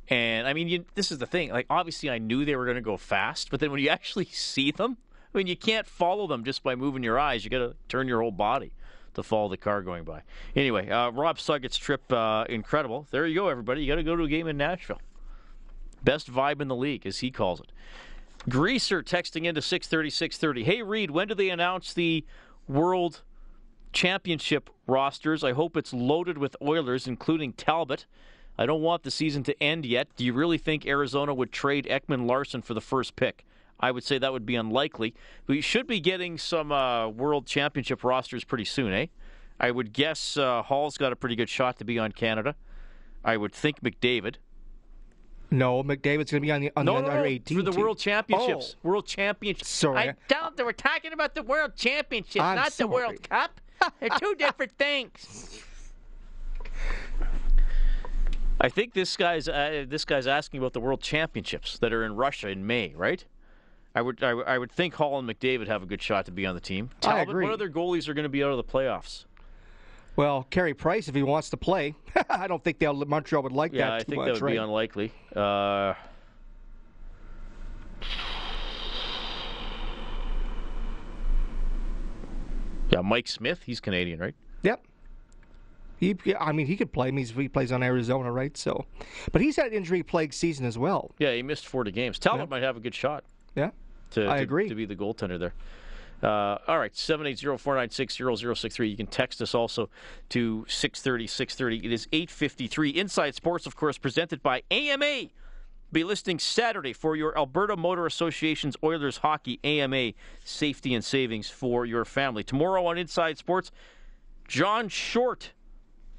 and 0.09 0.47
I 0.47 0.53
mean, 0.53 0.67
you, 0.67 0.85
this 0.95 1.11
is 1.11 1.19
the 1.19 1.27
thing. 1.27 1.51
Like, 1.51 1.67
obviously, 1.69 2.09
I 2.09 2.17
knew 2.17 2.43
they 2.43 2.55
were 2.55 2.65
going 2.65 2.75
to 2.75 2.81
go 2.81 2.97
fast, 2.97 3.51
but 3.51 3.59
then 3.59 3.71
when 3.71 3.79
you 3.81 3.89
actually 3.89 4.25
see 4.25 4.71
them, 4.71 4.97
I 5.33 5.37
mean, 5.37 5.47
you 5.47 5.55
can't 5.55 5.87
follow 5.87 6.27
them 6.27 6.43
just 6.43 6.63
by 6.63 6.75
moving 6.75 7.03
your 7.03 7.19
eyes. 7.19 7.43
You 7.43 7.49
got 7.49 7.59
to 7.59 7.75
turn 7.87 8.07
your 8.07 8.21
whole 8.21 8.31
body 8.31 8.73
to 9.13 9.23
follow 9.23 9.49
the 9.49 9.57
car 9.57 9.81
going 9.81 10.03
by. 10.03 10.23
Anyway, 10.55 10.89
uh, 10.89 11.11
Rob 11.11 11.39
Suggett's 11.39 11.77
trip, 11.77 12.11
uh, 12.11 12.45
incredible. 12.49 13.07
There 13.11 13.27
you 13.27 13.35
go, 13.35 13.47
everybody. 13.47 13.81
You 13.81 13.87
got 13.87 13.95
to 13.95 14.03
go 14.03 14.15
to 14.15 14.23
a 14.23 14.27
game 14.27 14.47
in 14.47 14.57
Nashville. 14.57 15.01
Best 16.03 16.31
vibe 16.31 16.61
in 16.61 16.67
the 16.67 16.75
league, 16.75 17.05
as 17.05 17.19
he 17.19 17.29
calls 17.29 17.59
it. 17.59 17.71
Greaser 18.47 19.03
texting 19.03 19.45
into 19.45 19.61
630, 19.61 20.09
630. 20.09 20.63
Hey, 20.63 20.81
Reed, 20.81 21.11
when 21.11 21.27
do 21.27 21.35
they 21.35 21.49
announce 21.49 21.93
the 21.93 22.25
World 22.67 23.21
Championship 23.91 24.69
rosters? 24.87 25.43
I 25.43 25.51
hope 25.51 25.75
it's 25.75 25.93
loaded 25.93 26.37
with 26.37 26.55
Oilers, 26.61 27.05
including 27.05 27.53
Talbot. 27.53 28.05
I 28.57 28.65
don't 28.65 28.81
want 28.81 29.03
the 29.03 29.11
season 29.11 29.43
to 29.43 29.63
end 29.63 29.85
yet. 29.85 30.07
Do 30.15 30.25
you 30.25 30.33
really 30.33 30.57
think 30.57 30.85
Arizona 30.85 31.33
would 31.33 31.51
trade 31.51 31.85
Ekman-Larsson 31.89 32.61
for 32.61 32.73
the 32.73 32.81
first 32.81 33.15
pick? 33.15 33.45
I 33.79 33.91
would 33.91 34.03
say 34.03 34.17
that 34.17 34.33
would 34.33 34.45
be 34.45 34.55
unlikely. 34.55 35.13
We 35.47 35.61
should 35.61 35.87
be 35.87 35.99
getting 35.99 36.37
some 36.37 36.71
uh, 36.71 37.07
World 37.07 37.45
Championship 37.45 38.03
rosters 38.03 38.43
pretty 38.43 38.65
soon, 38.65 38.93
eh? 38.93 39.05
I 39.59 39.71
would 39.71 39.93
guess 39.93 40.37
uh, 40.37 40.61
Hall's 40.63 40.97
got 40.97 41.11
a 41.11 41.15
pretty 41.15 41.35
good 41.35 41.49
shot 41.49 41.77
to 41.79 41.85
be 41.85 41.97
on 41.99 42.11
Canada. 42.11 42.55
I 43.23 43.37
would 43.37 43.53
think 43.53 43.81
McDavid. 43.81 44.35
No, 45.51 45.83
McDavid's 45.83 46.31
going 46.31 46.41
to 46.41 46.45
be 46.45 46.51
on 46.51 46.61
the 46.61 46.71
on 46.75 46.85
No, 46.85 46.95
the 46.95 47.01
no, 47.01 47.07
under 47.07 47.19
no, 47.21 47.25
18 47.25 47.57
for 47.57 47.63
the 47.63 47.71
team. 47.71 47.81
World 47.81 47.97
Championships. 47.97 48.75
Oh. 48.77 48.89
World 48.89 49.05
Championships. 49.07 49.69
Sorry. 49.69 49.97
I 49.97 50.13
don't. 50.27 50.57
We're 50.57 50.71
talking 50.73 51.11
about 51.11 51.33
the 51.35 51.43
World 51.43 51.75
Championships, 51.75 52.43
I'm 52.43 52.55
not 52.55 52.71
sorry. 52.73 52.87
the 52.87 52.93
World 52.93 53.29
Cup. 53.29 53.59
They're 53.99 54.09
two 54.09 54.35
different 54.37 54.73
things. 54.77 55.63
I 58.61 58.69
think 58.69 58.93
this 58.93 59.15
guy's 59.17 59.47
uh, 59.47 59.85
this 59.87 60.05
guy's 60.05 60.27
asking 60.27 60.59
about 60.59 60.73
the 60.73 60.81
World 60.81 61.01
Championships 61.01 61.79
that 61.79 61.93
are 61.93 62.03
in 62.03 62.15
Russia 62.15 62.49
in 62.49 62.67
May, 62.67 62.93
right? 62.95 63.25
I 63.95 64.01
would 64.01 64.23
I, 64.23 64.33
would- 64.33 64.45
I 64.47 64.57
would 64.57 64.71
think 64.71 64.93
Hall 64.95 65.17
and 65.19 65.27
McDavid 65.27 65.67
have 65.67 65.83
a 65.83 65.85
good 65.85 66.01
shot 66.01 66.25
to 66.27 66.31
be 66.31 66.45
on 66.45 66.55
the 66.55 66.61
team. 66.61 66.89
I 66.97 67.05
Talbot, 67.05 67.29
agree. 67.29 67.45
What 67.45 67.53
other 67.53 67.69
goalies 67.69 68.07
are 68.07 68.13
going 68.13 68.23
to 68.23 68.29
be 68.29 68.43
out 68.43 68.51
of 68.51 68.57
the 68.57 68.63
playoffs? 68.63 69.25
Well, 70.15 70.45
Carey 70.49 70.73
Price, 70.73 71.07
if 71.07 71.15
he 71.15 71.23
wants 71.23 71.49
to 71.51 71.57
play, 71.57 71.95
I 72.29 72.47
don't 72.47 72.63
think 72.63 72.79
they'll, 72.79 72.93
Montreal 72.93 73.43
would 73.43 73.51
like 73.53 73.71
Yeah, 73.73 73.85
that 73.89 73.93
I 73.93 73.99
too 73.99 74.05
think 74.05 74.17
much, 74.17 74.25
that 74.27 74.33
would 74.33 74.41
right? 74.41 74.51
be 74.51 74.57
unlikely. 74.57 75.11
Uh, 75.35 75.93
yeah, 82.91 83.01
Mike 83.01 83.27
Smith, 83.27 83.61
he's 83.65 83.79
Canadian, 83.79 84.19
right? 84.19 84.35
Yep. 84.63 84.83
He, 85.97 86.15
yeah, 86.23 86.37
I 86.39 86.53
mean, 86.53 86.65
he 86.65 86.75
could 86.77 86.91
play. 86.93 87.09
I 87.09 87.11
mean, 87.11 87.25
he 87.25 87.47
plays 87.49 87.71
on 87.71 87.83
Arizona, 87.83 88.31
right? 88.31 88.55
So, 88.55 88.85
but 89.31 89.41
he's 89.41 89.57
had 89.57 89.67
an 89.67 89.73
injury 89.73 90.01
plagued 90.01 90.33
season 90.33 90.65
as 90.65 90.77
well. 90.77 91.11
Yeah, 91.19 91.33
he 91.33 91.43
missed 91.43 91.67
40 91.67 91.91
games. 91.91 92.17
Talbot 92.19 92.49
might 92.49 92.63
have 92.63 92.77
a 92.77 92.79
good 92.79 92.95
shot 92.95 93.23
Yeah. 93.55 93.71
to, 94.11 94.29
I 94.29 94.37
to- 94.37 94.43
agree. 94.43 94.67
to 94.69 94.75
be 94.75 94.85
the 94.85 94.95
goaltender 94.95 95.39
there. 95.39 95.53
Uh, 96.21 96.57
all 96.67 96.77
right, 96.77 96.93
780-496-0063. 96.93 98.89
You 98.89 98.97
can 98.97 99.07
text 99.07 99.41
us 99.41 99.55
also 99.55 99.89
to 100.29 100.65
630 100.67 101.27
630. 101.27 101.85
It 101.85 101.93
is 101.93 102.07
853. 102.11 102.89
Inside 102.89 103.35
Sports, 103.35 103.65
of 103.65 103.75
course, 103.75 103.97
presented 103.97 104.41
by 104.43 104.63
AMA. 104.71 105.29
Be 105.91 106.03
listing 106.03 106.37
Saturday 106.37 106.93
for 106.93 107.15
your 107.15 107.35
Alberta 107.37 107.75
Motor 107.75 108.05
Association's 108.05 108.75
Oilers 108.83 109.17
Hockey 109.17 109.59
AMA 109.63 110.11
safety 110.43 110.93
and 110.93 111.03
savings 111.03 111.49
for 111.49 111.85
your 111.85 112.05
family. 112.05 112.43
Tomorrow 112.43 112.85
on 112.85 112.97
Inside 112.97 113.37
Sports, 113.39 113.71
John 114.47 114.87
Short 114.89 115.53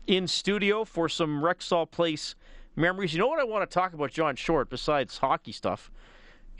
in 0.07 0.27
studio 0.27 0.85
for 0.85 1.09
some 1.09 1.41
Rexall 1.43 1.89
Place 1.89 2.35
memories. 2.75 3.13
You 3.13 3.21
know 3.21 3.29
what 3.29 3.39
I 3.39 3.45
want 3.45 3.69
to 3.69 3.73
talk 3.73 3.93
about, 3.93 4.11
John 4.11 4.35
Short, 4.35 4.69
besides 4.71 5.19
hockey 5.19 5.53
stuff, 5.53 5.91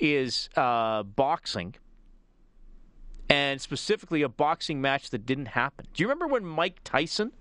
is 0.01 0.49
uh, 0.57 1.03
boxing, 1.03 1.75
and 3.29 3.61
specifically 3.61 4.23
a 4.23 4.29
boxing 4.29 4.81
match 4.81 5.11
that 5.11 5.27
didn't 5.27 5.47
happen. 5.47 5.87
Do 5.95 6.03
you 6.03 6.09
remember 6.09 6.27
when 6.27 6.45
Mike 6.45 6.81
Tyson 6.85 7.33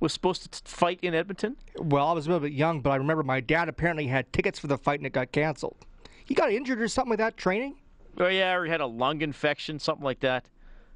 was 0.00 0.12
supposed 0.12 0.42
to 0.42 0.48
t- 0.48 0.60
fight 0.64 0.98
in 1.02 1.14
Edmonton? 1.14 1.56
Well, 1.76 2.06
I 2.06 2.12
was 2.12 2.26
a 2.26 2.30
little 2.30 2.46
bit 2.46 2.52
young, 2.52 2.80
but 2.80 2.90
I 2.90 2.96
remember 2.96 3.22
my 3.22 3.40
dad 3.40 3.68
apparently 3.68 4.06
had 4.06 4.32
tickets 4.32 4.58
for 4.58 4.66
the 4.66 4.78
fight 4.78 5.00
and 5.00 5.06
it 5.06 5.12
got 5.12 5.32
canceled. 5.32 5.86
He 6.24 6.34
got 6.34 6.52
injured 6.52 6.80
or 6.80 6.88
something 6.88 7.10
like 7.10 7.18
that 7.18 7.36
training. 7.36 7.76
Oh 8.18 8.28
yeah, 8.28 8.54
or 8.54 8.64
he 8.64 8.70
had 8.70 8.80
a 8.80 8.86
lung 8.86 9.22
infection, 9.22 9.78
something 9.78 10.04
like 10.04 10.20
that. 10.20 10.48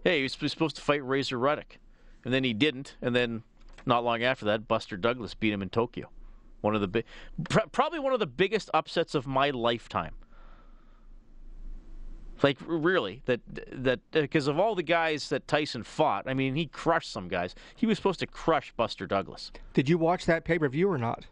Hey, 0.05 0.19
he 0.19 0.23
was 0.23 0.53
supposed 0.53 0.77
to 0.77 0.83
fight 0.83 1.05
Razor 1.05 1.39
Ruddock, 1.39 1.79
and 2.25 2.33
then 2.33 2.45
he 2.45 2.55
didn't, 2.55 2.97
and 3.03 3.15
then 3.15 3.43
not 3.85 4.05
long 4.05 4.23
after 4.23 4.45
that, 4.47 4.69
Buster 4.69 4.97
Douglas 4.97 5.35
beat 5.35 5.53
him 5.53 5.63
in 5.63 5.69
Tokyo. 5.69 6.11
One 6.61 6.75
of 6.75 6.81
the 6.81 6.89
big, 6.89 7.05
probably 7.73 7.99
one 7.99 8.13
of 8.13 8.21
the 8.21 8.27
biggest 8.27 8.71
upsets 8.73 9.15
of 9.15 9.27
my 9.27 9.51
lifetime. 9.51 10.15
Like 12.43 12.57
really, 12.67 13.23
that 13.27 13.41
that 13.73 13.99
uh, 14.15 14.21
because 14.21 14.47
of 14.47 14.59
all 14.59 14.75
the 14.75 14.83
guys 14.83 15.29
that 15.31 15.49
Tyson 15.49 15.83
fought, 15.83 16.29
I 16.29 16.35
mean, 16.35 16.55
he 16.55 16.67
crushed 16.67 17.11
some 17.13 17.29
guys. 17.29 17.55
He 17.75 17.85
was 17.87 17.97
supposed 17.99 18.21
to 18.21 18.27
crush 18.27 18.73
Buster 18.77 19.07
Douglas. 19.07 19.51
Did 19.75 19.89
you 19.89 19.99
watch 19.99 20.25
that 20.27 20.45
pay 20.45 20.59
per 20.59 20.69
view 20.69 20.89
or 20.91 20.99
not? 20.99 21.27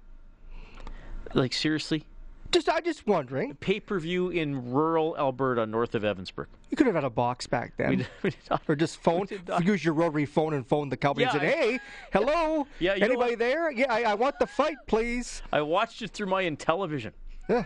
Like 1.34 1.52
seriously, 1.52 2.04
Just, 2.52 2.68
I 2.68 2.80
just 2.80 3.06
wondering. 3.06 3.54
pay 3.56 3.80
per 3.80 3.98
view 3.98 4.30
in 4.30 4.72
rural 4.72 5.16
Alberta, 5.18 5.66
north 5.66 5.94
of 5.94 6.02
Evansburg. 6.02 6.46
You 6.70 6.76
could 6.76 6.86
have 6.86 6.94
had 6.94 7.04
a 7.04 7.10
box 7.10 7.46
back 7.46 7.76
then. 7.76 7.90
We 7.90 7.96
did- 7.96 8.06
we 8.22 8.30
did 8.30 8.38
not- 8.50 8.62
or 8.68 8.76
just 8.76 8.96
phone, 8.98 9.26
use 9.62 9.84
your 9.84 9.94
rotary 9.94 10.24
phone 10.26 10.54
and 10.54 10.66
phone 10.66 10.88
the 10.88 10.96
company 10.96 11.24
Yeah, 11.26 11.32
and 11.32 11.40
said, 11.40 11.48
I- 11.48 11.56
"Hey, 11.56 11.80
hello, 12.12 12.66
Yeah, 12.78 12.94
anybody 12.94 13.34
there? 13.34 13.70
Yeah, 13.70 13.92
I, 13.92 14.02
I 14.04 14.14
want 14.14 14.38
the 14.38 14.46
fight, 14.46 14.76
please." 14.86 15.42
I 15.52 15.60
watched 15.62 16.00
it 16.02 16.12
through 16.12 16.28
my 16.28 16.44
Intellivision. 16.44 17.12
Yeah. 17.48 17.64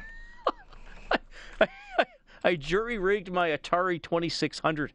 I 2.42 2.56
jury 2.56 2.98
rigged 2.98 3.30
my 3.32 3.50
Atari 3.50 4.02
2600 4.02 4.92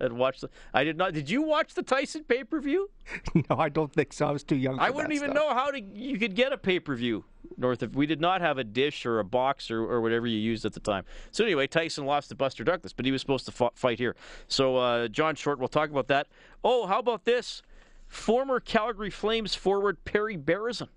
and 0.00 0.16
watched 0.16 0.42
the. 0.42 0.50
I 0.72 0.84
did 0.84 0.96
not. 0.96 1.12
Did 1.12 1.28
you 1.28 1.42
watch 1.42 1.74
the 1.74 1.82
Tyson 1.82 2.24
pay 2.24 2.44
per 2.44 2.60
view? 2.60 2.90
No, 3.50 3.56
I 3.56 3.68
don't 3.68 3.92
think 3.92 4.12
so. 4.12 4.26
I 4.26 4.30
was 4.30 4.44
too 4.44 4.56
young. 4.56 4.76
For 4.76 4.82
I 4.82 4.90
wouldn't 4.90 5.14
even 5.14 5.30
stuff. 5.30 5.34
know 5.42 5.54
how 5.54 5.70
to. 5.70 5.80
You 5.80 6.18
could 6.18 6.34
get 6.34 6.52
a 6.52 6.58
pay 6.58 6.78
per 6.80 6.94
view 6.94 7.24
north 7.56 7.82
of. 7.82 7.94
We 7.96 8.06
did 8.06 8.20
not 8.20 8.40
have 8.40 8.58
a 8.58 8.64
dish 8.64 9.06
or 9.06 9.18
a 9.18 9.24
box 9.24 9.70
or, 9.70 9.80
or 9.82 10.00
whatever 10.00 10.26
you 10.26 10.38
used 10.38 10.64
at 10.64 10.72
the 10.72 10.80
time. 10.80 11.04
So 11.30 11.44
anyway, 11.44 11.66
Tyson 11.66 12.04
lost 12.06 12.28
to 12.28 12.34
Buster 12.34 12.64
Douglas, 12.64 12.92
but 12.92 13.06
he 13.06 13.12
was 13.12 13.20
supposed 13.20 13.46
to 13.46 13.52
fa- 13.52 13.70
fight 13.74 13.98
here. 13.98 14.14
So 14.46 14.76
uh, 14.76 15.08
John 15.08 15.34
Short, 15.34 15.58
we'll 15.58 15.68
talk 15.68 15.90
about 15.90 16.08
that. 16.08 16.28
Oh, 16.62 16.86
how 16.86 16.98
about 16.98 17.24
this? 17.24 17.62
Former 18.06 18.60
Calgary 18.60 19.10
Flames 19.10 19.54
forward 19.54 20.04
Perry 20.04 20.36
Berezan 20.38 20.88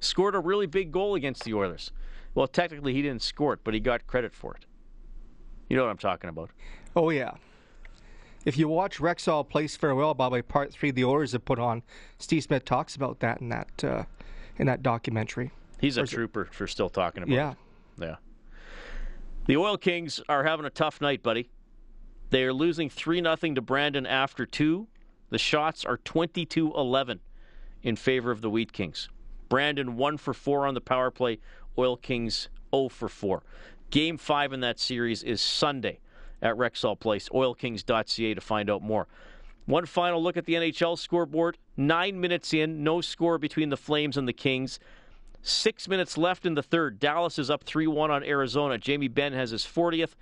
scored 0.00 0.34
a 0.34 0.40
really 0.40 0.66
big 0.66 0.90
goal 0.92 1.14
against 1.14 1.44
the 1.44 1.54
Oilers. 1.54 1.92
Well, 2.34 2.46
technically 2.46 2.94
he 2.94 3.02
didn't 3.02 3.22
score 3.22 3.52
it, 3.52 3.60
but 3.64 3.74
he 3.74 3.80
got 3.80 4.06
credit 4.06 4.34
for 4.34 4.54
it. 4.54 4.64
You 5.68 5.76
know 5.76 5.84
what 5.84 5.90
I'm 5.90 5.98
talking 5.98 6.30
about. 6.30 6.50
Oh 6.96 7.10
yeah. 7.10 7.32
If 8.44 8.56
you 8.58 8.66
watch 8.68 8.98
Rexall 8.98 9.48
Place 9.48 9.76
Farewell, 9.76 10.14
by 10.14 10.28
Bobby, 10.28 10.42
part 10.42 10.72
three, 10.72 10.90
the 10.90 11.04
Oilers 11.04 11.32
have 11.32 11.44
put 11.44 11.58
on. 11.58 11.82
Steve 12.18 12.42
Smith 12.42 12.64
talks 12.64 12.96
about 12.96 13.20
that 13.20 13.40
in 13.40 13.48
that 13.50 13.84
uh, 13.84 14.04
in 14.58 14.66
that 14.66 14.82
documentary. 14.82 15.50
He's 15.80 15.96
a 15.96 16.00
Or 16.00 16.04
is 16.04 16.12
it- 16.12 16.16
trooper 16.16 16.48
for 16.50 16.66
still 16.66 16.88
talking 16.90 17.22
about 17.22 17.32
Yeah. 17.34 17.50
it. 17.52 17.56
Yeah. 17.98 18.16
The 19.46 19.56
Oil 19.56 19.76
Kings 19.76 20.20
are 20.28 20.44
having 20.44 20.66
a 20.66 20.70
tough 20.70 21.00
night, 21.00 21.22
buddy. 21.22 21.50
They 22.30 22.44
are 22.44 22.52
losing 22.52 22.88
3 22.88 23.20
0 23.22 23.36
to 23.36 23.60
Brandon 23.60 24.06
after 24.06 24.46
two. 24.46 24.88
The 25.30 25.38
shots 25.38 25.84
are 25.84 25.96
22 25.98 26.72
11 26.74 27.20
in 27.82 27.96
favor 27.96 28.30
of 28.30 28.40
the 28.40 28.50
Wheat 28.50 28.72
Kings. 28.72 29.08
Brandon 29.48 29.96
1 29.96 30.16
for 30.18 30.32
4 30.32 30.66
on 30.66 30.74
the 30.74 30.80
power 30.80 31.10
play. 31.10 31.38
Oil 31.78 31.96
Kings 31.96 32.48
0 32.74 32.88
for 32.88 33.08
4. 33.08 33.42
Game 33.90 34.16
5 34.16 34.52
in 34.52 34.60
that 34.60 34.80
series 34.80 35.22
is 35.22 35.40
Sunday 35.40 36.00
at 36.40 36.56
Rexall 36.56 36.98
Place. 36.98 37.28
OilKings.ca 37.28 38.34
to 38.34 38.40
find 38.40 38.70
out 38.70 38.82
more. 38.82 39.06
One 39.66 39.86
final 39.86 40.22
look 40.22 40.36
at 40.36 40.44
the 40.44 40.54
NHL 40.54 40.98
scoreboard. 40.98 41.56
Nine 41.76 42.20
minutes 42.20 42.52
in, 42.52 42.82
no 42.82 43.00
score 43.00 43.38
between 43.38 43.70
the 43.70 43.76
Flames 43.76 44.16
and 44.16 44.26
the 44.26 44.32
Kings. 44.32 44.80
Six 45.42 45.88
minutes 45.88 46.16
left 46.18 46.46
in 46.46 46.54
the 46.54 46.62
third. 46.62 46.98
Dallas 46.98 47.38
is 47.38 47.50
up 47.50 47.64
3 47.64 47.86
1 47.86 48.10
on 48.10 48.24
Arizona. 48.24 48.78
Jamie 48.78 49.08
Benn 49.08 49.32
has 49.32 49.50
his 49.50 49.64
40th. 49.64 50.14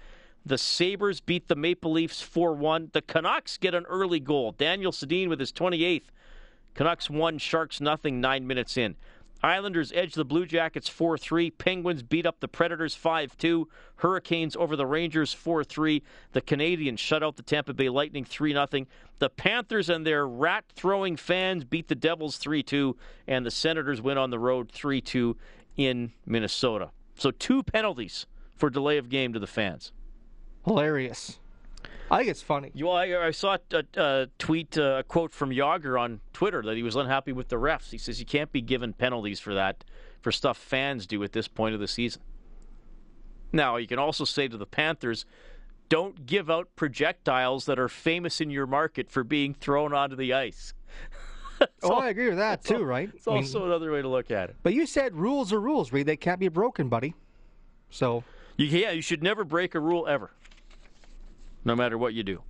The 0.45 0.59
Sabres 0.59 1.21
beat 1.21 1.49
the 1.49 1.57
Maple 1.57 1.93
Leafs 1.93 2.23
4 2.23 2.55
1. 2.55 2.91
The 2.93 3.03
Canucks 3.03 3.59
get 3.59 3.75
an 3.75 3.85
early 3.85 4.21
goal. 4.21 4.53
Daniel 4.53 4.93
Sedin 4.93 5.29
with 5.29 5.41
his 5.41 5.53
28th. 5.53 6.05
Canucks 6.75 7.11
1, 7.11 7.39
Sharks 7.39 7.81
nothing, 7.81 8.21
nine 8.21 8.47
minutes 8.47 8.77
in. 8.77 8.97
Islanders 9.43 9.93
edge 9.95 10.15
the 10.15 10.25
Blue 10.25 10.45
Jackets 10.45 10.89
4 10.89 11.17
3. 11.17 11.51
Penguins 11.53 12.03
beat 12.03 12.27
up 12.27 12.41
the 12.41 12.49
Predators 12.49 12.95
5 12.95 13.37
2. 13.37 13.69
Hurricanes 13.97 14.57
over 14.57 14.77
the 14.77 14.87
Rangers 14.87 15.33
4 15.33 15.65
3. 15.65 16.03
The 16.33 16.43
Canadiens 16.43 16.99
shut 16.99 17.23
out 17.23 17.37
the 17.37 17.43
Tampa 17.43 17.73
Bay 17.73 17.89
Lightning 17.89 18.25
3 18.25 18.53
0. 18.53 18.67
The 19.19 19.31
Panthers 19.31 19.89
and 19.89 20.07
their 20.07 20.27
rat 20.27 20.65
throwing 20.75 21.17
fans 21.17 21.65
beat 21.65 21.89
the 21.89 21.95
Devils 21.95 22.37
3 22.37 22.63
2. 22.63 22.97
And 23.27 23.47
the 23.47 23.51
Senators 23.51 24.03
win 24.03 24.19
on 24.19 24.31
the 24.31 24.39
road 24.39 24.71
3 24.71 25.01
2 25.01 25.37
in 25.77 26.13
Minnesota. 26.27 26.91
So 27.17 27.31
two 27.31 27.63
penalties 27.63 28.27
for 28.57 28.71
delay 28.71 28.99
of 28.99 29.09
game 29.09 29.33
to 29.33 29.39
the 29.39 29.47
fans. 29.47 29.93
Hilarious. 30.65 31.39
I 32.11 32.19
think 32.19 32.31
it's 32.31 32.43
funny. 32.43 32.71
You, 32.75 32.89
I, 32.91 33.27
I 33.27 33.31
saw 33.31 33.57
a, 33.73 33.85
a 33.97 34.27
tweet, 34.39 34.77
uh, 34.77 34.97
a 34.99 35.03
quote 35.05 35.33
from 35.33 35.51
Jagr 35.51 36.01
on 36.01 36.21
Twitter 36.33 36.61
that 36.63 36.77
he 36.77 36.83
was 36.83 36.97
unhappy 36.97 37.33
with 37.33 37.49
the 37.49 37.57
refs. 37.57 37.91
He 37.91 37.99
says 37.99 38.19
you 38.19 38.27
can't 38.27 38.51
be 38.51 38.61
given 38.61 38.93
penalties 38.93 39.39
for 39.39 39.55
that, 39.55 39.85
for 40.21 40.33
stuff 40.33 40.59
fans 40.59 41.07
do 41.07 41.23
at 41.23 41.33
this 41.33 41.47
point 41.47 41.75
of 41.75 41.81
the 41.81 41.87
season. 41.89 42.23
Now, 43.53 43.77
you 43.77 43.87
can 43.87 43.99
also 43.99 44.25
say 44.25 44.49
to 44.49 44.57
the 44.57 44.67
Panthers, 44.67 45.25
don't 45.89 46.27
give 46.27 46.51
out 46.51 46.69
projectiles 46.77 47.67
that 47.67 47.79
are 47.79 47.89
famous 47.89 48.41
in 48.41 48.51
your 48.51 48.67
market 48.67 49.11
for 49.11 49.25
being 49.25 49.55
thrown 49.55 49.93
onto 49.93 50.17
the 50.17 50.33
ice. 50.35 50.75
Oh, 51.83 51.93
I 51.97 52.09
agree 52.09 52.31
with 52.31 52.39
that 52.39 52.65
too, 52.65 52.83
right? 52.83 53.11
It's 53.15 53.29
I 53.29 53.33
mean, 53.33 53.43
also 53.43 53.67
another 53.67 53.93
way 53.93 54.01
to 54.01 54.09
look 54.09 54.31
at 54.31 54.49
it. 54.49 54.57
but 54.63 54.73
you 54.73 54.87
said 54.87 55.15
rules 55.15 55.53
are 55.53 55.61
rules, 55.61 55.93
Reed. 55.93 56.07
They 56.07 56.17
can't 56.17 56.41
be 56.41 56.49
broken, 56.49 56.89
buddy. 56.89 57.15
So 57.91 58.25
You, 58.57 58.65
yeah, 58.65 58.93
you 58.93 59.03
should 59.03 59.23
never 59.23 59.45
break 59.45 59.75
a 59.75 59.79
rule 59.81 60.07
ever, 60.07 60.31
no 61.65 61.75
matter 61.75 61.99
what 61.99 62.15
you 62.15 62.23
do. 62.23 62.43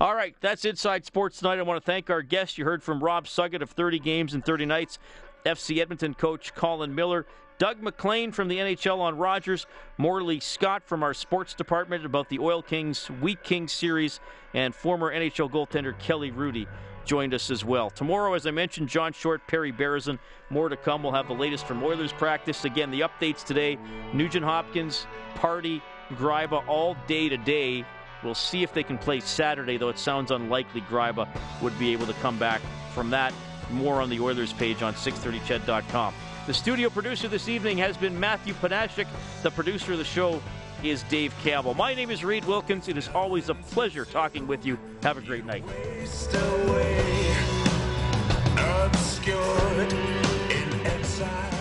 All 0.00 0.14
right, 0.14 0.34
that's 0.40 0.64
Inside 0.64 1.04
Sports 1.04 1.38
tonight. 1.38 1.58
I 1.58 1.62
want 1.62 1.82
to 1.82 1.86
thank 1.86 2.10
our 2.10 2.22
guests. 2.22 2.58
You 2.58 2.64
heard 2.64 2.82
from 2.82 3.02
Rob 3.02 3.26
Suggett 3.26 3.62
of 3.62 3.70
30 3.70 3.98
Games 4.00 4.34
and 4.34 4.44
30 4.44 4.66
Nights, 4.66 4.98
FC 5.46 5.80
Edmonton 5.80 6.14
coach 6.14 6.54
Colin 6.54 6.94
Miller, 6.94 7.26
Doug 7.58 7.80
McLean 7.80 8.32
from 8.32 8.48
the 8.48 8.56
NHL 8.56 8.98
on 8.98 9.16
Rogers, 9.16 9.66
Morley 9.96 10.40
Scott 10.40 10.82
from 10.82 11.04
our 11.04 11.14
sports 11.14 11.54
department 11.54 12.04
about 12.04 12.28
the 12.28 12.40
Oil 12.40 12.62
Kings 12.62 13.06
Wheat 13.06 13.42
Kings 13.44 13.72
series, 13.72 14.18
and 14.54 14.74
former 14.74 15.12
NHL 15.12 15.50
goaltender 15.50 15.96
Kelly 16.00 16.32
Hrudey 16.32 16.66
joined 17.04 17.34
us 17.34 17.50
as 17.50 17.64
well. 17.64 17.90
Tomorrow, 17.90 18.34
as 18.34 18.46
I 18.46 18.50
mentioned, 18.50 18.88
John 18.88 19.12
Short, 19.12 19.46
Perry 19.46 19.72
Berezan, 19.72 20.18
more 20.50 20.68
to 20.68 20.76
come. 20.76 21.02
We'll 21.02 21.12
have 21.12 21.28
the 21.28 21.34
latest 21.34 21.66
from 21.66 21.82
Oilers 21.82 22.12
practice. 22.12 22.64
Again, 22.64 22.90
the 22.90 23.00
updates 23.00 23.44
today 23.44 23.78
Nugent 24.12 24.44
Hopkins, 24.44 25.06
Pardy, 25.34 25.80
Gryba 26.12 26.66
all 26.66 26.96
day 27.06 27.28
today. 27.28 27.84
We'll 28.24 28.34
see 28.34 28.62
if 28.62 28.72
they 28.72 28.82
can 28.82 28.96
play 28.96 29.20
Saturday, 29.20 29.76
though 29.76 29.90
it 29.90 29.98
sounds 29.98 30.30
unlikely 30.30 30.80
Gryba 30.82 31.28
would 31.60 31.78
be 31.78 31.92
able 31.92 32.06
to 32.06 32.14
come 32.14 32.38
back 32.38 32.62
from 32.94 33.10
that. 33.10 33.34
More 33.70 34.00
on 34.00 34.08
the 34.08 34.20
Oilers 34.20 34.52
page 34.52 34.82
on 34.82 34.94
630ched.com. 34.94 36.14
The 36.46 36.54
studio 36.54 36.90
producer 36.90 37.28
this 37.28 37.48
evening 37.48 37.78
has 37.78 37.96
been 37.96 38.18
Matthew 38.18 38.54
Panashik. 38.54 39.06
The 39.42 39.50
producer 39.50 39.92
of 39.92 39.98
the 39.98 40.04
show 40.04 40.42
is 40.82 41.02
Dave 41.04 41.34
Campbell. 41.42 41.74
My 41.74 41.94
name 41.94 42.10
is 42.10 42.24
Reed 42.24 42.44
Wilkins. 42.44 42.88
It 42.88 42.98
is 42.98 43.08
always 43.08 43.48
a 43.48 43.54
pleasure 43.54 44.04
talking 44.04 44.46
with 44.46 44.66
you. 44.66 44.78
Have 45.02 45.16
a 45.16 45.22
great 45.22 45.44
night. 45.46 45.64
Obscured 48.58 49.92
in 49.92 50.86
exile. 50.86 51.53